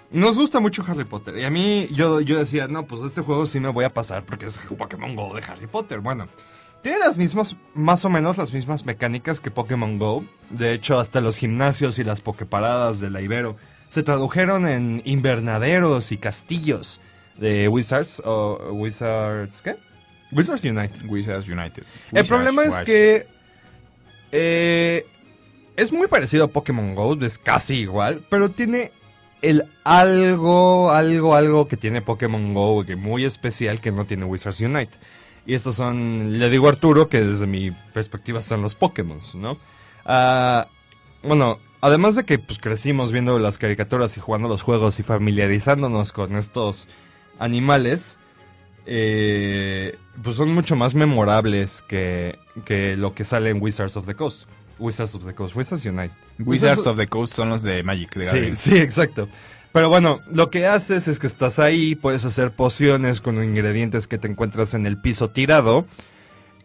Nos 0.09 0.37
gusta 0.37 0.61
mucho 0.61 0.85
Harry 0.87 1.03
Potter. 1.03 1.37
Y 1.37 1.43
a 1.43 1.49
mí, 1.49 1.87
yo, 1.91 2.21
yo 2.21 2.37
decía, 2.39 2.67
no, 2.69 2.85
pues 2.87 3.01
este 3.01 3.19
juego 3.21 3.45
sí 3.45 3.59
me 3.59 3.67
voy 3.67 3.83
a 3.83 3.93
pasar 3.93 4.23
porque 4.23 4.45
es 4.45 4.57
Pokémon 4.77 5.15
Go 5.17 5.35
de 5.35 5.43
Harry 5.43 5.67
Potter. 5.67 5.99
Bueno, 5.99 6.29
tiene 6.83 6.99
las 6.99 7.17
mismas, 7.17 7.55
más 7.73 8.05
o 8.05 8.09
menos 8.09 8.37
las 8.37 8.53
mismas 8.53 8.85
mecánicas 8.85 9.39
que 9.39 9.49
Pokémon 9.49 9.97
Go. 9.97 10.23
De 10.49 10.73
hecho, 10.73 10.99
hasta 10.99 11.21
los 11.21 11.37
gimnasios 11.37 11.97
y 11.97 12.03
las 12.03 12.21
pokeparadas 12.21 12.99
de 12.99 13.09
la 13.09 13.21
Ibero 13.21 13.55
se 13.89 14.03
tradujeron 14.03 14.67
en 14.67 15.01
invernaderos 15.05 16.11
y 16.11 16.17
castillos 16.17 16.99
de 17.37 17.69
Wizards 17.69 18.21
o 18.25 18.71
Wizards, 18.73 19.61
¿qué? 19.61 19.77
Wizards 20.31 20.63
Unite. 20.63 21.07
Wizards 21.07 21.47
United. 21.47 21.83
El 22.11 22.25
problema 22.25 22.65
es 22.65 22.81
que 22.81 23.27
eh, 24.31 25.05
es 25.77 25.91
muy 25.91 26.07
parecido 26.07 26.45
a 26.45 26.47
Pokémon 26.49 26.95
Go, 26.95 27.17
es 27.21 27.37
casi 27.37 27.77
igual, 27.77 28.25
pero 28.29 28.49
tiene 28.49 28.91
el 29.41 29.63
algo, 29.83 30.91
algo, 30.91 31.35
algo 31.35 31.67
que 31.67 31.77
tiene 31.77 32.01
Pokémon 32.01 32.53
Go, 32.53 32.83
que 32.85 32.95
muy 32.95 33.23
especial 33.25 33.79
que 33.79 33.91
no 33.91 34.05
tiene 34.05 34.25
Wizards 34.25 34.59
Unite. 34.61 34.97
Y 35.45 35.55
estos 35.55 35.75
son, 35.75 36.39
le 36.39 36.49
digo 36.49 36.67
a 36.67 36.71
Arturo, 36.71 37.09
que 37.09 37.21
desde 37.21 37.47
mi 37.47 37.71
perspectiva 37.71 38.41
son 38.41 38.61
los 38.61 38.75
Pokémon, 38.75 39.19
¿no? 39.35 39.57
Ah, 40.05 40.67
bueno, 41.21 41.59
además 41.81 42.15
de 42.15 42.25
que 42.25 42.39
pues 42.39 42.59
crecimos 42.59 43.11
viendo 43.11 43.37
las 43.39 43.57
caricaturas 43.57 44.15
y 44.17 44.21
jugando 44.21 44.47
los 44.47 44.61
juegos 44.61 44.99
y 44.99 45.03
familiarizándonos 45.03 46.13
con 46.13 46.37
estos 46.37 46.87
animales, 47.39 48.17
eh, 48.85 49.97
pues 50.21 50.37
son 50.37 50.53
mucho 50.53 50.75
más 50.75 50.95
memorables 50.95 51.81
que, 51.81 52.39
que 52.65 52.95
lo 52.95 53.13
que 53.13 53.23
sale 53.23 53.49
en 53.49 53.61
Wizards 53.61 53.97
of 53.97 54.05
the 54.05 54.15
Coast. 54.15 54.47
Wizards 54.83 55.15
of 55.15 55.25
the 55.25 55.33
Coast, 55.33 55.55
Wizards 55.55 55.85
Unite. 55.85 56.13
Wizards 56.39 56.85
of 56.87 56.97
the 56.97 57.07
Coast 57.07 57.33
son 57.33 57.49
los 57.49 57.63
de 57.63 57.81
Magic 57.83 58.13
de 58.15 58.25
Sí, 58.25 58.55
sí, 58.55 58.77
exacto. 58.77 59.27
Pero 59.71 59.89
bueno, 59.89 60.19
lo 60.31 60.51
que 60.51 60.67
haces 60.67 61.07
es 61.07 61.17
que 61.19 61.25
estás 61.27 61.57
ahí, 61.57 61.95
puedes 61.95 62.25
hacer 62.25 62.51
pociones 62.51 63.21
con 63.21 63.43
ingredientes 63.43 64.05
que 64.07 64.17
te 64.19 64.27
encuentras 64.27 64.75
en 64.75 64.85
el 64.85 64.97
piso 65.01 65.29
tirado 65.31 65.87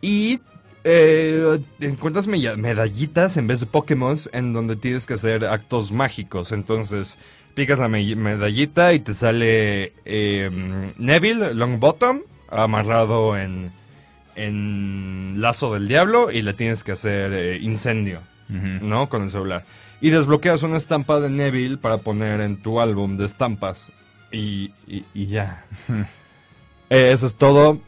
y 0.03 0.41
eh, 0.85 1.59
encuentras 1.81 2.27
medallitas 2.29 3.37
en 3.37 3.47
vez 3.47 3.61
de 3.61 3.67
Pokémon 3.67 4.17
en 4.33 4.53
donde 4.53 4.77
tienes 4.77 5.07
que 5.07 5.15
hacer 5.15 5.45
actos 5.47 5.91
mágicos. 5.93 6.53
Entonces, 6.53 7.17
picas 7.55 7.79
la 7.79 7.89
me- 7.89 8.15
medallita 8.15 8.93
y 8.93 9.01
te 9.01 9.15
sale 9.15 9.93
eh, 10.05 10.93
Neville 10.99 11.55
Longbottom 11.55 12.21
amarrado 12.51 13.37
en, 13.39 13.71
en 14.39 15.35
lazo 15.41 15.75
del 15.75 15.89
diablo 15.89 16.31
y 16.31 16.43
le 16.43 16.53
tienes 16.53 16.85
que 16.85 16.93
hacer 16.93 17.33
eh, 17.33 17.59
incendio. 17.59 18.21
¿no? 18.49 19.09
Con 19.09 19.23
el 19.23 19.31
celular. 19.31 19.65
Y 20.01 20.11
desbloqueas 20.11 20.63
una 20.63 20.77
estampa 20.77 21.21
de 21.21 21.29
Neville 21.29 21.77
para 21.77 21.99
poner 21.99 22.41
en 22.41 22.57
tu 22.57 22.81
álbum 22.81 23.17
de 23.17 23.27
estampas. 23.27 23.91
Y, 24.33 24.73
y, 24.87 25.05
y 25.15 25.27
ya. 25.27 25.65
Eh, 26.91 27.13
eso 27.13 27.27
es 27.27 27.37
todo. 27.37 27.83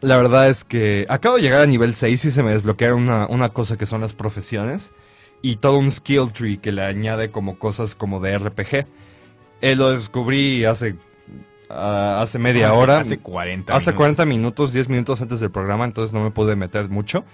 La 0.00 0.16
verdad 0.16 0.48
es 0.48 0.64
que 0.64 1.06
acabo 1.08 1.36
de 1.36 1.42
llegar 1.42 1.60
a 1.60 1.66
nivel 1.66 1.94
6 1.94 2.24
y 2.24 2.30
se 2.32 2.42
me 2.42 2.50
desbloquearon 2.50 3.00
una, 3.00 3.28
una 3.28 3.50
cosa 3.50 3.78
que 3.78 3.86
son 3.86 4.00
las 4.00 4.12
profesiones. 4.12 4.90
Y 5.40 5.54
todo 5.58 5.78
un 5.78 5.88
skill 5.92 6.32
tree 6.32 6.58
que 6.58 6.72
le 6.72 6.82
añade 6.82 7.30
como 7.30 7.60
cosas 7.60 7.94
como 7.94 8.18
de 8.18 8.36
RPG. 8.36 8.86
Eh, 9.60 9.76
lo 9.76 9.90
descubrí 9.90 10.64
hace, 10.64 10.96
ah, 11.70 12.20
hace 12.22 12.38
media 12.38 12.70
Hace- 12.70 12.80
hora. 12.80 12.98
Hace 12.98 13.18
40 13.18 13.72
Hace 13.74 13.90
minutos. 13.90 13.96
40 13.96 14.24
minutos, 14.26 14.72
10 14.72 14.88
minutos 14.88 15.20
antes 15.22 15.40
del 15.40 15.50
programa, 15.50 15.84
entonces 15.84 16.12
no 16.12 16.22
me 16.22 16.30
pude 16.30 16.56
meter 16.56 16.88
mucho. 16.88 17.24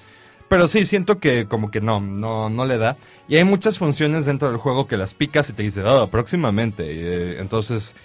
Pero 0.49 0.69
sí, 0.69 0.87
siento 0.87 1.19
que 1.19 1.47
como 1.47 1.71
que 1.73 1.81
no, 1.81 2.01
no, 2.01 2.49
no 2.51 2.67
le 2.67 2.79
da. 2.79 2.97
Y 3.29 3.37
hay 3.37 3.43
muchas 3.45 3.79
funciones 3.79 4.27
dentro 4.27 4.49
del 4.49 4.59
juego 4.59 4.87
que 4.87 4.97
las 4.97 5.15
picas 5.15 5.51
y 5.51 5.55
te 5.55 5.65
dice, 5.65 5.83
oh, 5.83 6.09
próximamente. 6.09 6.85
Eh, 6.87 7.41
entonces, 7.41 7.97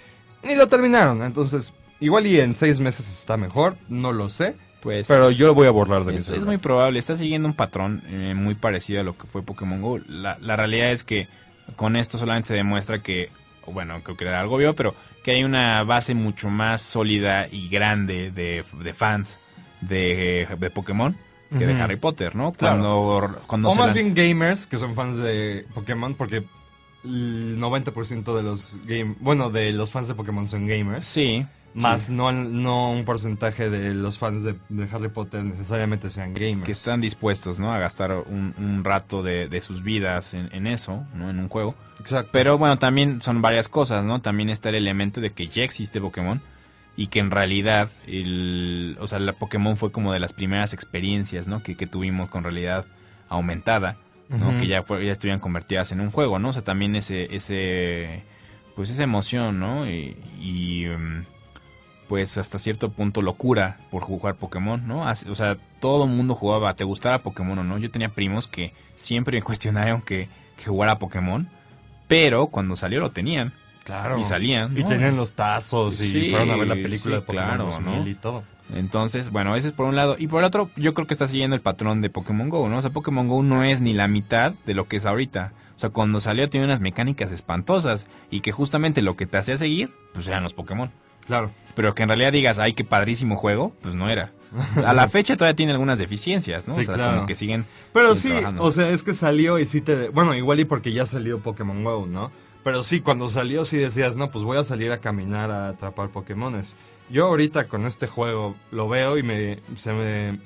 ni 0.42 0.56
lo 0.56 0.66
terminaron. 0.66 1.22
Entonces, 1.22 1.72
igual 2.00 2.26
y 2.26 2.40
en 2.40 2.56
seis 2.56 2.80
meses 2.80 3.08
está 3.08 3.36
mejor, 3.36 3.76
no 3.88 4.12
lo 4.12 4.28
sé. 4.28 4.56
Pues, 4.80 5.06
Pero 5.06 5.30
yo 5.30 5.46
lo 5.46 5.54
voy 5.54 5.68
a 5.68 5.70
borrar 5.70 6.04
de 6.04 6.10
mi 6.10 6.18
es, 6.18 6.28
es 6.28 6.44
muy 6.44 6.56
probable. 6.56 6.98
Está 6.98 7.16
siguiendo 7.16 7.46
un 7.48 7.54
patrón 7.54 8.02
eh, 8.08 8.34
muy 8.34 8.56
parecido 8.56 9.02
a 9.02 9.04
lo 9.04 9.16
que 9.16 9.28
fue 9.28 9.42
Pokémon 9.42 9.80
Go. 9.80 10.00
La, 10.08 10.36
la 10.40 10.56
realidad 10.56 10.90
es 10.90 11.04
que 11.04 11.28
con 11.76 11.94
esto 11.94 12.18
solamente 12.18 12.48
se 12.48 12.54
demuestra 12.54 12.98
que, 13.00 13.30
bueno, 13.68 14.00
creo 14.02 14.16
que 14.16 14.24
era 14.24 14.40
algo 14.40 14.56
obvio, 14.56 14.74
pero 14.74 14.96
que 15.22 15.32
hay 15.32 15.44
una 15.44 15.82
base 15.84 16.14
mucho 16.14 16.48
más 16.50 16.82
sólida 16.82 17.46
y 17.50 17.68
grande 17.68 18.30
de, 18.30 18.64
de 18.82 18.94
fans 18.94 19.38
de, 19.80 20.46
de 20.58 20.70
Pokémon 20.70 21.16
que 21.50 21.66
de 21.66 21.74
Ujú. 21.74 21.82
Harry 21.82 21.96
Potter, 21.96 22.34
¿no? 22.34 22.50
Claro. 22.52 22.80
Cuando, 23.20 23.42
cuando 23.46 23.68
o 23.68 23.74
más 23.74 23.90
lanz- 23.90 23.94
bien 23.94 24.14
gamers 24.14 24.66
que 24.66 24.78
son 24.78 24.94
fans 24.94 25.16
de 25.18 25.66
Pokémon, 25.74 26.14
porque 26.14 26.44
el 27.04 27.58
90% 27.58 28.34
de 28.36 28.42
los 28.42 28.78
game, 28.86 29.16
bueno, 29.20 29.50
de 29.50 29.72
los 29.72 29.90
fans 29.90 30.08
de 30.08 30.14
Pokémon 30.14 30.46
son 30.46 30.66
gamers. 30.66 31.04
Sí. 31.06 31.44
Más 31.74 32.06
sí, 32.06 32.12
no, 32.12 32.32
no 32.32 32.90
un 32.90 33.04
porcentaje 33.04 33.70
de 33.70 33.94
los 33.94 34.18
fans 34.18 34.42
de, 34.42 34.54
de 34.68 34.88
Harry 34.92 35.08
Potter 35.08 35.42
necesariamente 35.42 36.10
sean 36.10 36.34
gamers. 36.34 36.64
que 36.64 36.72
están 36.72 37.00
dispuestos, 37.00 37.60
¿no? 37.60 37.72
A 37.72 37.78
gastar 37.78 38.12
un, 38.12 38.54
un 38.58 38.84
rato 38.84 39.22
de, 39.22 39.48
de 39.48 39.60
sus 39.60 39.82
vidas 39.82 40.34
en, 40.34 40.54
en 40.54 40.66
eso, 40.66 41.04
¿no? 41.14 41.30
En 41.30 41.38
un 41.38 41.48
juego. 41.48 41.74
Exacto. 41.98 42.30
Pero 42.32 42.58
bueno, 42.58 42.78
también 42.78 43.22
son 43.22 43.40
varias 43.40 43.68
cosas, 43.68 44.04
¿no? 44.04 44.20
También 44.20 44.50
está 44.50 44.68
el 44.68 44.74
elemento 44.74 45.20
de 45.20 45.32
que 45.32 45.48
ya 45.48 45.62
existe 45.62 46.00
Pokémon 46.00 46.42
y 46.96 47.06
que 47.06 47.20
en 47.20 47.30
realidad, 47.30 47.90
el, 48.06 48.96
o 49.00 49.06
sea, 49.06 49.18
la 49.18 49.32
Pokémon 49.32 49.76
fue 49.76 49.90
como 49.92 50.12
de 50.12 50.20
las 50.20 50.32
primeras 50.32 50.74
experiencias, 50.74 51.48
¿no? 51.48 51.62
Que, 51.62 51.74
que 51.74 51.86
tuvimos 51.86 52.28
con 52.28 52.44
realidad 52.44 52.84
aumentada, 53.28 53.96
¿no? 54.28 54.58
Que 54.58 54.66
ya, 54.66 54.82
fue, 54.82 55.04
ya 55.04 55.12
estuvieran 55.12 55.40
convertidas 55.40 55.92
en 55.92 56.00
un 56.00 56.10
juego, 56.10 56.38
¿no? 56.38 56.50
O 56.50 56.52
sea, 56.52 56.62
también 56.62 56.96
ese, 56.96 57.34
ese, 57.34 58.24
pues 58.76 58.90
esa 58.90 59.02
emoción, 59.02 59.58
¿no? 59.58 59.88
Y, 59.88 60.16
y, 60.40 60.86
mm, 60.86 61.24
pues 62.12 62.36
hasta 62.36 62.58
cierto 62.58 62.90
punto 62.90 63.22
locura 63.22 63.78
por 63.90 64.02
jugar 64.02 64.34
Pokémon, 64.34 64.86
¿no? 64.86 65.10
O 65.30 65.34
sea, 65.34 65.56
todo 65.80 66.04
el 66.04 66.10
mundo 66.10 66.34
jugaba, 66.34 66.74
te 66.74 66.84
gustara 66.84 67.22
Pokémon 67.22 67.58
o 67.60 67.64
no. 67.64 67.78
Yo 67.78 67.90
tenía 67.90 68.10
primos 68.10 68.46
que 68.46 68.74
siempre 68.96 69.38
me 69.38 69.42
cuestionaron 69.42 70.02
que, 70.02 70.28
que 70.58 70.64
jugara 70.66 70.98
Pokémon, 70.98 71.48
pero 72.08 72.48
cuando 72.48 72.76
salió 72.76 73.00
lo 73.00 73.12
tenían. 73.12 73.54
Claro. 73.84 74.18
Y 74.18 74.24
salían, 74.24 74.76
Y 74.76 74.84
tenían 74.84 75.16
los 75.16 75.32
tazos 75.32 76.02
y 76.02 76.10
Sí, 76.10 76.28
fueron 76.28 76.50
a 76.50 76.56
ver 76.56 76.68
la 76.68 76.74
película 76.74 77.14
sí, 77.16 77.20
de 77.22 77.26
Pokémon 77.26 77.46
claro, 77.46 77.64
2000 77.64 77.84
¿no? 77.86 78.06
y 78.06 78.14
todo. 78.14 78.42
Entonces, 78.74 79.30
bueno, 79.30 79.56
ese 79.56 79.68
es 79.68 79.72
por 79.72 79.86
un 79.86 79.96
lado. 79.96 80.16
Y 80.18 80.26
por 80.26 80.40
el 80.40 80.44
otro, 80.44 80.68
yo 80.76 80.92
creo 80.92 81.06
que 81.06 81.14
está 81.14 81.28
siguiendo 81.28 81.56
el 81.56 81.62
patrón 81.62 82.02
de 82.02 82.10
Pokémon 82.10 82.50
Go, 82.50 82.68
¿no? 82.68 82.76
O 82.76 82.82
sea, 82.82 82.90
Pokémon 82.90 83.26
Go 83.26 83.42
no 83.42 83.64
es 83.64 83.80
ni 83.80 83.94
la 83.94 84.06
mitad 84.06 84.52
de 84.66 84.74
lo 84.74 84.86
que 84.86 84.98
es 84.98 85.06
ahorita. 85.06 85.54
O 85.74 85.78
sea, 85.78 85.88
cuando 85.88 86.20
salió 86.20 86.50
tiene 86.50 86.66
unas 86.66 86.80
mecánicas 86.80 87.32
espantosas 87.32 88.06
y 88.30 88.40
que 88.40 88.52
justamente 88.52 89.00
lo 89.00 89.16
que 89.16 89.24
te 89.24 89.38
hacía 89.38 89.56
seguir, 89.56 89.94
pues 90.12 90.28
eran 90.28 90.42
los 90.42 90.52
Pokémon. 90.52 90.90
Claro. 91.26 91.50
Pero 91.74 91.94
que 91.94 92.02
en 92.02 92.08
realidad 92.10 92.32
digas, 92.32 92.58
ay, 92.58 92.74
qué 92.74 92.84
padrísimo 92.84 93.36
juego, 93.36 93.74
pues 93.80 93.94
no 93.94 94.08
era. 94.10 94.32
A 94.84 94.92
la 94.92 95.08
fecha 95.08 95.36
todavía 95.36 95.56
tiene 95.56 95.72
algunas 95.72 95.98
deficiencias, 95.98 96.68
¿no? 96.68 96.74
Sí, 96.74 96.82
o 96.82 96.84
sea, 96.84 96.94
claro. 96.94 97.14
como 97.14 97.26
que 97.26 97.34
siguen. 97.34 97.64
Pero 97.94 98.14
siguen 98.14 98.16
sí, 98.16 98.28
trabajando. 98.40 98.62
o 98.64 98.70
sea, 98.70 98.90
es 98.90 99.02
que 99.02 99.14
salió 99.14 99.58
y 99.58 99.64
sí 99.64 99.80
te... 99.80 100.08
Bueno, 100.10 100.34
igual 100.34 100.60
y 100.60 100.66
porque 100.66 100.92
ya 100.92 101.06
salió 101.06 101.40
Pokémon 101.40 101.82
GO, 101.82 102.06
¿no? 102.06 102.30
Pero 102.62 102.82
sí, 102.82 103.00
cuando 103.00 103.28
salió 103.30 103.64
sí 103.64 103.78
decías, 103.78 104.14
no, 104.14 104.30
pues 104.30 104.44
voy 104.44 104.58
a 104.58 104.64
salir 104.64 104.92
a 104.92 104.98
caminar 105.00 105.50
a 105.50 105.68
atrapar 105.68 106.10
Pokémones. 106.10 106.76
Yo 107.10 107.26
ahorita 107.26 107.66
con 107.66 107.86
este 107.86 108.06
juego 108.06 108.54
lo 108.70 108.88
veo 108.88 109.16
y 109.16 109.22
me... 109.22 109.56
Se 109.76 109.92
me... 109.92 110.38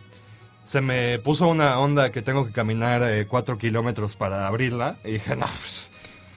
Se 0.63 0.81
me 0.81 1.19
puso 1.21 1.47
una 1.49 1.79
onda 1.79 2.11
que 2.11 2.23
tengo 2.23 2.45
que 2.47 2.53
caminar 2.53 3.01
eh, 3.05 3.27
cuatro 3.27 3.57
kilómetros 3.59 4.17
para 4.17 4.47
abrirla. 4.49 4.97
Y 5.05 5.13
dije, 5.13 5.35
no, 5.37 5.47
pues... 5.47 5.91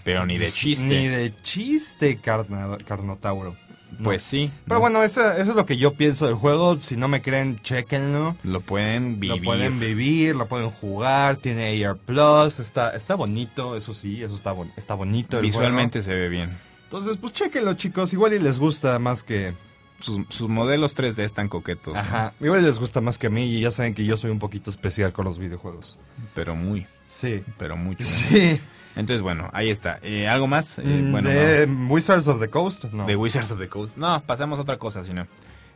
Pero 0.04 0.26
ni 0.26 0.38
de 0.40 0.52
chiste. 0.52 0.86
Ni 0.88 1.08
de 1.08 1.36
chiste, 1.44 2.18
carna- 2.18 2.78
Carnotauro. 2.88 3.56
No. 3.98 4.04
Pues 4.04 4.24
sí. 4.24 4.52
Pero 4.66 4.76
¿no? 4.76 4.82
bueno, 4.82 5.04
eso, 5.04 5.32
eso 5.32 5.50
es 5.52 5.56
lo 5.56 5.66
que 5.66 5.78
yo 5.78 5.94
pienso 5.94 6.26
del 6.26 6.36
juego. 6.36 6.80
Si 6.82 6.96
no 6.96 7.08
me 7.08 7.22
creen, 7.22 7.60
chequenlo. 7.62 8.36
Lo 8.44 8.62
pueden 8.62 9.20
vivir. 9.20 9.38
Lo 9.38 9.44
pueden 9.44 9.80
vivir, 9.80 10.36
lo 10.36 10.48
pueden 10.48 10.70
jugar, 10.70 11.38
tiene 11.38 11.86
AR 11.86 11.98
Plus, 11.98 12.60
está, 12.60 12.92
está 12.92 13.16
bonito, 13.16 13.76
eso 13.76 13.94
sí, 13.94 14.24
eso 14.24 14.36
está, 14.36 14.52
bon- 14.52 14.72
está 14.78 14.94
bonito. 14.94 15.38
el 15.38 15.44
Visualmente 15.46 16.02
se 16.02 16.14
ve 16.14 16.30
bien. 16.30 16.50
Entonces, 16.86 17.18
pues 17.18 17.34
chequenlo 17.34 17.74
chicos, 17.76 18.14
igual 18.14 18.34
y 18.34 18.40
les 18.40 18.60
gusta 18.60 18.98
más 19.00 19.24
que... 19.24 19.54
Sus, 20.02 20.22
sus 20.30 20.48
modelos 20.48 20.96
3D 20.98 21.24
están 21.24 21.50
coquetos. 21.50 21.94
¿no? 21.94 22.00
Ajá, 22.00 22.34
igual 22.40 22.62
y 22.62 22.64
les 22.64 22.80
gusta 22.80 23.02
más 23.02 23.18
que 23.18 23.28
a 23.28 23.30
mí 23.30 23.44
y 23.54 23.60
ya 23.60 23.70
saben 23.70 23.94
que 23.94 24.06
yo 24.06 24.16
soy 24.16 24.32
un 24.32 24.40
poquito 24.40 24.70
especial 24.70 25.12
con 25.12 25.26
los 25.26 25.38
videojuegos. 25.38 25.98
Pero 26.34 26.56
muy, 26.56 26.88
Sí. 27.06 27.44
pero 27.58 27.76
mucho. 27.76 28.04
Sí. 28.06 28.62
Entonces, 28.96 29.22
bueno, 29.22 29.50
ahí 29.54 29.70
está. 29.70 30.00
Eh, 30.02 30.28
¿Algo 30.28 30.48
más? 30.48 30.80
Eh, 30.80 30.84
Mm, 30.84 31.12
bueno, 31.12 31.30
de 31.30 31.66
Wizards 31.66 32.28
of 32.28 32.40
the 32.40 32.50
Coast, 32.50 32.86
no. 32.86 33.00
no. 33.04 33.06
De 33.08 33.16
Wizards 33.16 33.52
of 33.52 33.60
the 33.60 33.70
Coast. 33.70 33.98
No, 33.98 34.22
pasamos 34.26 34.60
a 34.60 34.64
otra 34.64 34.78
cosa, 34.78 35.04
sino. 35.04 35.28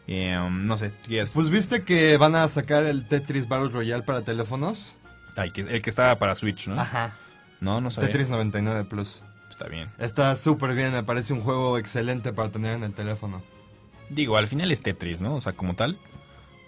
Eh, 0.08 0.38
um, 0.38 0.66
no 0.66 0.76
sé. 0.78 0.92
Pues 1.34 1.50
viste 1.50 1.84
que 1.84 2.18
van 2.18 2.36
a 2.36 2.48
sacar 2.50 2.84
el 2.84 3.06
Tetris 3.08 3.48
Battle 3.48 3.70
Royale 3.70 4.04
para 4.04 4.22
teléfonos. 4.24 4.98
Ay, 5.38 5.52
que- 5.52 5.62
el 5.62 5.82
que 5.82 5.90
estaba 5.90 6.20
para 6.20 6.36
Switch, 6.36 6.68
¿no? 6.68 6.80
Ajá. 6.82 7.16
No, 7.62 7.80
no 7.80 7.90
sabía. 7.92 8.10
Tetris 8.10 8.30
99 8.30 8.84
Plus. 8.84 9.24
Está 9.50 9.68
bien. 9.68 9.90
Está 10.00 10.36
súper 10.36 10.74
bien, 10.76 10.92
me 10.92 11.04
parece 11.04 11.32
un 11.34 11.40
juego 11.42 11.78
excelente 11.78 12.34
para 12.34 12.50
tener 12.50 12.76
en 12.76 12.84
el 12.84 12.94
teléfono. 12.94 13.42
Digo, 14.10 14.36
al 14.36 14.48
final 14.48 14.72
es 14.72 14.82
Tetris, 14.82 15.22
¿no? 15.22 15.36
O 15.36 15.42
sea, 15.42 15.54
como 15.54 15.76
tal. 15.76 15.98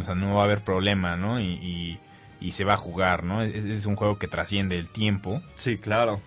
O 0.00 0.04
sea, 0.04 0.14
no 0.14 0.34
va 0.34 0.42
a 0.42 0.44
haber 0.44 0.62
problema, 0.62 1.16
¿no? 1.16 1.40
Y, 1.40 1.44
y- 1.54 1.98
y 2.40 2.52
se 2.52 2.64
va 2.64 2.74
a 2.74 2.76
jugar, 2.76 3.24
¿no? 3.24 3.42
Es, 3.42 3.64
es 3.64 3.86
un 3.86 3.96
juego 3.96 4.18
que 4.18 4.28
trasciende 4.28 4.78
el 4.78 4.88
tiempo, 4.88 5.42
Sí, 5.56 5.78
claro. 5.78 6.20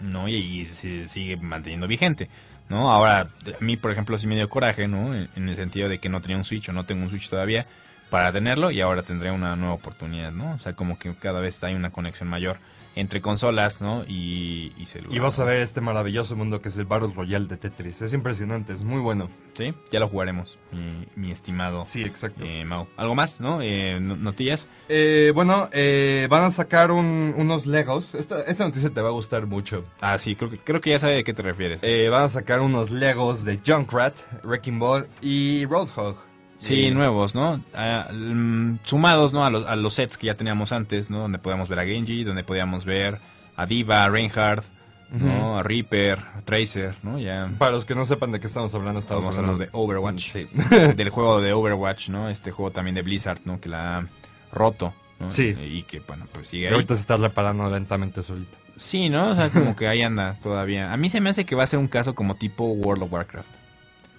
¿no? 0.00 0.28
Y, 0.28 0.34
y 0.34 0.66
se 0.66 1.06
sigue 1.08 1.36
manteniendo 1.36 1.86
vigente, 1.86 2.28
¿no? 2.68 2.92
Ahora, 2.92 3.20
a 3.20 3.64
mí, 3.64 3.76
por 3.76 3.90
ejemplo, 3.90 4.18
sí 4.18 4.26
me 4.26 4.34
dio 4.36 4.48
coraje, 4.48 4.88
¿no? 4.88 5.14
En, 5.14 5.28
en 5.36 5.48
el 5.48 5.56
sentido 5.56 5.88
de 5.88 5.98
que 5.98 6.08
no 6.08 6.20
tenía 6.20 6.36
un 6.36 6.44
Switch 6.44 6.68
o 6.68 6.72
no 6.72 6.84
tengo 6.84 7.02
un 7.02 7.10
Switch 7.10 7.28
todavía 7.28 7.66
para 8.10 8.30
tenerlo 8.30 8.70
y 8.70 8.80
ahora 8.80 9.02
tendré 9.02 9.30
una 9.30 9.56
nueva 9.56 9.74
oportunidad, 9.74 10.30
¿no? 10.32 10.52
O 10.52 10.58
sea, 10.58 10.74
como 10.74 10.98
que 10.98 11.14
cada 11.14 11.40
vez 11.40 11.62
hay 11.64 11.74
una 11.74 11.90
conexión 11.90 12.28
mayor 12.28 12.58
entre 12.96 13.20
consolas, 13.20 13.80
¿no? 13.82 14.02
Y, 14.08 14.72
y 14.76 14.86
celular. 14.86 15.14
Y 15.14 15.20
vas 15.20 15.38
a 15.38 15.44
ver 15.44 15.60
este 15.60 15.80
maravilloso 15.80 16.34
mundo 16.34 16.60
que 16.60 16.70
es 16.70 16.76
el 16.78 16.86
Battle 16.86 17.10
Royale 17.14 17.46
de 17.46 17.56
Tetris. 17.56 18.02
Es 18.02 18.12
impresionante, 18.14 18.72
es 18.72 18.82
muy 18.82 19.00
bueno. 19.00 19.30
Sí, 19.54 19.72
ya 19.92 20.00
lo 20.00 20.08
jugaremos, 20.08 20.58
mi, 20.72 21.06
mi 21.14 21.30
estimado 21.30 21.84
Sí, 21.84 22.02
exacto. 22.02 22.44
eh, 22.44 22.64
Mau. 22.64 22.88
¿Algo 22.96 23.14
más, 23.14 23.40
no? 23.40 23.60
Eh, 23.62 24.00
no- 24.00 24.16
¿Notillas? 24.16 24.66
Eh, 24.88 25.30
bueno, 25.34 25.68
eh, 25.72 26.26
van 26.28 26.44
a 26.44 26.50
sacar 26.50 26.90
un- 26.90 27.32
unos 27.36 27.66
Legos. 27.66 28.14
Esta, 28.14 28.42
esta 28.42 28.64
noticia 28.64 28.90
te 28.90 29.00
va 29.00 29.08
a 29.08 29.12
gustar 29.12 29.46
mucho. 29.46 29.84
Ah, 30.00 30.18
sí, 30.18 30.34
creo 30.36 30.50
que, 30.50 30.58
creo 30.58 30.80
que 30.80 30.90
ya 30.90 30.98
sabe 30.98 31.14
de 31.14 31.24
qué 31.24 31.32
te 31.34 31.42
refieres. 31.42 31.80
Eh, 31.84 32.08
van 32.10 32.24
a 32.24 32.28
sacar 32.28 32.60
unos 32.60 32.90
Legos 32.90 33.44
de 33.44 33.60
Junkrat, 33.64 34.16
Wrecking 34.44 34.78
Ball 34.78 35.06
y 35.22 35.64
Roadhog. 35.66 36.16
Sí, 36.56 36.86
Eh, 36.86 36.90
nuevos, 36.90 37.34
¿no? 37.34 37.60
Ah, 37.74 38.08
mm, 38.12 38.78
sumados, 38.82 39.34
¿no? 39.34 39.44
A 39.44 39.50
los, 39.50 39.66
a 39.66 39.76
los 39.76 39.94
sets 39.94 40.16
que 40.16 40.26
ya 40.26 40.34
teníamos 40.36 40.72
antes, 40.72 41.10
¿no? 41.10 41.18
Donde 41.20 41.38
podíamos 41.38 41.68
ver 41.68 41.78
a 41.80 41.84
Genji, 41.84 42.24
donde 42.24 42.44
podíamos 42.44 42.84
ver 42.84 43.18
a 43.56 43.66
Diva, 43.66 44.04
a 44.04 44.08
Reinhardt, 44.08 44.64
¿no? 45.12 45.58
A 45.58 45.62
Reaper, 45.62 46.18
a 46.18 46.40
Tracer, 46.44 46.94
¿no? 47.02 47.18
Ya 47.18 47.48
Para 47.58 47.72
los 47.72 47.84
que 47.84 47.94
no 47.94 48.04
sepan 48.04 48.32
de 48.32 48.40
qué 48.40 48.46
estamos 48.46 48.74
hablando, 48.74 48.98
estamos, 49.00 49.24
estamos 49.24 49.38
hablando 49.38 49.58
de 49.64 49.68
Overwatch. 49.72 50.20
Sí. 50.30 50.48
del 50.96 51.10
juego 51.10 51.40
de 51.40 51.52
Overwatch, 51.52 52.08
¿no? 52.08 52.28
Este 52.28 52.50
juego 52.50 52.70
también 52.72 52.94
de 52.94 53.02
Blizzard, 53.02 53.40
¿no? 53.44 53.60
Que 53.60 53.68
la 53.68 53.98
ha 53.98 54.06
roto, 54.52 54.94
¿no? 55.20 55.32
Sí. 55.32 55.54
Y 55.60 55.82
que, 55.84 56.00
bueno, 56.00 56.26
pues 56.32 56.48
Y 56.48 56.50
sigue 56.52 56.68
ahí. 56.68 56.72
ahorita 56.74 56.94
se 56.94 57.00
está 57.02 57.16
reparando 57.16 57.70
lentamente 57.70 58.22
solito. 58.22 58.56
Sí, 58.78 59.08
¿no? 59.08 59.30
O 59.30 59.34
sea, 59.34 59.48
como 59.50 59.74
que 59.76 59.88
ahí 59.88 60.02
anda 60.02 60.36
todavía. 60.42 60.92
A 60.92 60.96
mí 60.96 61.08
se 61.08 61.20
me 61.20 61.30
hace 61.30 61.44
que 61.46 61.54
va 61.54 61.62
a 61.62 61.66
ser 61.66 61.78
un 61.78 61.88
caso 61.88 62.14
como 62.14 62.34
tipo 62.34 62.64
World 62.66 63.04
of 63.04 63.12
Warcraft. 63.12 63.48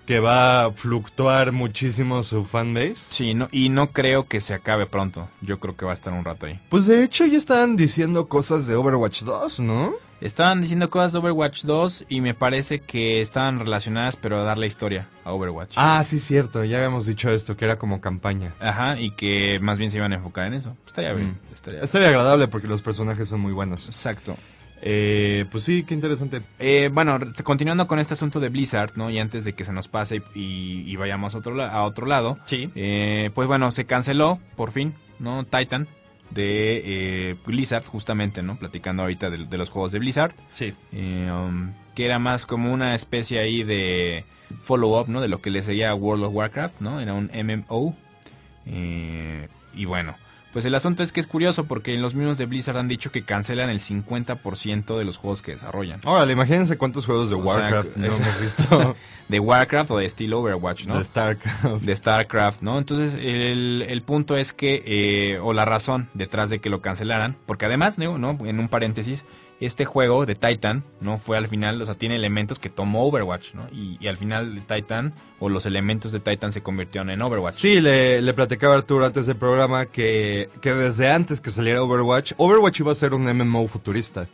Que 0.07 0.19
va 0.19 0.65
a 0.65 0.71
fluctuar 0.71 1.51
muchísimo 1.51 2.23
su 2.23 2.45
fanbase. 2.45 2.95
Sí, 2.95 3.33
no, 3.33 3.49
y 3.51 3.67
no 3.67 3.91
creo 3.91 4.27
que 4.27 4.39
se 4.39 4.53
acabe 4.53 4.85
pronto. 4.85 5.27
Yo 5.41 5.59
creo 5.59 5.75
que 5.75 5.85
va 5.85 5.91
a 5.91 5.93
estar 5.93 6.13
un 6.13 6.23
rato 6.23 6.45
ahí. 6.45 6.59
Pues 6.69 6.85
de 6.85 7.03
hecho 7.03 7.25
ya 7.25 7.37
estaban 7.37 7.75
diciendo 7.75 8.27
cosas 8.27 8.67
de 8.67 8.75
Overwatch 8.75 9.23
2, 9.23 9.59
¿no? 9.59 9.93
Estaban 10.19 10.61
diciendo 10.61 10.89
cosas 10.89 11.11
de 11.11 11.19
Overwatch 11.19 11.65
2 11.65 12.05
y 12.09 12.21
me 12.21 12.33
parece 12.33 12.79
que 12.79 13.21
estaban 13.21 13.59
relacionadas, 13.59 14.15
pero 14.15 14.39
a 14.39 14.43
dar 14.43 14.57
la 14.57 14.65
historia 14.65 15.09
a 15.25 15.33
Overwatch. 15.33 15.73
Ah, 15.75 16.01
sí, 16.03 16.19
cierto, 16.19 16.63
ya 16.63 16.77
habíamos 16.77 17.05
dicho 17.05 17.29
esto, 17.29 17.55
que 17.55 17.65
era 17.65 17.77
como 17.77 18.01
campaña. 18.01 18.53
Ajá, 18.59 18.99
y 18.99 19.11
que 19.11 19.59
más 19.61 19.77
bien 19.77 19.91
se 19.91 19.97
iban 19.97 20.13
a 20.13 20.15
enfocar 20.15 20.47
en 20.47 20.55
eso. 20.55 20.75
Estaría 20.87 21.13
bien. 21.13 21.31
Mm. 21.31 21.53
Estaría 21.53 21.85
Sería 21.85 22.07
agradable 22.07 22.47
porque 22.47 22.67
los 22.67 22.81
personajes 22.81 23.27
son 23.27 23.41
muy 23.41 23.51
buenos. 23.51 23.87
Exacto. 23.87 24.37
Eh, 24.81 25.45
pues 25.51 25.63
sí, 25.63 25.83
qué 25.83 25.93
interesante. 25.93 26.41
Eh, 26.59 26.89
bueno, 26.93 27.19
continuando 27.43 27.87
con 27.87 27.99
este 27.99 28.13
asunto 28.13 28.39
de 28.39 28.49
Blizzard, 28.49 28.91
¿no? 28.95 29.09
Y 29.09 29.17
antes 29.19 29.43
de 29.43 29.53
que 29.53 29.63
se 29.63 29.73
nos 29.73 29.87
pase 29.87 30.21
y, 30.35 30.95
vayamos 30.95 31.33
a 31.35 31.39
otro, 31.39 31.61
a 31.61 31.83
otro 31.83 32.05
lado, 32.05 32.37
Sí. 32.45 32.69
eh, 32.75 33.31
pues 33.33 33.47
bueno, 33.47 33.71
se 33.71 33.85
canceló 33.85 34.39
por 34.55 34.71
fin, 34.71 34.93
¿no? 35.19 35.45
Titan 35.45 35.87
de 36.29 36.81
eh, 37.31 37.35
Blizzard, 37.45 37.85
justamente, 37.85 38.43
¿no? 38.43 38.57
Platicando 38.57 39.03
ahorita 39.03 39.29
de, 39.29 39.45
de 39.45 39.57
los 39.57 39.69
juegos 39.69 39.91
de 39.91 39.99
Blizzard, 39.99 40.33
Sí. 40.51 40.73
eh, 40.91 41.31
um, 41.31 41.71
que 41.95 42.05
era 42.05 42.19
más 42.19 42.45
como 42.45 42.71
una 42.71 42.93
especie 42.95 43.39
ahí 43.39 43.63
de 43.63 44.25
follow-up, 44.61 45.07
¿no? 45.09 45.21
De 45.21 45.27
lo 45.27 45.41
que 45.41 45.49
le 45.49 45.63
seguía 45.63 45.89
a 45.89 45.95
World 45.95 46.25
of 46.25 46.33
Warcraft, 46.35 46.81
¿no? 46.81 46.99
Era 46.99 47.13
un 47.13 47.31
MMO. 47.33 47.95
eh, 48.65 49.47
y 49.73 49.85
bueno, 49.85 50.15
pues 50.53 50.65
el 50.65 50.73
asunto 50.75 51.03
es 51.03 51.11
que 51.11 51.19
es 51.19 51.27
curioso 51.27 51.65
porque 51.65 51.93
en 51.93 52.01
los 52.01 52.15
mismos 52.15 52.37
de 52.37 52.45
Blizzard 52.45 52.77
han 52.77 52.87
dicho 52.87 53.11
que 53.11 53.21
cancelan 53.23 53.69
el 53.69 53.79
50% 53.79 54.97
de 54.97 55.05
los 55.05 55.17
juegos 55.17 55.41
que 55.41 55.51
desarrollan. 55.51 55.99
Órale, 56.05 56.33
imagínense 56.33 56.77
cuántos 56.77 57.05
juegos 57.05 57.29
de 57.29 57.35
O 57.35 57.43
sea, 57.43 57.53
Warcraft 57.53 57.95
no 57.97 58.05
es- 58.07 58.19
hemos 58.19 58.41
visto. 58.41 58.95
de 59.27 59.39
Warcraft 59.39 59.91
o 59.91 59.97
de 59.97 60.05
estilo 60.05 60.39
Overwatch, 60.39 60.85
¿no? 60.87 60.97
De 60.97 61.03
StarCraft. 61.03 61.81
De 61.83 61.95
StarCraft, 61.95 62.61
¿no? 62.61 62.77
Entonces, 62.77 63.15
el, 63.15 63.85
el 63.87 64.01
punto 64.01 64.37
es 64.37 64.53
que, 64.53 64.83
eh, 64.85 65.39
o 65.39 65.53
la 65.53 65.65
razón 65.65 66.09
detrás 66.13 66.49
de 66.49 66.59
que 66.59 66.69
lo 66.69 66.81
cancelaran, 66.81 67.35
porque 67.45 67.65
además. 67.65 67.97
¿no? 67.97 68.37
En 68.45 68.59
un 68.59 68.69
paréntesis, 68.69 69.25
este 69.59 69.85
juego 69.85 70.25
de 70.27 70.35
Titan, 70.35 70.83
¿no? 71.01 71.17
Fue 71.17 71.37
al 71.37 71.47
final, 71.47 71.81
o 71.81 71.85
sea, 71.85 71.95
tiene 71.95 72.15
elementos 72.15 72.59
que 72.59 72.69
tomó 72.69 73.05
Overwatch, 73.07 73.53
¿no? 73.55 73.67
Y, 73.71 73.97
y 73.99 74.07
al 74.07 74.17
final 74.17 74.61
Titan, 74.67 75.13
o 75.39 75.49
los 75.49 75.65
elementos 75.65 76.11
de 76.11 76.19
Titan 76.19 76.51
se 76.53 76.61
convirtieron 76.61 77.09
en 77.09 77.21
Overwatch. 77.21 77.55
Sí, 77.55 77.81
le, 77.81 78.21
le 78.21 78.33
platicaba 78.35 78.75
a 78.75 78.77
Arturo 78.77 79.05
antes 79.05 79.25
del 79.25 79.35
programa 79.37 79.87
que, 79.87 80.49
que 80.61 80.73
desde 80.73 81.09
antes 81.11 81.41
que 81.41 81.49
saliera 81.49 81.81
Overwatch, 81.81 82.33
Overwatch 82.37 82.79
iba 82.81 82.91
a 82.91 82.95
ser 82.95 83.13
un 83.15 83.23
MMO 83.23 83.67
futurista. 83.67 84.27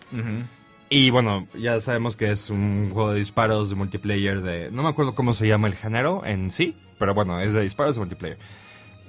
Y 0.90 1.10
bueno, 1.10 1.48
ya 1.58 1.80
sabemos 1.80 2.16
que 2.16 2.30
es 2.32 2.50
un 2.50 2.90
juego 2.94 3.12
de 3.14 3.20
disparos 3.20 3.70
de 3.70 3.76
multiplayer 3.76 4.42
de... 4.42 4.70
No 4.72 4.84
me 4.84 4.90
acuerdo 4.90 5.16
cómo 5.16 5.34
se 5.34 5.48
llama 5.48 5.68
el 5.68 5.74
género 5.76 6.22
en 6.26 6.52
sí, 6.52 6.76
pero 7.00 7.14
bueno, 7.16 7.40
es 7.40 7.54
de 7.54 7.62
disparos 7.62 7.96
de 7.96 8.00
multiplayer. 8.00 8.38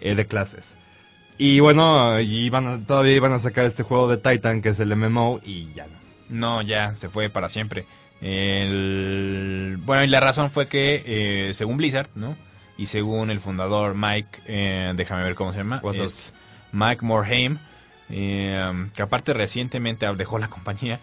eh, 0.00 0.14
de 0.14 0.26
clases. 0.26 0.76
Y 1.36 1.58
bueno, 1.60 2.20
y 2.20 2.48
van 2.48 2.66
a- 2.68 2.86
todavía 2.86 3.16
iban 3.16 3.32
a 3.32 3.38
sacar 3.40 3.64
este 3.66 3.82
juego 3.82 4.08
de 4.08 4.16
Titan, 4.18 4.62
que 4.62 4.68
es 4.70 4.78
el 4.80 4.94
MMO, 4.96 5.40
y 5.44 5.72
ya 5.74 5.86
no. 5.88 6.03
No, 6.28 6.62
ya 6.62 6.94
se 6.94 7.08
fue 7.08 7.28
para 7.30 7.48
siempre. 7.48 7.86
El- 8.20 9.76
Bueno, 9.84 10.04
y 10.04 10.08
la 10.08 10.20
razón 10.20 10.50
fue 10.50 10.66
que, 10.68 11.02
eh, 11.50 11.54
según 11.54 11.76
Blizzard, 11.76 12.08
¿no? 12.14 12.36
Y 12.76 12.86
según 12.86 13.30
el 13.30 13.38
fundador 13.40 13.94
Mike, 13.94 14.40
eh, 14.46 14.92
déjame 14.96 15.22
ver 15.22 15.34
cómo 15.34 15.52
se 15.52 15.58
llama, 15.58 15.80
es 15.94 16.34
Mike 16.72 17.04
Morhaime, 17.04 17.58
eh, 18.10 18.88
que 18.94 19.02
aparte 19.02 19.32
recientemente 19.32 20.06
dejó 20.16 20.38
la 20.38 20.48
compañía. 20.48 20.98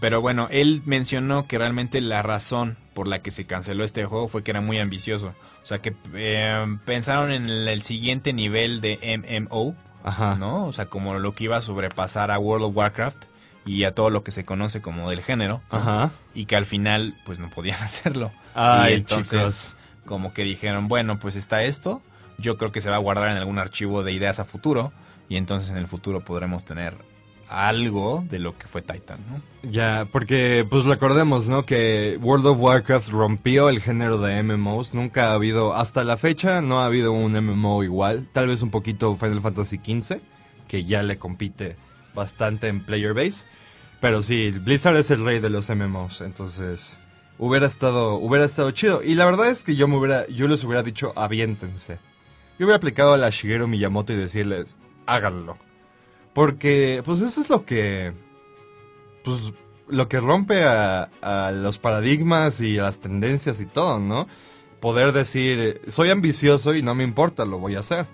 Pero 0.00 0.20
bueno, 0.20 0.48
él 0.50 0.82
mencionó 0.86 1.46
que 1.46 1.56
realmente 1.56 2.00
la 2.00 2.22
razón 2.22 2.76
por 2.94 3.06
la 3.06 3.20
que 3.22 3.30
se 3.30 3.46
canceló 3.46 3.84
este 3.84 4.04
juego 4.06 4.26
fue 4.26 4.42
que 4.42 4.50
era 4.50 4.60
muy 4.60 4.78
ambicioso. 4.80 5.34
O 5.62 5.66
sea, 5.66 5.78
que 5.80 5.94
eh, 6.14 6.66
pensaron 6.84 7.30
en 7.30 7.46
el, 7.48 7.68
el 7.68 7.82
siguiente 7.82 8.32
nivel 8.32 8.80
de 8.80 8.98
MMO, 9.18 9.76
Ajá. 10.02 10.34
¿no? 10.34 10.66
O 10.66 10.72
sea, 10.72 10.86
como 10.86 11.14
lo 11.18 11.32
que 11.32 11.44
iba 11.44 11.56
a 11.58 11.62
sobrepasar 11.62 12.32
a 12.32 12.38
World 12.40 12.66
of 12.66 12.76
Warcraft 12.76 13.26
y 13.68 13.84
a 13.84 13.94
todo 13.94 14.08
lo 14.08 14.24
que 14.24 14.30
se 14.30 14.44
conoce 14.44 14.80
como 14.80 15.10
del 15.10 15.22
género. 15.22 15.60
Ajá. 15.68 16.10
Y 16.34 16.46
que 16.46 16.56
al 16.56 16.64
final, 16.64 17.14
pues 17.26 17.38
no 17.38 17.50
podían 17.50 17.76
hacerlo. 17.82 18.32
Ay, 18.54 18.92
y 18.92 18.96
entonces, 18.96 19.28
chicos. 19.30 19.76
como 20.06 20.32
que 20.32 20.42
dijeron, 20.42 20.88
bueno, 20.88 21.18
pues 21.18 21.36
está 21.36 21.62
esto. 21.62 22.00
Yo 22.38 22.56
creo 22.56 22.72
que 22.72 22.80
se 22.80 22.88
va 22.88 22.96
a 22.96 23.00
guardar 23.00 23.28
en 23.30 23.36
algún 23.36 23.58
archivo 23.58 24.02
de 24.02 24.12
ideas 24.12 24.40
a 24.40 24.44
futuro. 24.44 24.92
Y 25.28 25.36
entonces 25.36 25.68
en 25.68 25.76
el 25.76 25.86
futuro 25.86 26.24
podremos 26.24 26.64
tener 26.64 26.96
algo 27.50 28.24
de 28.28 28.38
lo 28.38 28.56
que 28.56 28.66
fue 28.66 28.80
Titan, 28.80 29.20
¿no? 29.30 29.70
Ya, 29.70 30.06
porque 30.10 30.66
pues 30.68 30.84
recordemos, 30.84 31.48
¿no? 31.48 31.66
Que 31.66 32.18
World 32.22 32.46
of 32.46 32.60
Warcraft 32.60 33.10
rompió 33.10 33.68
el 33.68 33.82
género 33.82 34.18
de 34.18 34.42
MMOs. 34.42 34.94
Nunca 34.94 35.30
ha 35.30 35.34
habido, 35.34 35.74
hasta 35.74 36.04
la 36.04 36.16
fecha, 36.16 36.62
no 36.62 36.80
ha 36.80 36.86
habido 36.86 37.12
un 37.12 37.32
MMO 37.32 37.84
igual. 37.84 38.26
Tal 38.32 38.48
vez 38.48 38.62
un 38.62 38.70
poquito 38.70 39.14
Final 39.16 39.42
Fantasy 39.42 39.76
XV, 39.76 40.20
que 40.66 40.84
ya 40.84 41.02
le 41.02 41.18
compite 41.18 41.76
bastante 42.18 42.68
en 42.68 42.84
player 42.84 43.14
base. 43.14 43.46
Pero 44.00 44.20
sí, 44.20 44.50
Blizzard 44.50 44.96
es 44.96 45.10
el 45.10 45.24
rey 45.24 45.40
de 45.40 45.50
los 45.50 45.70
MMOs, 45.70 46.20
entonces 46.20 46.98
hubiera 47.38 47.66
estado, 47.66 48.16
hubiera 48.16 48.44
estado 48.44 48.70
chido. 48.70 49.02
Y 49.02 49.14
la 49.14 49.24
verdad 49.24 49.48
es 49.48 49.64
que 49.64 49.76
yo 49.76 49.88
me 49.88 49.96
hubiera, 49.96 50.26
yo 50.28 50.46
les 50.46 50.62
hubiera 50.64 50.82
dicho, 50.82 51.12
aviéntense. 51.16 51.98
Yo 52.58 52.66
hubiera 52.66 52.76
aplicado 52.76 53.14
a 53.14 53.16
la 53.18 53.30
Shigeru 53.30 53.66
Miyamoto 53.66 54.12
y 54.12 54.16
decirles, 54.16 54.76
háganlo. 55.06 55.56
Porque, 56.32 57.02
pues 57.04 57.20
eso 57.20 57.40
es 57.40 57.50
lo 57.50 57.64
que, 57.64 58.12
pues, 59.24 59.52
lo 59.88 60.08
que 60.08 60.20
rompe 60.20 60.64
a, 60.64 61.08
a 61.22 61.50
los 61.52 61.78
paradigmas 61.78 62.60
y 62.60 62.78
a 62.78 62.82
las 62.82 63.00
tendencias 63.00 63.60
y 63.60 63.66
todo, 63.66 63.98
¿no? 63.98 64.28
Poder 64.80 65.12
decir, 65.12 65.80
soy 65.88 66.10
ambicioso 66.10 66.74
y 66.74 66.82
no 66.82 66.94
me 66.94 67.02
importa, 67.02 67.44
lo 67.44 67.58
voy 67.58 67.74
a 67.74 67.80
hacer. 67.80 68.06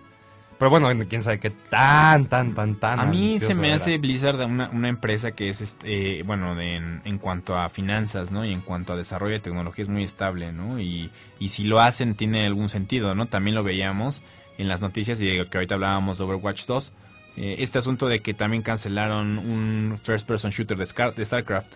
Pero 0.65 0.81
bueno, 0.81 1.05
quién 1.07 1.23
sabe 1.23 1.39
qué 1.41 1.51
tan, 1.51 2.25
tan, 2.25 2.55
tan, 2.55 2.75
tan. 2.77 2.99
A 2.99 3.05
mí 3.05 3.39
se 3.39 3.55
me 3.55 3.67
era. 3.67 3.77
hace 3.77 3.99
Blizzard 3.99 4.41
una, 4.47 4.71
una 4.71 4.89
empresa 4.89 5.33
que 5.33 5.51
es, 5.51 5.61
este, 5.61 6.21
eh, 6.21 6.23
bueno, 6.23 6.55
de- 6.55 6.77
en, 6.77 7.03
en 7.05 7.19
cuanto 7.19 7.59
a 7.59 7.69
finanzas, 7.69 8.33
¿no? 8.33 8.47
Y 8.47 8.53
en 8.53 8.63
cuanto 8.63 8.95
a 8.95 8.97
desarrollo 8.97 9.35
de 9.35 9.41
tecnología 9.41 9.83
es 9.83 9.91
muy 9.91 10.05
estable, 10.05 10.53
¿no? 10.53 10.81
Y, 10.81 11.11
y 11.39 11.51
si 11.51 11.65
lo 11.65 11.81
hacen 11.81 12.15
tiene 12.15 12.47
algún 12.47 12.71
sentido, 12.71 13.15
¿no? 13.15 13.27
También 13.27 13.55
lo 13.55 13.63
veíamos 13.63 14.23
en 14.57 14.69
las 14.69 14.81
noticias 14.81 15.21
y 15.21 15.27
de 15.27 15.47
que 15.47 15.59
ahorita 15.59 15.75
hablábamos 15.75 16.17
de 16.17 16.25
Overwatch 16.25 16.65
2. 16.65 16.93
eh, 17.37 17.57
este 17.59 17.79
asunto 17.79 18.09
de 18.09 18.21
que 18.21 18.33
también 18.33 18.63
cancelaron 18.63 19.37
un 19.37 19.99
first 20.03 20.27
person 20.27 20.51
shooter 20.51 20.79
de, 20.79 20.87
Scar- 20.87 21.15
de 21.15 21.27
StarCraft, 21.27 21.75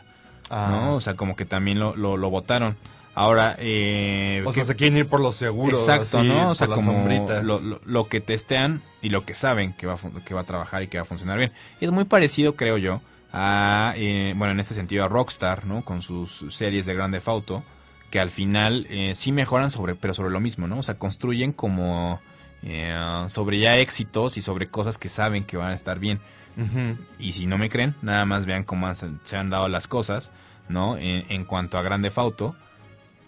Ah. 0.49 0.69
¿no? 0.71 0.95
O 0.95 1.01
sea, 1.03 1.13
como 1.15 1.37
que 1.37 1.45
también 1.45 1.79
lo, 1.79 1.95
lo, 1.95 2.17
lo 2.17 2.31
votaron. 2.31 2.75
Ahora, 3.19 3.57
eh, 3.59 4.43
O 4.47 4.53
sea, 4.53 4.63
¿qué- 4.63 4.67
se 4.69 4.77
quieren 4.77 4.97
ir 4.97 5.09
por 5.09 5.19
lo 5.21 5.33
seguro. 5.33 5.77
Exacto, 5.77 6.19
así, 6.19 6.29
¿no? 6.29 6.51
O 6.51 6.55
sea, 6.55 6.69
como 6.69 6.93
lo, 7.43 7.61
lo- 7.61 7.81
lo 7.85 8.07
que 8.09 8.21
testean 8.21 8.81
y 9.03 9.09
lo 9.09 9.25
que 9.25 9.35
saben 9.35 9.73
que 9.73 9.87
va, 9.89 9.95
a, 9.95 10.25
que 10.25 10.35
va 10.35 10.43
a 10.43 10.45
trabajar 10.45 10.83
y 10.85 10.89
que 10.89 10.99
va 10.99 11.03
a 11.03 11.05
funcionar 11.05 11.37
bien. 11.37 11.53
Es 11.81 11.91
muy 11.91 12.05
parecido, 12.05 12.55
creo 12.55 12.79
yo, 12.79 13.01
a, 13.33 13.95
eh, 13.97 14.35
bueno, 14.37 14.53
en 14.53 14.61
este 14.61 14.75
sentido, 14.75 15.05
a 15.05 15.09
Rockstar, 15.09 15.67
¿no? 15.67 15.85
Con 15.85 16.01
sus 16.01 16.45
series 16.51 16.87
de 16.87 16.95
Grand 16.95 17.13
Theft 17.13 17.29
Auto, 17.29 17.63
que 18.11 18.21
al 18.21 18.31
final 18.31 18.87
eh, 18.89 19.13
sí 19.17 19.33
mejoran 19.33 19.71
sobre, 19.71 19.95
pero 19.97 20.15
sobre 20.15 20.31
lo 20.31 20.39
mismo, 20.41 20.69
¿no? 20.69 20.79
O 20.79 20.83
sea, 20.85 20.97
construyen 20.97 21.53
como 21.53 22.21
eh, 22.63 22.95
sobre 23.29 23.59
ya 23.59 23.77
éxitos 23.79 24.37
y 24.37 24.43
sobre 24.43 24.69
cosas 24.69 24.97
que 24.97 25.09
saben 25.09 25.45
que 25.45 25.57
van 25.57 25.71
a 25.73 25.75
estar 25.75 25.99
bien. 25.99 26.21
Ujú. 26.57 26.97
Y 27.19 27.33
si 27.33 27.47
no 27.47 27.59
me 27.59 27.69
creen, 27.69 27.95
nada 28.01 28.25
más 28.27 28.47
vean 28.47 28.65
cómo 28.65 28.87
se 28.95 29.37
han 29.37 29.51
dado 29.51 29.69
las 29.69 29.89
cosas, 29.89 30.31
¿no? 30.69 30.97
En, 30.97 31.25
en 31.31 31.45
cuanto 31.45 31.79
a 31.79 31.83
Grande 31.83 32.11
Fauto, 32.11 32.57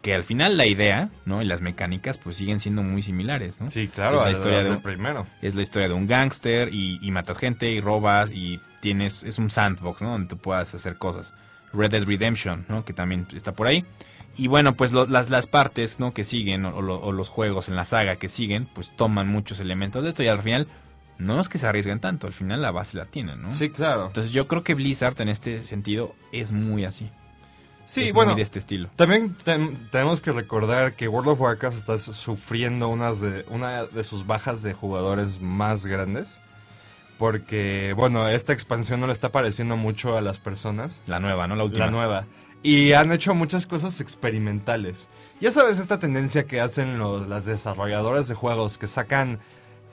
que 0.03 0.15
al 0.15 0.25
final 0.25 0.57
la 0.57 0.67
idea, 0.67 1.11
¿no? 1.27 1.43
Y 1.43 1.45
las 1.45 1.61
mecánicas, 1.61 2.17
pues 2.19 2.37
siguen 2.37 2.59
siendo 2.61 2.83
muy 2.83 3.03
similares, 3.03 3.61
¿no? 3.61 3.69
Sí, 3.69 3.89
claro, 3.89 4.19
Es 4.21 4.25
la 4.25 4.31
historia 4.33 4.63
de 4.63 4.71
un- 4.71 4.83
primero. 4.83 5.27
Es 5.43 5.55
la 5.55 5.63
historia 5.63 5.89
de 5.89 5.95
un 5.95 6.07
gángster 6.07 6.73
y, 6.75 6.99
y 7.03 7.11
matas 7.11 7.37
gente 7.39 7.71
y 7.71 7.81
robas 7.81 8.31
y 8.33 8.61
tienes, 8.81 9.23
es 9.25 9.39
un 9.39 9.51
sandbox, 9.51 10.01
¿no? 10.03 10.13
Donde 10.13 10.29
tú 10.29 10.39
puedas 10.39 10.75
hacer 10.75 10.97
cosas. 10.97 11.35
Red 11.73 11.91
Dead 11.91 12.05
Redemption, 12.05 12.65
¿no? 12.69 12.85
Que 12.85 12.93
también 12.95 13.27
está 13.35 13.53
por 13.53 13.67
ahí. 13.67 13.85
Y 14.37 14.49
bueno, 14.49 14.75
pues 14.75 14.93
lo- 14.93 15.07
las, 15.07 15.29
las 15.29 15.47
partes, 15.47 16.01
¿no? 16.01 16.15
Que 16.15 16.25
siguen, 16.25 16.65
o, 16.65 16.75
o 16.79 17.13
los 17.13 17.29
juegos 17.29 17.69
en 17.69 17.77
la 17.77 17.85
saga 17.85 18.17
que 18.17 18.29
siguen, 18.31 18.67
pues 18.75 18.97
toman 18.97 19.29
muchos 19.29 19.61
elementos 19.61 20.03
de 20.03 20.09
esto 20.09 20.23
y 20.23 20.29
al 20.29 20.41
final 20.43 20.67
no 21.19 21.39
es 21.41 21.51
que 21.51 21.59
se 21.59 21.67
arriesguen 21.67 22.01
tanto, 22.01 22.27
al 22.27 22.33
final 22.33 22.63
la 22.63 22.71
base 22.71 22.97
la 22.97 23.05
tienen, 23.05 23.43
¿no? 23.43 23.53
Sí, 23.53 23.69
claro. 23.69 24.07
Entonces 24.07 24.33
yo 24.33 24.49
creo 24.49 24.65
que 24.65 24.73
Blizzard 24.75 25.21
en 25.21 25.29
este 25.29 25.61
sentido 25.61 26.15
es 26.33 26.53
muy 26.53 26.87
así. 26.87 27.11
Sí, 27.91 28.05
es 28.05 28.13
bueno, 28.13 28.31
muy 28.33 28.37
de 28.37 28.43
este 28.45 28.61
estilo. 28.61 28.89
También 28.95 29.35
tenemos 29.91 30.21
que 30.21 30.31
recordar 30.31 30.95
que 30.95 31.09
World 31.09 31.31
of 31.31 31.41
Warcraft 31.41 31.77
está 31.77 31.99
sufriendo 31.99 32.89
unas 32.89 33.21
de, 33.21 33.45
una 33.49 33.85
de 33.87 34.05
sus 34.05 34.29
bajas 34.29 34.63
de 34.63 34.75
jugadores 34.75 35.41
más 35.41 35.87
grandes. 35.87 36.41
Porque, 37.19 37.93
bueno, 37.97 38.29
esta 38.29 38.53
expansión 38.53 39.01
no 39.01 39.09
le 39.09 39.13
está 39.13 39.33
pareciendo 39.33 39.77
mucho 39.77 40.17
a 40.17 40.21
las 40.21 40.39
personas. 40.39 41.03
La 41.09 41.19
nueva, 41.19 41.49
¿no? 41.49 41.57
La 41.57 41.65
última. 41.65 41.87
La 41.87 41.91
nueva. 41.91 42.27
Y 42.63 42.93
han 42.93 43.11
hecho 43.11 43.35
muchas 43.35 43.67
cosas 43.67 44.01
experimentales. 44.01 45.09
Ya 45.41 45.51
sabes 45.51 45.81
esta 45.81 45.99
tendencia 45.99 46.45
que 46.45 46.61
hacen 46.61 46.97
los, 46.97 47.29
las 47.29 47.45
desarrolladoras 47.45 48.29
de 48.29 48.37
juegos 48.37 48.79
que 48.79 48.87
sacan 48.87 49.41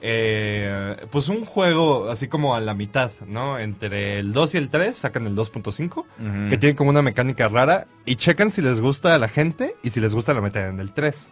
eh, 0.02 0.96
pues 1.12 1.30
un 1.30 1.44
juego 1.46 2.10
así 2.10 2.28
como 2.28 2.56
a 2.56 2.60
la 2.60 2.74
mitad, 2.74 3.12
¿no? 3.28 3.58
Entre 3.60 4.20
el 4.20 4.32
2 4.34 4.56
y 4.56 4.58
el 4.58 4.70
3 4.70 4.96
sacan 4.98 5.26
el 5.28 5.36
2.5, 5.36 5.98
Ujú. 5.98 6.06
que 6.50 6.58
tiene 6.58 6.76
como 6.76 6.90
una 6.92 7.02
mecánica 7.02 7.48
rara 7.48 7.88
y 8.06 8.16
checan 8.16 8.50
si 8.50 8.62
les 8.62 8.80
gusta 8.82 9.16
a 9.16 9.18
la 9.18 9.28
gente 9.28 9.76
y 9.84 9.90
si 9.90 10.00
les 10.00 10.14
gusta 10.14 10.34
la 10.34 10.42
meten 10.42 10.64
en 10.66 10.80
el 10.80 10.92
3. 10.94 11.30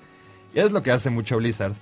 Y 0.55 0.59
es 0.59 0.71
lo 0.71 0.81
que 0.83 0.91
hace 0.91 1.09
mucho 1.09 1.37
Blizzard. 1.37 1.73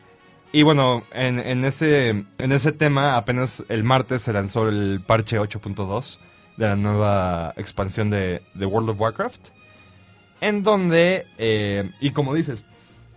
Y 0.51 0.63
bueno, 0.63 1.03
en, 1.13 1.39
en 1.39 1.65
ese, 1.65 2.09
en 2.09 2.51
ese 2.51 2.71
tema 2.71 3.17
apenas 3.17 3.63
el 3.69 3.84
martes 3.84 4.21
se 4.21 4.34
lanzó 4.34 4.67
el 4.69 5.01
parche 5.05 5.39
8.2 5.39 6.19
de 6.57 6.67
la 6.67 6.75
nueva 6.75 7.53
expansión 7.57 8.09
de, 8.11 8.41
de 8.53 8.65
World 8.65 8.89
of 8.91 9.01
Warcraft. 9.01 9.49
En 10.41 10.61
donde, 10.61 11.25
eh, 11.38 11.89
y 12.01 12.11
como 12.11 12.34
dices, 12.36 12.65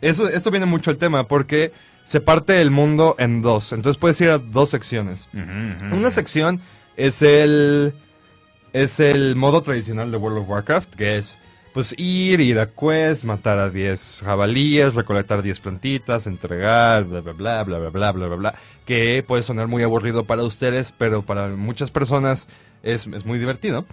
eso, 0.01 0.29
esto 0.29 0.51
viene 0.51 0.65
mucho 0.67 0.91
al 0.91 0.97
tema 0.97 1.25
porque 1.27 1.73
se 2.07 2.21
parte 2.21 2.63
el 2.63 2.71
mundo 2.71 3.17
en 3.19 3.43
dos. 3.43 3.73
Entonces 3.73 3.99
puedes 3.99 4.19
ir 4.21 4.31
a 4.31 4.39
dos 4.39 4.71
secciones. 4.71 5.29
Una 5.35 6.11
sección 6.13 6.61
es 6.97 7.21
el 7.21 7.93
es 8.73 9.01
el 9.01 9.35
modo 9.35 9.63
tradicional 9.63 10.11
de 10.13 10.17
World 10.17 10.39
of 10.39 10.49
Warcraft, 10.49 10.95
que 10.95 11.19
es 11.19 11.41
pues 11.75 11.95
ir, 11.99 12.41
ir 12.41 12.61
a 12.61 12.71
quest, 12.71 13.25
matar 13.25 13.59
a 13.59 13.69
10 13.69 14.23
jabalíes, 14.25 14.95
recolectar 14.95 15.43
10 15.43 15.61
plantitas, 15.61 16.27
entregar, 16.27 17.05
bla 17.05 17.21
bla 17.21 17.33
bla 17.33 17.65
bla 17.65 17.79
bla 17.79 17.91
bla 17.91 18.13
bla 18.13 18.27
bla 18.29 18.37
bla, 18.37 18.55
que 18.87 19.25
puede 19.27 19.43
sonar 19.43 19.67
muy 19.67 19.83
aburrido 19.83 20.25
para 20.25 20.45
ustedes, 20.45 20.93
pero 20.97 21.23
para 21.23 21.49
muchas 21.49 21.91
personas 21.91 22.49
es, 22.85 23.09
es 23.09 23.27
muy 23.27 23.39
divertido. 23.39 23.85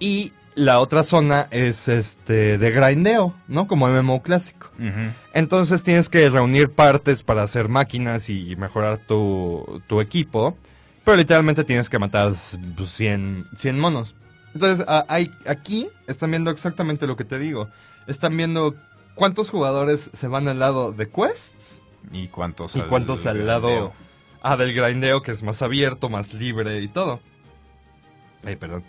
Y 0.00 0.32
la 0.54 0.80
otra 0.80 1.02
zona 1.02 1.48
es 1.50 1.88
este 1.88 2.58
de 2.58 2.70
grindeo, 2.70 3.34
¿no? 3.48 3.66
Como 3.66 3.88
MMO 3.88 4.22
clásico. 4.22 4.70
Entonces 5.32 5.82
tienes 5.82 6.08
que 6.08 6.28
reunir 6.28 6.70
partes 6.70 7.22
para 7.22 7.42
hacer 7.42 7.68
máquinas 7.68 8.28
y 8.28 8.54
mejorar 8.56 8.98
tu, 8.98 9.82
tu 9.86 10.00
equipo. 10.00 10.56
Pero 11.04 11.16
literalmente 11.16 11.64
tienes 11.64 11.88
que 11.90 11.98
matar 11.98 12.32
pues, 12.76 12.90
100, 12.90 13.48
100 13.56 13.78
monos. 13.80 14.14
Entonces 14.54 14.84
a- 14.86 15.04
hay, 15.08 15.30
aquí 15.46 15.88
están 16.06 16.30
viendo 16.30 16.50
exactamente 16.50 17.06
lo 17.06 17.16
que 17.16 17.24
te 17.24 17.38
digo. 17.38 17.68
Están 18.06 18.36
viendo 18.36 18.74
cuántos 19.14 19.50
jugadores 19.50 20.10
se 20.12 20.28
van 20.28 20.46
al 20.48 20.58
lado 20.58 20.92
de 20.92 21.08
quests 21.10 21.80
¿Y 22.12 22.28
cuántos? 22.28 22.76
y 22.76 22.82
cuántos 22.82 23.26
al 23.26 23.46
lado 23.46 23.92
ah, 24.42 24.56
del 24.56 24.74
grindeo, 24.74 25.22
que 25.22 25.32
es 25.32 25.42
más 25.42 25.62
abierto, 25.62 26.08
más 26.08 26.34
libre 26.34 26.80
y 26.82 26.88
todo. 26.88 27.20
Ay, 28.44 28.56
perdón. 28.56 28.84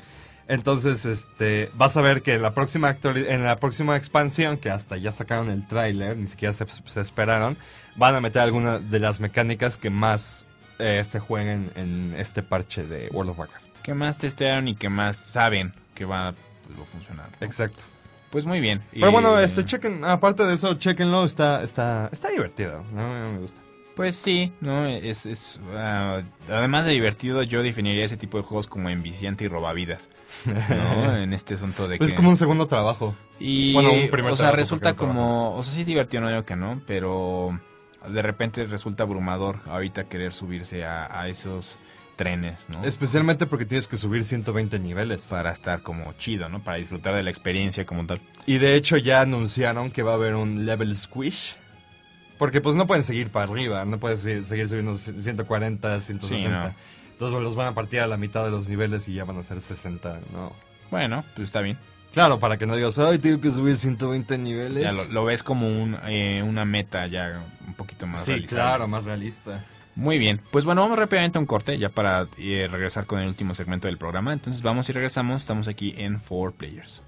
Entonces, 0.47 1.05
este, 1.05 1.69
vas 1.75 1.95
a 1.97 2.01
ver 2.01 2.21
que 2.21 2.33
en 2.33 2.41
la 2.41 2.53
próxima 2.53 2.97
en 3.03 3.43
la 3.43 3.57
próxima 3.57 3.95
expansión, 3.95 4.57
que 4.57 4.69
hasta 4.69 4.97
ya 4.97 5.11
sacaron 5.11 5.49
el 5.49 5.67
tráiler, 5.67 6.17
ni 6.17 6.27
siquiera 6.27 6.53
se, 6.53 6.65
se 6.67 7.01
esperaron, 7.01 7.57
van 7.95 8.15
a 8.15 8.21
meter 8.21 8.41
algunas 8.41 8.89
de 8.89 8.99
las 8.99 9.19
mecánicas 9.19 9.77
que 9.77 9.89
más 9.89 10.45
eh, 10.79 11.03
se 11.07 11.19
jueguen 11.19 11.71
en 11.75 12.15
este 12.17 12.43
parche 12.43 12.83
de 12.83 13.09
World 13.11 13.31
of 13.31 13.39
Warcraft. 13.39 13.79
¿Qué 13.83 13.93
más 13.93 14.17
testearon 14.17 14.67
y 14.67 14.75
qué 14.75 14.89
más 14.89 15.17
saben 15.17 15.71
que 15.93 16.05
va 16.05 16.33
pues, 16.65 16.79
va 16.79 16.83
a 16.83 16.87
funcionar? 16.87 17.29
¿no? 17.39 17.45
Exacto. 17.45 17.83
Pues 18.31 18.45
muy 18.45 18.59
bien. 18.59 18.81
Pero 18.91 19.09
Y, 19.09 19.11
bueno, 19.11 19.39
este, 19.39 19.63
chequen, 19.63 20.03
aparte 20.03 20.43
de 20.43 20.55
eso, 20.55 20.73
chequenlo, 20.73 21.23
está, 21.23 21.61
está, 21.61 22.09
está 22.11 22.29
divertido, 22.29 22.83
¿no? 22.91 23.31
Me 23.31 23.39
gusta. 23.39 23.61
Pues 23.95 24.15
sí, 24.15 24.51
¿no? 24.59 24.87
Es, 24.87 25.25
es 25.25 25.61
ah, 25.73 26.23
además 26.49 26.85
de 26.85 26.91
divertido, 26.91 27.43
yo 27.43 27.61
definiría 27.61 28.05
ese 28.05 28.17
tipo 28.17 28.37
de 28.37 28.43
juegos 28.43 28.67
como 28.67 28.89
enviciante 28.89 29.45
y 29.45 29.47
robavidas, 29.47 30.09
¿no? 30.45 31.15
en 31.17 31.33
este 31.33 31.53
asunto 31.53 31.87
de 31.87 31.97
Pues 31.97 32.09
que... 32.09 32.13
es 32.13 32.17
como 32.17 32.29
un 32.29 32.37
segundo 32.37 32.67
trabajo. 32.67 33.15
Y, 33.39 33.73
Bueno, 33.73 33.91
un 33.91 34.09
primer 34.09 34.31
o 34.31 34.35
sea, 34.35 34.45
trabajo, 34.45 34.57
resulta 34.57 34.95
como... 34.95 35.55
O 35.55 35.63
sea, 35.63 35.73
sí 35.73 35.81
es 35.81 35.87
divertido, 35.87 36.21
no 36.21 36.29
digo 36.29 36.43
que 36.43 36.55
no, 36.55 36.81
pero 36.87 37.59
de 38.07 38.21
repente 38.21 38.65
resulta 38.65 39.03
abrumador 39.03 39.59
ahorita 39.67 40.05
querer 40.05 40.33
subirse 40.33 40.83
a, 40.83 41.21
a 41.21 41.27
esos 41.27 41.77
trenes, 42.15 42.69
¿no? 42.69 42.83
Especialmente 42.83 43.45
porque 43.45 43.65
tienes 43.65 43.87
que 43.87 43.97
subir 43.97 44.23
120 44.23 44.79
niveles. 44.79 45.27
para 45.29 45.51
estar 45.51 45.81
como 45.81 46.13
chido, 46.13 46.49
¿no? 46.49 46.63
Para 46.63 46.77
disfrutar 46.77 47.15
de 47.15 47.23
la 47.23 47.29
experiencia 47.29 47.85
como 47.85 48.05
tal. 48.05 48.21
Y 48.45 48.57
de 48.57 48.75
hecho 48.75 48.97
ya 48.97 49.21
anunciaron 49.21 49.91
que 49.91 50.03
va 50.03 50.11
a 50.11 50.15
haber 50.15 50.35
un 50.35 50.65
level 50.65 50.95
squish. 50.95 51.57
Porque 52.37 52.61
pues 52.61 52.75
no 52.75 52.87
pueden 52.87 53.03
seguir 53.03 53.29
para 53.29 53.51
arriba, 53.51 53.85
no 53.85 53.99
pueden 53.99 54.17
seguir, 54.17 54.67
subiendo 54.67 54.93
140, 54.95 56.01
160. 56.01 56.27
Sí, 56.27 56.47
no. 56.47 56.75
Entonces 57.11 57.41
los 57.41 57.55
van 57.55 57.67
a 57.67 57.73
partir 57.73 58.01
a 58.01 58.07
la 58.07 58.17
mitad 58.17 58.43
de 58.43 58.51
los 58.51 58.67
niveles 58.67 59.07
y 59.07 59.13
ya 59.13 59.23
van 59.23 59.37
a 59.37 59.43
ser 59.43 59.61
60, 59.61 60.19
¿no? 60.33 60.51
Bueno, 60.91 61.23
pues 61.35 61.47
está 61.47 61.61
bien. 61.61 61.77
Claro, 62.11 62.39
para 62.39 62.57
que 62.57 62.67
no 62.67 62.75
digas, 62.75 62.99
ay, 62.99 63.17
tengo 63.17 63.41
que 63.41 63.49
subir 63.49 63.75
120 63.75 64.37
niveles. 64.37 64.83
Ya 64.83 64.91
lo, 64.91 65.05
lo 65.05 65.25
ves 65.25 65.41
como 65.41 65.67
un, 65.67 65.97
eh, 66.05 66.43
una 66.45 66.65
meta 66.65 67.07
ya 67.07 67.41
un 67.67 67.73
poquito 67.73 68.05
más 68.05 68.23
sí, 68.23 68.31
realizable. 68.31 68.61
claro, 68.61 68.87
más 68.87 69.03
realista. 69.03 69.65
Muy 69.95 70.17
bien, 70.17 70.41
pues 70.51 70.65
bueno, 70.65 70.81
vamos 70.81 70.97
rápidamente 70.97 71.37
a 71.37 71.41
un 71.41 71.45
corte 71.45 71.77
ya 71.77 71.89
para 71.89 72.27
eh, 72.37 72.67
regresar 72.69 73.05
con 73.05 73.19
el 73.19 73.27
último 73.27 73.53
segmento 73.53 73.87
del 73.87 73.97
programa. 73.97 74.33
Entonces 74.33 74.61
vamos 74.61 74.89
y 74.89 74.93
regresamos, 74.93 75.43
estamos 75.43 75.67
aquí 75.67 75.93
en 75.97 76.19
4 76.19 76.51
Players. 76.57 77.03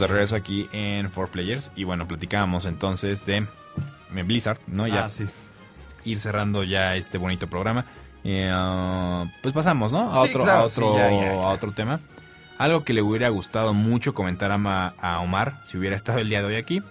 Estamos 0.00 0.08
de 0.08 0.14
regreso 0.14 0.36
aquí 0.36 0.68
en 0.72 1.10
4Players 1.10 1.70
y 1.76 1.84
bueno, 1.84 2.06
platicábamos 2.08 2.64
entonces 2.64 3.26
de 3.26 3.46
Blizzard, 4.24 4.58
¿no? 4.66 4.86
Ya 4.86 5.04
Ah, 5.04 5.10
sí. 5.10 5.26
ir 6.04 6.18
cerrando 6.18 6.64
ya 6.64 6.96
este 6.96 7.18
bonito 7.18 7.46
programa. 7.48 7.84
Eh, 8.24 8.48
ah, 8.52 9.26
pues 9.42 9.52
pasamos, 9.54 9.92
¿no? 9.92 10.12
A 10.18 10.24
Sí, 10.24 10.30
otro, 10.30 10.44
claro, 10.44 10.60
a 10.60 10.64
otro, 10.64 10.92
sí, 10.92 10.98
ya, 10.98 11.10
ya, 11.10 11.24
ya. 11.24 11.30
a 11.32 11.48
otro 11.52 11.72
tema. 11.72 12.00
Algo 12.58 12.84
que 12.84 12.92
le 12.94 13.02
hubiera 13.02 13.28
gustado 13.30 13.72
mucho 13.74 14.14
comentar 14.14 14.50
a, 14.52 14.58
Ma- 14.58 14.94
a 15.00 15.20
Omar 15.20 15.60
si 15.64 15.76
hubiera 15.78 15.96
estado 15.96 16.18
el 16.18 16.28
día 16.28 16.40
de 16.40 16.46
hoy 16.48 16.56
aquí 16.56 16.82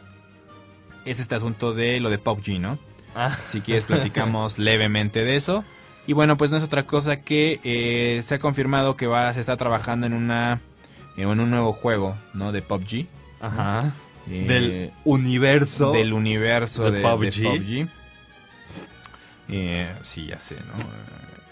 es 1.06 1.20
este 1.20 1.36
asunto 1.36 1.74
de 1.74 2.00
lo 2.00 2.10
de 2.10 2.18
PUBG, 2.20 2.60
¿no? 2.60 2.78
Ah. 3.16 3.36
Si 3.44 3.62
quieres 3.62 3.86
platicamos 3.88 4.58
levemente 4.60 5.24
de 5.24 5.36
eso. 5.36 5.64
Y 6.08 6.14
bueno, 6.14 6.38
pues 6.38 6.50
no 6.52 6.58
es 6.58 6.64
otra 6.64 6.84
cosa 6.84 7.22
que 7.22 7.60
eh, 7.64 8.22
se 8.24 8.36
ha 8.36 8.40
confirmado 8.40 8.96
que 8.96 9.06
va, 9.08 9.32
se 9.34 9.42
está 9.42 9.58
trabajando 9.58 10.06
en 10.08 10.14
una 10.14 10.60
en 11.22 11.40
un 11.40 11.50
nuevo 11.50 11.74
juego, 11.74 12.16
¿no? 12.34 12.52
De 12.52 12.62
PUBG. 12.62 13.06
Ajá. 13.42 13.94
Eh, 14.30 14.46
Del 14.48 14.92
universo. 15.06 15.92
del 15.92 16.14
universo 16.14 16.84
de 16.86 16.92
de, 16.92 16.98
de 16.98 17.04
PUBG. 17.04 17.90
Eh, 19.50 19.92
sí, 20.04 20.28
ya 20.28 20.40
sé, 20.40 20.56
¿no? 20.56 20.80
Eh, 20.82 20.86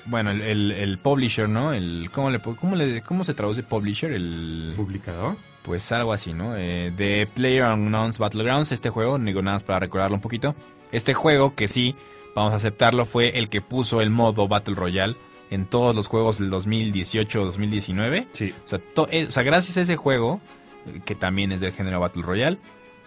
Bueno, 0.05 0.31
el, 0.31 0.41
el- 0.41 0.71
el 0.71 0.97
publisher, 0.99 1.49
¿no? 1.49 1.73
El, 1.73 2.09
¿cómo, 2.13 2.29
le, 2.29 2.39
cómo, 2.39 2.75
le, 2.75 3.01
¿Cómo 3.01 3.23
se 3.23 3.33
traduce 3.33 3.63
publisher? 3.63 4.11
El, 4.13 4.73
publicador. 4.75 5.35
pues 5.63 5.91
algo 5.91 6.13
así, 6.13 6.31
¿no? 6.33 6.55
Eh, 6.55 6.93
de 6.95 7.27
Player 7.33 7.63
Unknown's 7.65 8.17
Battlegrounds, 8.19 8.71
este 8.71 8.89
juego, 8.89 9.17
digo 9.19 9.41
nada 9.41 9.55
más 9.55 9.63
para 9.65 9.79
recordarlo 9.79 10.15
un 10.15 10.21
poquito. 10.21 10.55
Este 10.93 11.13
juego, 11.13 11.55
que 11.55 11.67
sí, 11.67 11.95
vamos 12.35 12.53
a 12.53 12.57
aceptarlo, 12.57 13.03
fue 13.05 13.37
el 13.37 13.49
que 13.49 13.61
puso 13.61 13.99
el 13.99 14.09
modo 14.09 14.47
Battle 14.47 14.75
Royale 14.75 15.17
en 15.49 15.65
todos 15.65 15.95
los 15.95 16.07
juegos 16.07 16.39
del 16.39 16.49
2018-2019. 16.51 18.27
Sí. 18.31 18.53
O 18.65 18.67
sea, 18.67 18.79
to- 18.79 19.07
eh, 19.11 19.25
o 19.27 19.31
sea, 19.31 19.43
gracias 19.43 19.77
a 19.77 19.81
ese 19.81 19.95
juego, 19.95 20.39
eh, 20.87 21.01
que 21.05 21.15
también 21.15 21.51
es 21.51 21.61
del 21.61 21.73
género 21.73 21.99
Battle 21.99 22.23
Royale, 22.23 22.57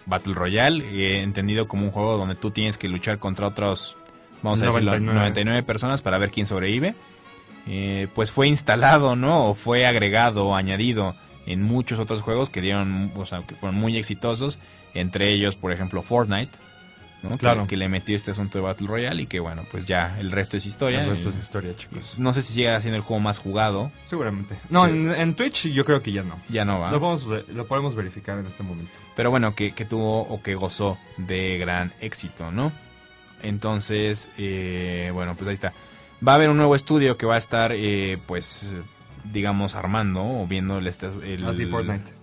Battle 0.05 0.33
Royale, 0.33 0.83
eh, 0.89 1.21
entendido 1.21 1.67
como 1.67 1.85
un 1.85 1.91
juego 1.91 2.17
donde 2.17 2.35
tú 2.35 2.51
tienes 2.51 2.77
que 2.77 2.87
luchar 2.87 3.19
contra 3.19 3.47
otros, 3.47 3.97
vamos 4.41 4.61
a 4.61 4.65
decirlo, 4.67 4.91
99. 4.91 5.19
99 5.19 5.63
personas 5.63 6.01
para 6.01 6.17
ver 6.17 6.31
quién 6.31 6.45
sobrevive, 6.45 6.95
eh, 7.67 8.07
pues 8.15 8.31
fue 8.31 8.47
instalado, 8.47 9.15
¿no? 9.15 9.49
O 9.49 9.53
fue 9.53 9.85
agregado 9.85 10.47
o 10.47 10.55
añadido 10.55 11.15
en 11.45 11.61
muchos 11.63 11.99
otros 11.99 12.21
juegos 12.21 12.49
que 12.49 12.61
dieron, 12.61 13.11
o 13.15 13.25
sea, 13.25 13.43
que 13.45 13.55
fueron 13.55 13.79
muy 13.79 13.97
exitosos, 13.97 14.59
entre 14.93 15.31
ellos, 15.31 15.55
por 15.55 15.71
ejemplo, 15.71 16.01
Fortnite. 16.01 16.51
Claro. 17.37 17.67
Que, 17.67 17.77
le 17.77 17.87
metió 17.87 18.15
este 18.15 18.31
asunto 18.31 18.57
de 18.57 18.63
Battle 18.63 18.87
Royale 18.87 19.21
y 19.23 19.27
que 19.27 19.39
bueno, 19.39 19.63
pues 19.71 19.85
ya 19.85 20.17
el 20.19 20.31
resto 20.31 20.57
es 20.57 20.65
historia. 20.65 21.01
El 21.01 21.09
resto 21.09 21.29
es 21.29 21.37
historia, 21.37 21.75
chicos. 21.75 22.15
no 22.17 22.33
sé 22.33 22.41
si 22.41 22.53
sigue 22.53 22.79
siendo 22.81 22.97
el 22.97 23.03
juego 23.03 23.19
más 23.19 23.37
jugado, 23.37 23.91
Seguramente. 24.03 24.55
No, 24.69 24.85
Sí. 24.85 24.91
en, 24.91 25.11
en 25.11 25.35
Twitch 25.35 25.67
yo 25.67 25.85
creo 25.85 26.01
que 26.01 26.11
ya 26.11 26.23
no. 26.23 26.39
ya 26.49 26.65
no 26.65 26.79
va. 26.79 26.91
Lo, 26.91 26.99
podemos, 26.99 27.25
lo 27.49 27.67
podemos 27.67 27.95
verificar 27.95 28.39
en 28.39 28.45
este 28.47 28.63
momento. 28.63 28.91
pero 29.15 29.29
bueno, 29.29 29.53
que, 29.55 29.71
que 29.73 29.85
tuvo 29.85 30.21
o 30.21 30.41
que 30.41 30.55
gozó 30.55 30.97
de 31.17 31.57
gran 31.59 31.93
éxito, 32.01 32.51
¿no? 32.51 32.71
Entonces, 33.43 34.27
eh, 34.37 35.09
bueno, 35.13 35.35
pues 35.35 35.47
ahí 35.47 35.53
está. 35.53 35.73
Va 36.25 36.33
a 36.33 36.35
haber 36.35 36.49
un 36.49 36.57
nuevo 36.57 36.75
estudio 36.75 37.17
que 37.17 37.25
va 37.25 37.35
a 37.35 37.39
estar, 37.39 37.71
eh, 37.73 38.17
pues, 38.27 38.67
digamos, 39.31 39.75
armando 39.75 40.21
o 40.23 40.45
viendo 40.47 40.77
el... 40.77 40.87
este- 40.87 41.07
el 41.23 41.43
Así 41.47 41.65
Fortnite. 41.65 42.13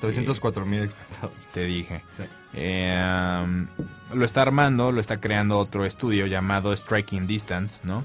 304 0.00 0.66
mil 0.66 0.80
espectadores. 0.80 1.46
Te 1.52 1.64
dije. 1.64 2.02
Sí. 2.10 2.24
Eh, 2.54 3.42
um, 3.42 3.66
lo 4.14 4.24
está 4.24 4.42
armando, 4.42 4.92
lo 4.92 5.00
está 5.00 5.20
creando 5.20 5.58
otro 5.58 5.84
estudio 5.84 6.26
llamado 6.26 6.74
Striking 6.74 7.26
Distance, 7.26 7.80
¿no? 7.84 8.04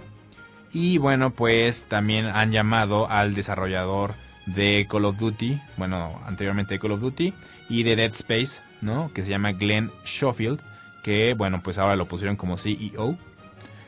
Y 0.73 0.97
bueno, 0.97 1.31
pues 1.31 1.85
también 1.85 2.25
han 2.27 2.51
llamado 2.51 3.09
al 3.09 3.33
desarrollador 3.33 4.15
de 4.45 4.87
Call 4.89 5.05
of 5.05 5.17
Duty, 5.17 5.59
bueno, 5.77 6.19
anteriormente 6.25 6.75
de 6.75 6.79
Call 6.79 6.93
of 6.93 7.01
Duty, 7.01 7.33
y 7.69 7.83
de 7.83 7.95
Dead 7.95 8.11
Space, 8.11 8.61
¿no? 8.81 9.11
Que 9.13 9.21
se 9.23 9.29
llama 9.29 9.51
Glenn 9.51 9.91
Schofield, 10.05 10.61
que 11.03 11.33
bueno, 11.33 11.61
pues 11.61 11.77
ahora 11.77 11.95
lo 11.95 12.07
pusieron 12.07 12.35
como 12.35 12.57
CEO. 12.57 13.17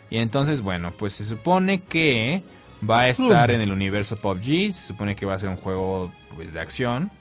Y 0.09 0.17
entonces, 0.17 0.61
bueno, 0.61 0.93
pues 0.97 1.13
se 1.13 1.25
supone 1.25 1.81
que 1.81 2.43
va 2.87 3.01
a 3.01 3.09
estar 3.09 3.49
en 3.51 3.61
el 3.61 3.71
universo 3.71 4.17
PUBG, 4.17 4.73
se 4.73 4.83
supone 4.83 5.15
que 5.15 5.25
va 5.25 5.35
a 5.35 5.39
ser 5.39 5.49
un 5.49 5.55
juego 5.55 6.11
pues 6.35 6.53
de 6.53 6.59
acción, 6.59 7.11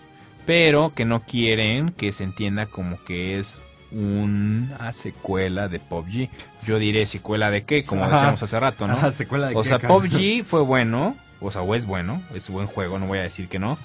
pero 0.46 0.92
que 0.94 1.04
no 1.04 1.20
quieren 1.20 1.90
que 1.90 2.12
se 2.12 2.24
entienda 2.24 2.66
como 2.66 3.02
que 3.04 3.38
es 3.38 3.60
una 3.90 4.92
secuela 4.92 5.68
de 5.68 5.78
PUBG. 5.78 6.28
Yo 6.66 6.78
diré 6.78 7.06
secuela 7.06 7.50
de 7.50 7.64
qué, 7.64 7.84
como 7.84 8.04
Ajá. 8.04 8.14
decíamos 8.16 8.42
hace 8.42 8.58
rato, 8.60 8.86
¿no? 8.86 8.94
Ajá, 8.94 9.12
secuela 9.12 9.48
de 9.48 9.54
O 9.56 9.62
qué, 9.62 9.68
sea, 9.68 9.78
cabrón? 9.78 10.08
PUBG 10.08 10.44
fue 10.44 10.62
bueno, 10.62 11.16
o 11.40 11.50
sea, 11.50 11.62
o 11.62 11.74
es 11.74 11.86
bueno, 11.86 12.22
es 12.34 12.48
buen 12.50 12.66
juego, 12.66 12.98
no 12.98 13.06
voy 13.06 13.18
a 13.18 13.22
decir 13.22 13.48
que 13.48 13.58
no. 13.58 13.78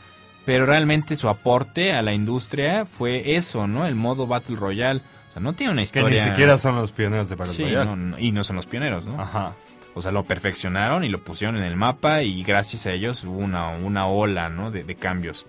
Pero 0.45 0.65
realmente 0.65 1.15
su 1.17 1.27
aporte 1.27 1.91
a 1.93 2.01
la 2.01 2.13
industria 2.13 2.85
fue 2.85 3.35
eso, 3.35 3.67
¿no? 3.67 3.85
El 3.85 3.95
modo 3.95 4.27
Battle 4.27 4.55
Royale. 4.55 5.01
O 5.29 5.33
sea, 5.33 5.41
no 5.41 5.53
tiene 5.53 5.73
una 5.73 5.81
Que 5.81 5.83
historia. 5.85 6.23
ni 6.23 6.29
siquiera 6.29 6.57
son 6.57 6.77
los 6.77 6.93
pioneros 6.93 7.27
de 7.27 7.35
Battle 7.35 7.53
Sí, 7.53 7.63
Royale. 7.63 7.85
no, 7.85 7.95
no, 7.97 8.19
y 8.19 8.31
no 8.31 8.43
son 8.45 8.55
los 8.55 8.65
pioneros, 8.65 9.05
¿no? 9.05 9.21
Ajá. 9.21 9.53
O 9.93 10.01
sea, 10.01 10.11
lo 10.13 10.23
perfeccionaron 10.23 11.03
y 11.03 11.09
lo 11.09 11.21
pusieron 11.23 11.57
en 11.57 11.63
el 11.63 11.75
mapa 11.75 12.21
y 12.21 12.43
gracias 12.43 12.85
a 12.85 12.91
ellos 12.93 13.23
hubo 13.25 13.39
una, 13.39 13.69
una 13.71 14.07
ola, 14.07 14.47
¿no? 14.47 14.71
De, 14.71 14.83
de 14.85 14.95
cambios 14.95 15.45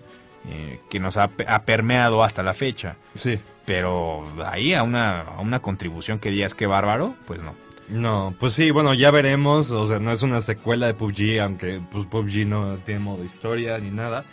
eh, 0.47 0.79
que 0.89 0.99
nos 0.99 1.17
ha, 1.17 1.29
ha 1.47 1.63
permeado 1.63 2.23
hasta 2.23 2.43
la 2.43 2.53
fecha. 2.53 2.95
Sí. 3.15 3.39
Pero 3.65 4.23
ahí 4.45 4.73
a 4.73 4.83
una, 4.83 5.21
a 5.21 5.41
una 5.41 5.59
contribución 5.61 6.19
que 6.19 6.31
digas 6.31 6.55
que 6.55 6.67
bárbaro, 6.67 7.15
pues 7.25 7.43
no. 7.43 7.55
No, 7.89 8.35
pues 8.39 8.53
sí, 8.53 8.71
bueno, 8.71 8.93
ya 8.93 9.11
veremos. 9.11 9.71
O 9.71 9.87
sea, 9.87 9.99
no 9.99 10.11
es 10.11 10.21
una 10.21 10.41
secuela 10.41 10.87
de 10.87 10.93
PUBG, 10.93 11.39
aunque 11.41 11.81
pues 11.91 12.05
PUBG 12.05 12.45
no 12.45 12.77
tiene 12.77 12.99
modo 12.99 13.23
historia 13.23 13.77
ni 13.79 13.89
nada. 13.89 14.25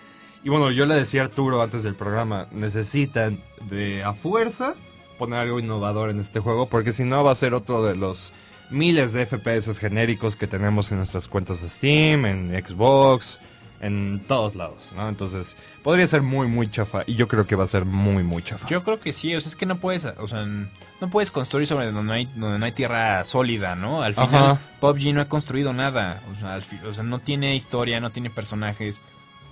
Y 0.45 0.49
bueno, 0.49 0.71
yo 0.71 0.87
le 0.87 0.95
decía 0.95 1.23
a 1.23 1.25
Arturo 1.25 1.61
antes 1.63 1.83
del 1.83 1.95
programa, 1.95 2.49
necesitan 2.53 3.41
de 3.69 4.05
a 4.05 4.13
fuerza 4.13 4.75
poner 5.19 5.41
algo 5.41 5.59
innovador 5.59 6.11
en 6.11 6.21
este 6.21 6.41
juego, 6.41 6.69
porque 6.69 6.93
si 6.93 7.05
no 7.05 7.25
va 7.25 7.33
a 7.33 7.35
ser 7.35 7.55
otro 7.55 7.83
de 7.83 7.97
los 7.97 8.33
miles 8.71 9.13
de 9.13 9.27
FPS 9.27 9.79
genéricos 9.79 10.37
que 10.37 10.47
tenemos 10.47 10.91
en 10.93 10.99
nuestras 10.99 11.27
cuentas 11.29 11.63
de 11.63 11.69
Steam, 11.69 12.27
en 12.27 12.65
Xbox, 12.65 13.41
en 13.81 14.23
todos 14.27 14.55
lados, 14.55 14.93
¿no? 14.97 15.09
Entonces, 15.09 15.57
podría 15.83 16.07
ser 16.07 16.23
muy, 16.23 16.47
muy 16.47 16.67
chafa, 16.67 17.03
y 17.07 17.15
yo 17.15 17.29
creo 17.29 17.47
que 17.47 17.57
va 17.57 17.65
a 17.65 17.67
ser 17.67 17.85
muy, 17.85 18.23
muy 18.23 18.43
chafa. 18.43 18.67
Yo 18.69 18.83
creo 18.83 19.01
que 19.01 19.13
sí, 19.13 19.35
o 19.35 19.41
sea, 19.41 19.49
es 19.51 19.57
que 19.57 19.67
no 19.67 19.77
puedes, 19.77 20.07
o 20.07 20.27
sea, 20.29 20.45
no 20.47 21.11
puedes 21.11 21.31
construir 21.31 21.67
sobre 21.67 21.87
donde 21.87 22.03
no 22.03 22.13
hay, 22.13 22.27
donde 22.37 22.59
no 22.59 22.65
hay 22.65 22.73
tierra 22.73 23.23
sólida, 23.25 23.75
¿no? 23.75 24.03
Al 24.03 24.15
final, 24.15 24.35
Ajá. 24.35 24.59
PUBG 24.81 25.13
no 25.15 25.21
ha 25.21 25.29
construido 25.29 25.73
nada, 25.73 26.21
o 26.35 26.41
sea, 26.41 26.55
al 26.55 26.65
o 26.89 26.95
sea, 26.95 27.05
no 27.05 27.19
tiene 27.19 27.55
historia, 27.55 28.01
no 28.01 28.11
tiene 28.11 28.31
personajes, 28.31 29.01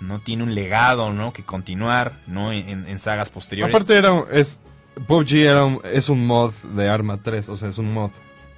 no 0.00 0.18
tiene 0.18 0.42
un 0.42 0.54
legado, 0.54 1.12
¿no? 1.12 1.32
Que 1.32 1.44
continuar, 1.44 2.12
¿no? 2.26 2.52
En, 2.52 2.86
en- 2.88 2.98
sagas 3.00 3.30
posteriores. 3.30 3.74
Aparte 3.74 3.96
era 3.96 4.12
un- 4.12 4.24
es 4.32 4.58
PUBG 5.06 5.34
era 5.36 5.64
un- 5.64 5.80
es 5.84 6.08
un 6.08 6.26
mod 6.26 6.52
de 6.74 6.88
Arma 6.88 7.18
3, 7.22 7.48
o 7.48 7.56
sea, 7.56 7.68
es 7.68 7.78
un 7.78 7.92
mod. 7.92 8.10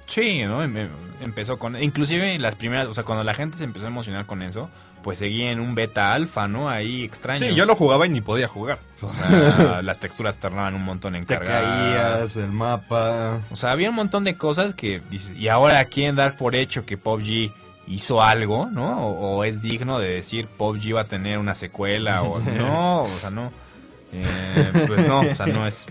Sí, 0.05 0.43
¿no? 0.43 0.63
Em- 0.63 0.77
em- 0.77 0.89
Empezó 1.19 1.57
con... 1.57 1.81
Inclusive 1.81 2.37
las 2.37 2.55
primeras, 2.55 2.87
o 2.87 2.93
sea, 2.93 3.03
cuando 3.03 3.23
la 3.23 3.33
gente 3.33 3.57
se 3.57 3.63
empezó 3.63 3.85
a 3.85 3.89
emocionar 3.89 4.25
con 4.27 4.43
eso, 4.43 4.69
pues 5.07 5.19
seguía 5.19 5.53
en 5.53 5.61
un 5.61 5.73
beta 5.73 6.11
alfa, 6.11 6.49
¿no? 6.49 6.67
Ahí 6.69 7.05
extraño. 7.05 7.39
Sí, 7.39 7.55
yo 7.55 7.63
lo 7.63 7.77
jugaba 7.77 8.05
y 8.05 8.09
ni 8.09 8.19
podía 8.19 8.49
jugar. 8.49 8.79
O 9.01 9.13
sea, 9.13 9.81
las 9.81 10.01
texturas 10.01 10.37
tardaban 10.37 10.75
un 10.75 10.83
montón 10.83 11.15
en 11.15 11.25
Te 11.25 11.35
cargar. 11.35 11.63
caías, 11.63 12.35
el 12.35 12.51
mapa. 12.51 13.39
O 13.49 13.55
sea, 13.55 13.71
había 13.71 13.89
un 13.89 13.95
montón 13.95 14.25
de 14.25 14.35
cosas 14.35 14.73
que 14.73 15.01
dices, 15.09 15.31
y 15.37 15.47
ahora 15.47 15.85
quieren 15.85 16.17
dar 16.17 16.35
por 16.35 16.57
hecho 16.57 16.85
que 16.85 16.97
PUBG 16.97 17.53
hizo 17.87 18.21
algo, 18.21 18.65
¿no? 18.65 19.07
O, 19.07 19.37
o 19.37 19.43
es 19.45 19.61
digno 19.61 19.97
de 19.97 20.09
decir 20.09 20.49
PUBG 20.49 20.97
va 20.97 21.01
a 21.03 21.07
tener 21.07 21.37
una 21.37 21.55
secuela 21.55 22.23
o 22.23 22.39
no, 22.57 23.03
o 23.03 23.07
sea, 23.07 23.29
no. 23.29 23.53
Eh, 24.11 24.71
pues 24.87 25.07
no, 25.07 25.21
o 25.21 25.35
sea, 25.35 25.45
no 25.45 25.65
es 25.65 25.87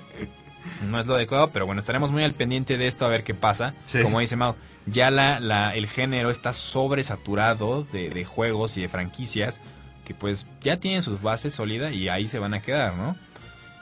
no 0.91 1.01
es 1.01 1.07
lo 1.07 1.15
adecuado, 1.15 1.49
pero 1.53 1.65
bueno, 1.65 1.81
estaremos 1.81 2.13
muy 2.13 2.23
al 2.23 2.35
pendiente 2.35 2.77
de 2.77 2.87
esto 2.87 3.07
a 3.07 3.09
ver 3.09 3.25
qué 3.25 3.33
pasa. 3.33 3.73
Sí. 3.87 4.03
Como 4.03 4.21
dice 4.21 4.37
Mau, 4.37 4.57
ya 4.87 5.11
la, 5.11 5.41
la, 5.41 5.75
el 5.75 5.87
género 5.89 6.31
está 6.31 6.53
sobresaturado 6.53 7.85
de, 7.93 8.11
de 8.11 8.25
juegos 8.25 8.77
y 8.77 8.83
de 8.83 8.89
franquicias 8.89 9.61
que 10.05 10.15
pues 10.15 10.47
ya 10.63 10.79
tienen 10.79 11.03
sus 11.03 11.21
bases 11.21 11.55
sólidas 11.55 11.93
y 11.93 12.09
ahí 12.09 12.29
se 12.29 12.39
van 12.39 12.55
a 12.55 12.63
quedar, 12.63 12.95
¿no? 12.95 13.17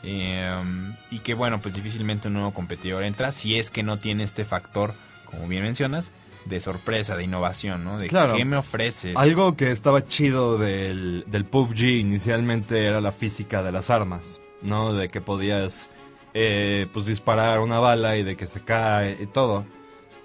Eh, 0.03 0.51
y 1.11 1.19
que 1.21 1.35
bueno, 1.35 1.61
pues 1.61 1.75
difícilmente 1.75 2.29
un 2.29 2.35
nuevo 2.35 2.53
competidor 2.53 3.05
entra 3.05 3.33
si 3.33 3.59
es 3.59 3.71
que 3.71 3.83
no 3.83 3.99
tiene 3.99 4.25
este 4.25 4.45
factor, 4.45 4.95
como 5.25 5.47
bien 5.49 5.63
mencionas, 5.63 6.13
de 6.47 6.61
sorpresa, 6.61 7.17
de 7.17 7.25
innovación, 7.25 7.85
¿no? 7.85 7.99
De 7.99 8.07
Claro. 8.09 8.37
qué 8.37 8.45
me 8.45 8.57
ofreces. 8.57 9.17
Algo 9.17 9.57
que 9.57 9.71
estaba 9.71 10.07
chido 10.07 10.59
del, 10.59 11.25
del 11.27 11.45
PUBG 11.47 11.81
inicialmente 12.01 12.85
era 12.87 13.01
la 13.01 13.13
física 13.13 13.63
de 13.63 13.73
las 13.73 13.89
armas, 13.91 14.41
¿no? 14.61 14.93
De 14.93 15.09
que 15.09 15.23
podías, 15.23 15.89
eh, 16.35 16.87
pues, 16.93 17.07
disparar 17.07 17.61
una 17.61 17.79
bala 17.81 18.17
y 18.19 18.23
de 18.23 18.37
que 18.37 18.47
se 18.47 18.61
cae 18.61 19.17
y 19.23 19.27
todo. 19.27 19.65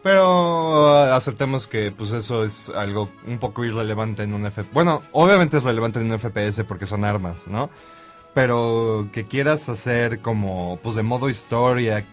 Pero 0.02 0.96
ah, 0.96 1.16
aceptemos 1.16 1.68
que, 1.68 1.92
pues, 1.92 2.12
eso 2.12 2.44
es 2.44 2.70
algo 2.70 3.10
un 3.28 3.38
poco 3.38 3.66
irrelevante 3.66 4.24
en 4.24 4.34
un 4.34 4.50
FPS. 4.50 4.72
Bueno, 4.72 5.02
obviamente 5.12 5.58
es 5.58 5.64
relevante 5.64 6.00
en 6.00 6.12
un 6.12 6.20
FPS 6.20 6.64
porque 6.64 6.86
son 6.86 7.04
armas, 7.04 7.48
¿no? 7.48 7.70
Pero 8.34 9.10
que 9.12 9.26
quieras 9.26 9.68
hacer 9.70 10.20
como, 10.20 10.80
pues, 10.82 10.96
de 10.96 11.04
modo 11.04 11.30
historia, 11.30 12.06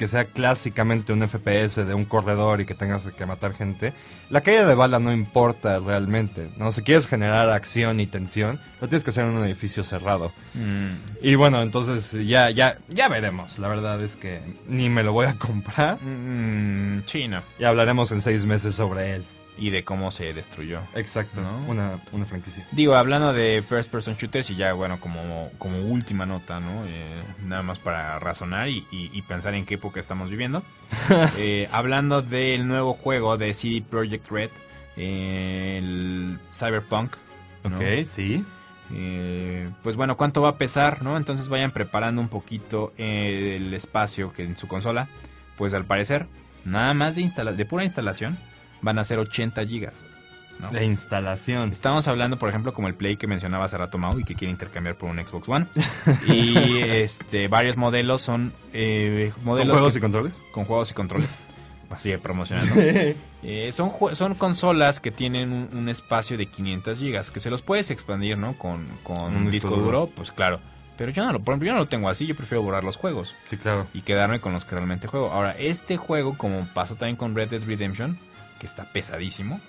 que 0.00 0.08
sea 0.08 0.24
clásicamente 0.24 1.12
un 1.12 1.20
FPS 1.28 1.84
de 1.86 1.92
un 1.92 2.06
corredor 2.06 2.62
y 2.62 2.64
que 2.64 2.74
tengas 2.74 3.04
que 3.04 3.26
matar 3.26 3.52
gente, 3.52 3.92
la 4.30 4.40
caída 4.40 4.64
de 4.66 4.74
bala 4.74 4.98
no 4.98 5.12
importa 5.12 5.78
realmente. 5.78 6.48
¿no? 6.56 6.72
Si 6.72 6.80
quieres 6.80 7.06
generar 7.06 7.50
acción 7.50 8.00
y 8.00 8.06
tensión, 8.06 8.58
lo 8.80 8.88
tienes 8.88 9.04
que 9.04 9.10
hacer 9.10 9.26
en 9.26 9.32
un 9.32 9.44
edificio 9.44 9.84
cerrado. 9.84 10.32
Mm, 10.54 10.92
Y 11.20 11.34
bueno, 11.34 11.60
entonces 11.60 12.12
ya, 12.26 12.48
ya, 12.48 12.78
ya 12.88 13.08
veremos. 13.08 13.58
La 13.58 13.68
verdad 13.68 14.00
es 14.02 14.16
que 14.16 14.40
ni 14.66 14.88
me 14.88 15.02
lo 15.02 15.12
voy 15.12 15.26
a 15.26 15.34
comprar. 15.38 15.98
mm, 16.02 17.02
no. 17.28 17.42
Y 17.58 17.64
hablaremos 17.64 18.10
en 18.12 18.22
seis 18.22 18.46
meses 18.46 18.74
sobre 18.74 19.16
él. 19.16 19.24
Y 19.60 19.70
de 19.70 19.84
cómo 19.84 20.10
se 20.10 20.32
destruyó. 20.32 20.80
Exacto, 20.96 21.40
¿No? 21.42 21.58
una, 21.68 22.00
una 22.12 22.24
franquicia. 22.24 22.66
Digo, 22.72 22.96
hablando 22.96 23.32
de 23.32 23.62
first 23.64 23.90
person 23.92 24.16
shooters 24.16 24.50
y 24.50 24.56
ya, 24.56 24.72
bueno, 24.72 24.98
como, 24.98 25.50
como 25.58 25.78
última 25.80 26.24
nota, 26.26 26.58
¿no? 26.60 26.84
Eh, 26.86 27.20
nada 27.44 27.62
más 27.62 27.78
para 27.78 28.18
razonar 28.18 28.68
y, 28.70 28.86
y- 28.90 29.10
y 29.12 29.22
pensar 29.22 29.54
en 29.54 29.66
qué 29.66 29.74
época 29.74 30.00
estamos 30.00 30.30
viviendo. 30.30 30.62
Eh, 31.38 31.68
hablando 31.72 32.22
del 32.22 32.66
nuevo 32.66 32.94
juego 32.94 33.36
de 33.38 33.52
CD 33.54 33.82
Projekt 33.82 34.28
Red, 34.30 34.50
eh, 34.96 35.76
el 35.78 36.38
Cyberpunk. 36.52 37.16
¿no? 37.64 37.76
Ok, 37.76 38.04
sí. 38.04 38.44
Eh, 38.92 39.68
pues 39.82 39.96
bueno, 39.96 40.16
¿cuánto 40.16 40.42
va 40.42 40.50
a 40.50 40.56
pesar, 40.58 41.02
no? 41.02 41.16
Entonces 41.16 41.48
vayan 41.48 41.70
preparando 41.70 42.20
un 42.20 42.28
poquito 42.28 42.92
eh, 42.98 43.56
el 43.58 43.72
espacio 43.74 44.32
que 44.32 44.42
en 44.42 44.56
su 44.56 44.66
consola, 44.66 45.08
pues 45.56 45.74
al 45.74 45.84
parecer, 45.84 46.26
nada 46.64 46.92
más 46.94 47.16
de, 47.16 47.22
instala 47.22 47.52
de 47.52 47.64
pura 47.66 47.84
instalación, 47.84 48.38
van 48.82 48.98
a 48.98 49.04
ser 49.04 49.18
80 49.18 49.64
gigas. 49.66 50.02
¿no? 50.58 50.70
La 50.70 50.82
instalación. 50.82 51.72
Estamos 51.72 52.06
hablando, 52.06 52.38
por 52.38 52.50
ejemplo, 52.50 52.74
como 52.74 52.86
el 52.88 52.94
Play 52.94 53.16
que 53.16 53.26
mencionaba 53.26 53.64
hace 53.64 53.78
rato 53.78 53.96
Mau 53.96 54.18
y 54.20 54.24
que 54.24 54.34
quiere 54.34 54.52
intercambiar 54.52 54.94
por 54.96 55.08
un 55.08 55.16
Xbox 55.26 55.48
One. 55.48 55.66
y 56.26 56.78
este 56.82 57.48
varios 57.48 57.76
modelos 57.78 58.20
son 58.20 58.52
eh, 58.74 59.32
¿Con 59.42 59.56
juegos 59.56 59.92
que- 59.94 59.98
y 59.98 60.02
controles? 60.02 60.42
con 60.52 60.64
juegos 60.66 60.90
y 60.90 60.94
controles. 60.94 61.30
Así 61.90 62.16
promocionando. 62.18 62.74
Eh, 63.42 63.70
son, 63.72 63.90
son 64.14 64.34
consolas 64.36 65.00
que 65.00 65.10
tienen 65.10 65.50
un, 65.52 65.76
un 65.76 65.88
espacio 65.88 66.36
de 66.38 66.46
500 66.46 66.98
gigas, 66.98 67.30
que 67.32 67.40
se 67.40 67.50
los 67.50 67.62
puedes 67.62 67.90
expandir, 67.90 68.38
¿no? 68.38 68.56
Con, 68.58 68.86
con 69.02 69.16
Un 69.22 69.36
un 69.38 69.50
disco 69.50 69.70
disco 69.70 69.70
duro. 69.70 70.00
duro, 70.00 70.10
pues 70.14 70.30
claro. 70.30 70.60
Pero 70.96 71.10
yo 71.10 71.24
no 71.24 71.32
lo, 71.32 71.40
por 71.40 71.52
ejemplo, 71.54 71.66
yo 71.66 71.72
no 71.72 71.78
lo 71.80 71.88
tengo 71.88 72.08
así, 72.10 72.26
yo 72.26 72.36
prefiero 72.36 72.62
borrar 72.62 72.84
los 72.84 72.96
juegos 72.96 73.34
Sí, 73.42 73.56
claro. 73.56 73.86
y 73.94 74.02
quedarme 74.02 74.38
con 74.40 74.52
los 74.52 74.64
que 74.66 74.76
realmente 74.76 75.08
juego. 75.08 75.32
Ahora, 75.32 75.56
este 75.58 75.96
juego, 75.96 76.36
como 76.38 76.68
pasó 76.74 76.94
también 76.94 77.16
con 77.16 77.34
Red 77.34 77.48
Dead 77.48 77.62
Redemption, 77.64 78.18
que 78.60 78.66
está 78.66 78.84
pesadísimo, 78.92 79.60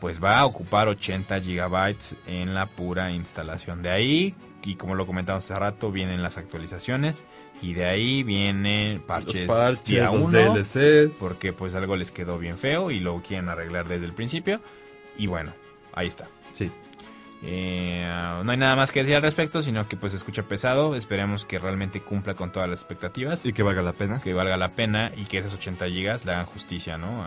pues 0.00 0.20
va 0.22 0.40
a 0.40 0.46
ocupar 0.46 0.88
80 0.88 1.40
gigabytes 1.40 2.16
en 2.26 2.54
la 2.54 2.66
pura 2.66 3.12
instalación. 3.12 3.82
De 3.82 3.90
ahí, 3.90 4.34
y 4.64 4.74
como 4.74 4.96
lo 4.96 5.06
comentamos 5.06 5.44
hace 5.48 5.56
rato, 5.60 5.92
vienen 5.92 6.22
las 6.24 6.38
actualizaciones 6.38 7.22
y 7.60 7.74
de 7.74 7.84
ahí 7.84 8.24
vienen 8.24 9.00
parches, 9.02 9.46
Los 9.46 9.46
parches, 9.56 9.84
día 9.84 10.06
los 10.06 10.26
uno, 10.26 10.54
DLCs. 10.54 11.16
porque 11.20 11.52
pues 11.52 11.76
algo 11.76 11.94
les 11.94 12.10
quedó 12.10 12.38
bien 12.38 12.58
feo 12.58 12.90
y 12.90 12.98
lo 12.98 13.22
quieren 13.22 13.48
arreglar 13.48 13.86
desde 13.86 14.06
el 14.06 14.12
principio. 14.12 14.60
Y 15.16 15.28
bueno, 15.28 15.52
ahí 15.92 16.08
está. 16.08 16.26
Sí. 16.52 16.70
Eh, 17.44 18.04
no 18.44 18.50
hay 18.52 18.56
nada 18.56 18.76
más 18.76 18.92
que 18.92 19.00
decir 19.00 19.16
al 19.16 19.22
respecto, 19.22 19.62
sino 19.62 19.88
que 19.88 19.96
pues 19.96 20.12
se 20.12 20.18
escucha 20.18 20.44
pesado. 20.44 20.94
Esperemos 20.94 21.44
que 21.44 21.58
realmente 21.58 22.00
cumpla 22.00 22.34
con 22.34 22.52
todas 22.52 22.68
las 22.68 22.80
expectativas 22.80 23.44
Y 23.44 23.52
que 23.52 23.62
valga 23.64 23.82
la 23.82 23.92
pena. 23.92 24.20
que 24.20 24.32
valga 24.32 24.56
la 24.56 24.70
pena 24.70 25.10
y 25.16 25.24
que 25.24 25.38
esas 25.38 25.54
80 25.54 25.86
gigas 25.88 26.24
le 26.24 26.32
hagan 26.32 26.46
justicia, 26.46 26.98
¿no? 26.98 27.26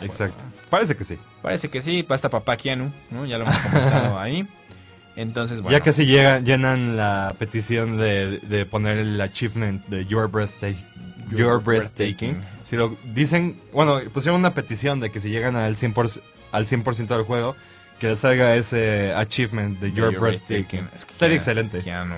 Exacto. 0.00 0.42
Parece 0.70 0.96
que 0.96 1.04
sí. 1.04 1.18
Parece 1.42 1.68
que 1.68 1.80
sí, 1.80 2.02
basta 2.02 2.28
papá 2.28 2.56
Keanu, 2.56 2.92
¿no? 3.10 3.26
Ya 3.26 3.38
lo 3.38 3.44
hemos 3.44 3.58
comentado 3.58 4.18
ahí. 4.20 4.46
Entonces, 5.16 5.62
bueno. 5.62 5.76
Ya 5.76 5.82
casi 5.82 6.04
llega, 6.04 6.40
llenan 6.40 6.96
la 6.96 7.34
petición 7.38 7.96
de, 7.96 8.38
de 8.40 8.66
poner 8.66 8.98
el 8.98 9.20
achievement 9.20 9.84
de 9.86 10.04
Your 10.06 10.28
Breathtaking. 10.30 10.84
Your, 11.30 11.38
Your 11.40 11.62
breathtaking. 11.62 12.34
breathtaking. 12.34 12.44
Si 12.62 12.76
lo 12.76 12.96
dicen, 13.14 13.60
bueno, 13.72 13.98
pusieron 14.12 14.40
una 14.40 14.54
petición 14.54 15.00
de 15.00 15.10
que 15.10 15.18
si 15.20 15.30
llegan 15.30 15.56
al 15.56 15.76
100%, 15.76 16.20
al 16.52 16.66
100 16.66 16.84
del 17.08 17.22
juego, 17.22 17.56
que 17.98 18.08
les 18.08 18.18
salga 18.20 18.54
ese 18.54 19.12
achievement 19.14 19.80
de 19.80 19.92
Your, 19.92 20.12
Your 20.12 20.20
breathtaking. 20.20 20.46
Breathtaking. 20.80 20.88
Es 20.94 21.04
que 21.04 21.12
Estaría 21.12 21.36
excelente. 21.36 21.80
Keanu. 21.80 22.14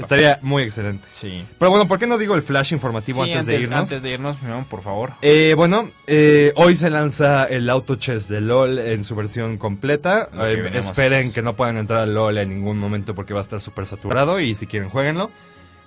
Estaría 0.00 0.38
muy 0.42 0.62
excelente. 0.62 1.06
Sí. 1.12 1.44
Pero 1.58 1.70
bueno, 1.70 1.86
¿por 1.86 1.98
qué 1.98 2.06
no 2.06 2.18
digo 2.18 2.34
el 2.34 2.42
flash 2.42 2.72
informativo 2.72 3.24
Sí, 3.24 3.32
antes, 3.32 3.46
de 3.46 3.60
irnos? 3.60 3.78
Antes 3.78 4.02
de 4.02 4.10
irnos, 4.10 4.36
por 4.68 4.82
favor. 4.82 5.12
Eh, 5.22 5.54
bueno, 5.56 5.90
eh, 6.06 6.52
hoy 6.56 6.76
se 6.76 6.90
lanza 6.90 7.44
el 7.44 7.68
Auto 7.70 7.96
Chess 7.96 8.28
de 8.28 8.40
LOL 8.40 8.78
en 8.78 9.04
su 9.04 9.14
versión 9.14 9.58
completa. 9.58 10.28
Que 10.32 10.52
Eh, 10.52 10.70
esperen 10.78 11.32
que 11.32 11.42
no 11.42 11.54
puedan 11.56 11.76
entrar 11.76 12.00
al 12.00 12.14
LOL 12.14 12.38
en 12.38 12.48
ningún 12.48 12.78
momento 12.78 13.14
porque 13.14 13.34
va 13.34 13.40
a 13.40 13.42
estar 13.42 13.60
súper 13.60 13.86
saturado 13.86 14.40
y 14.40 14.54
si 14.54 14.66
quieren, 14.66 14.88
jueguenlo. 14.88 15.30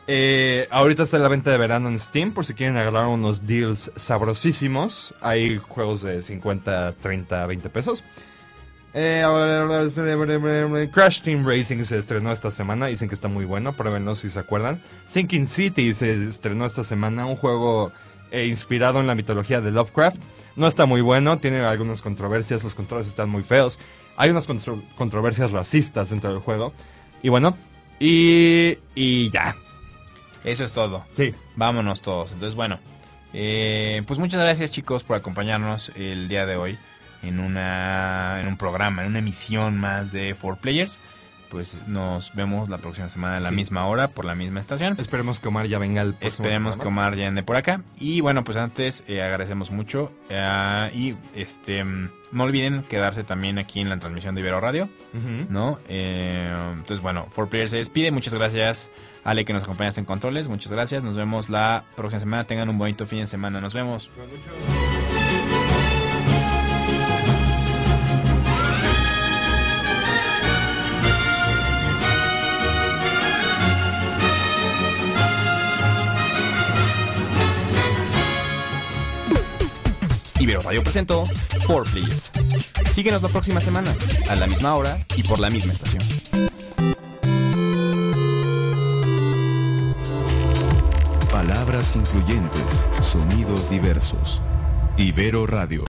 Eh, 0.06 0.68
ahorita 0.70 1.04
está 1.04 1.18
la 1.18 1.30
venta 1.30 1.50
de 1.50 1.58
verano 1.58 1.88
en 1.88 1.98
Steam 1.98 2.34
por 2.34 2.46
si 2.46 2.54
quieren 2.54 2.76
agarrar 2.76 3.08
unos 3.08 3.46
deals 3.48 3.90
sabrosísimos. 3.96 5.14
Hay 5.22 5.58
juegos 5.58 6.02
de 6.02 6.22
50, 6.22 6.94
30, 7.02 7.46
20 7.48 7.70
pesos. 7.70 8.04
Eh, 8.96 10.90
Crash 10.92 11.22
Team 11.22 11.48
Racing 11.48 11.84
se 11.84 11.98
estrenó 11.98 12.32
esta 12.32 12.52
semana. 12.52 12.88
Dicen 12.88 13.08
que 13.08 13.16
está 13.16 13.28
muy 13.28 13.46
bueno. 13.46 13.74
Pruébenlo 13.74 14.16
si 14.16 14.30
se 14.30 14.40
acuerdan. 14.40 14.82
Sinking 15.06 15.48
City 15.48 15.94
se 15.94 16.28
estrenó 16.28 16.66
esta 16.66 16.84
semana. 16.84 17.26
Un 17.26 17.36
juego 17.36 17.92
eh, 18.32 18.46
inspirado 18.46 19.00
en 19.00 19.08
la 19.08 19.16
mitología 19.16 19.62
de 19.62 19.72
Lovecraft. 19.72 20.22
No 20.56 20.68
está 20.68 20.86
muy 20.86 21.02
bueno. 21.02 21.38
Tiene 21.38 21.62
algunas 21.62 22.02
controversias. 22.02 22.64
Los 22.64 22.76
controles 22.76 23.08
están 23.08 23.30
muy 23.30 23.44
feos. 23.44 23.80
Hay 24.16 24.30
unas 24.30 24.48
contro- 24.48 24.84
controversias 24.96 25.52
racistas 25.52 26.12
dentro 26.12 26.30
del 26.32 26.40
juego. 26.40 26.74
Y 27.24 27.30
bueno. 27.30 27.58
Y, 28.00 28.78
y 28.96 29.30
ya. 29.32 29.56
Eso 30.44 30.64
es 30.64 30.74
todo. 30.74 31.06
Sí. 31.14 31.34
Vámonos 31.56 32.02
todos. 32.02 32.32
Entonces, 32.32 32.56
bueno. 32.56 32.80
eh, 33.34 34.04
pues 34.06 34.20
muchas 34.20 34.40
gracias, 34.42 34.72
chicos, 34.72 35.04
por 35.04 35.16
acompañarnos 35.18 35.92
el 35.96 36.28
día 36.28 36.46
de 36.46 36.56
hoy 36.58 36.78
en, 37.24 37.40
una, 37.40 38.40
en 38.42 38.48
un 38.48 38.58
programa, 38.58 39.02
en 39.04 39.08
una 39.10 39.20
emisión 39.20 39.80
más 39.80 40.12
de 40.12 40.36
4Players. 40.36 41.00
Pues 41.50 41.78
nos 41.86 42.34
vemos 42.34 42.68
la 42.68 42.80
próxima 42.80 43.10
semana 43.10 43.38
a 43.38 43.40
la 43.40 43.50
Sí. 43.50 43.56
misma 43.56 43.86
hora 43.86 44.08
por 44.08 44.26
la 44.26 44.34
misma 44.34 44.60
estación. 44.60 44.96
Esperemos 44.98 45.40
que 45.40 45.50
Omar 45.50 45.68
ya 45.68 45.78
venga 45.78 46.02
al 46.02 46.16
próximo 46.16 46.28
Esperemos 46.46 46.78
que. 46.78 46.88
Omar 46.88 47.16
ya 47.16 47.28
ande 47.28 47.44
por 47.44 47.56
acá. 47.58 47.84
Y 48.00 48.22
bueno, 48.22 48.44
pues 48.44 48.58
antes 48.58 49.04
eh, 49.08 49.22
agradecemos 49.22 49.70
mucho. 49.70 50.12
eh, 50.30 50.90
y 50.96 51.16
este 51.40 51.84
mm, 51.84 52.10
no 52.32 52.44
olviden 52.46 52.82
quedarse 52.82 53.24
también 53.24 53.60
aquí 53.60 53.82
en 53.82 53.90
la 53.90 54.00
transmisión 54.00 54.34
de 54.34 54.42
Ibero 54.42 54.62
Radio. 54.62 54.90
¿no? 55.50 55.78
Eh, 55.88 56.52
entonces, 56.72 57.02
bueno, 57.02 57.28
4Players 57.36 57.68
se 57.68 57.78
despide. 57.78 58.10
Muchas 58.10 58.34
gracias, 58.34 58.90
Ale, 59.24 59.46
que 59.46 59.54
nos 59.54 59.62
acompañaste 59.62 60.00
en 60.00 60.06
controles. 60.08 60.48
Muchas 60.48 60.72
gracias. 60.72 61.04
Nos 61.04 61.16
vemos 61.16 61.52
la 61.52 61.84
próxima 61.96 62.20
semana. 62.20 62.46
Tengan 62.46 62.68
un 62.68 62.80
bonito 62.80 63.06
fin 63.06 63.20
de 63.20 63.28
semana. 63.28 63.62
Nos 63.62 63.76
vemos. 63.76 64.10
Radio 80.64 80.82
presentó 80.84 81.24
4Players. 81.68 82.32
Síguenos 82.94 83.22
la 83.22 83.30
próxima 83.30 83.60
semana, 83.60 83.94
a 84.30 84.36
la 84.36 84.48
misma 84.48 84.76
hora 84.76 84.98
y 85.16 85.24
por 85.24 85.40
la 85.40 85.50
misma 85.50 85.74
estación. 85.74 86.04
Palabras 91.32 91.96
incluyentes, 91.96 92.86
sonidos 93.02 93.70
diversos. 93.70 94.42
Ibero 94.98 95.48
Radio 95.48 95.82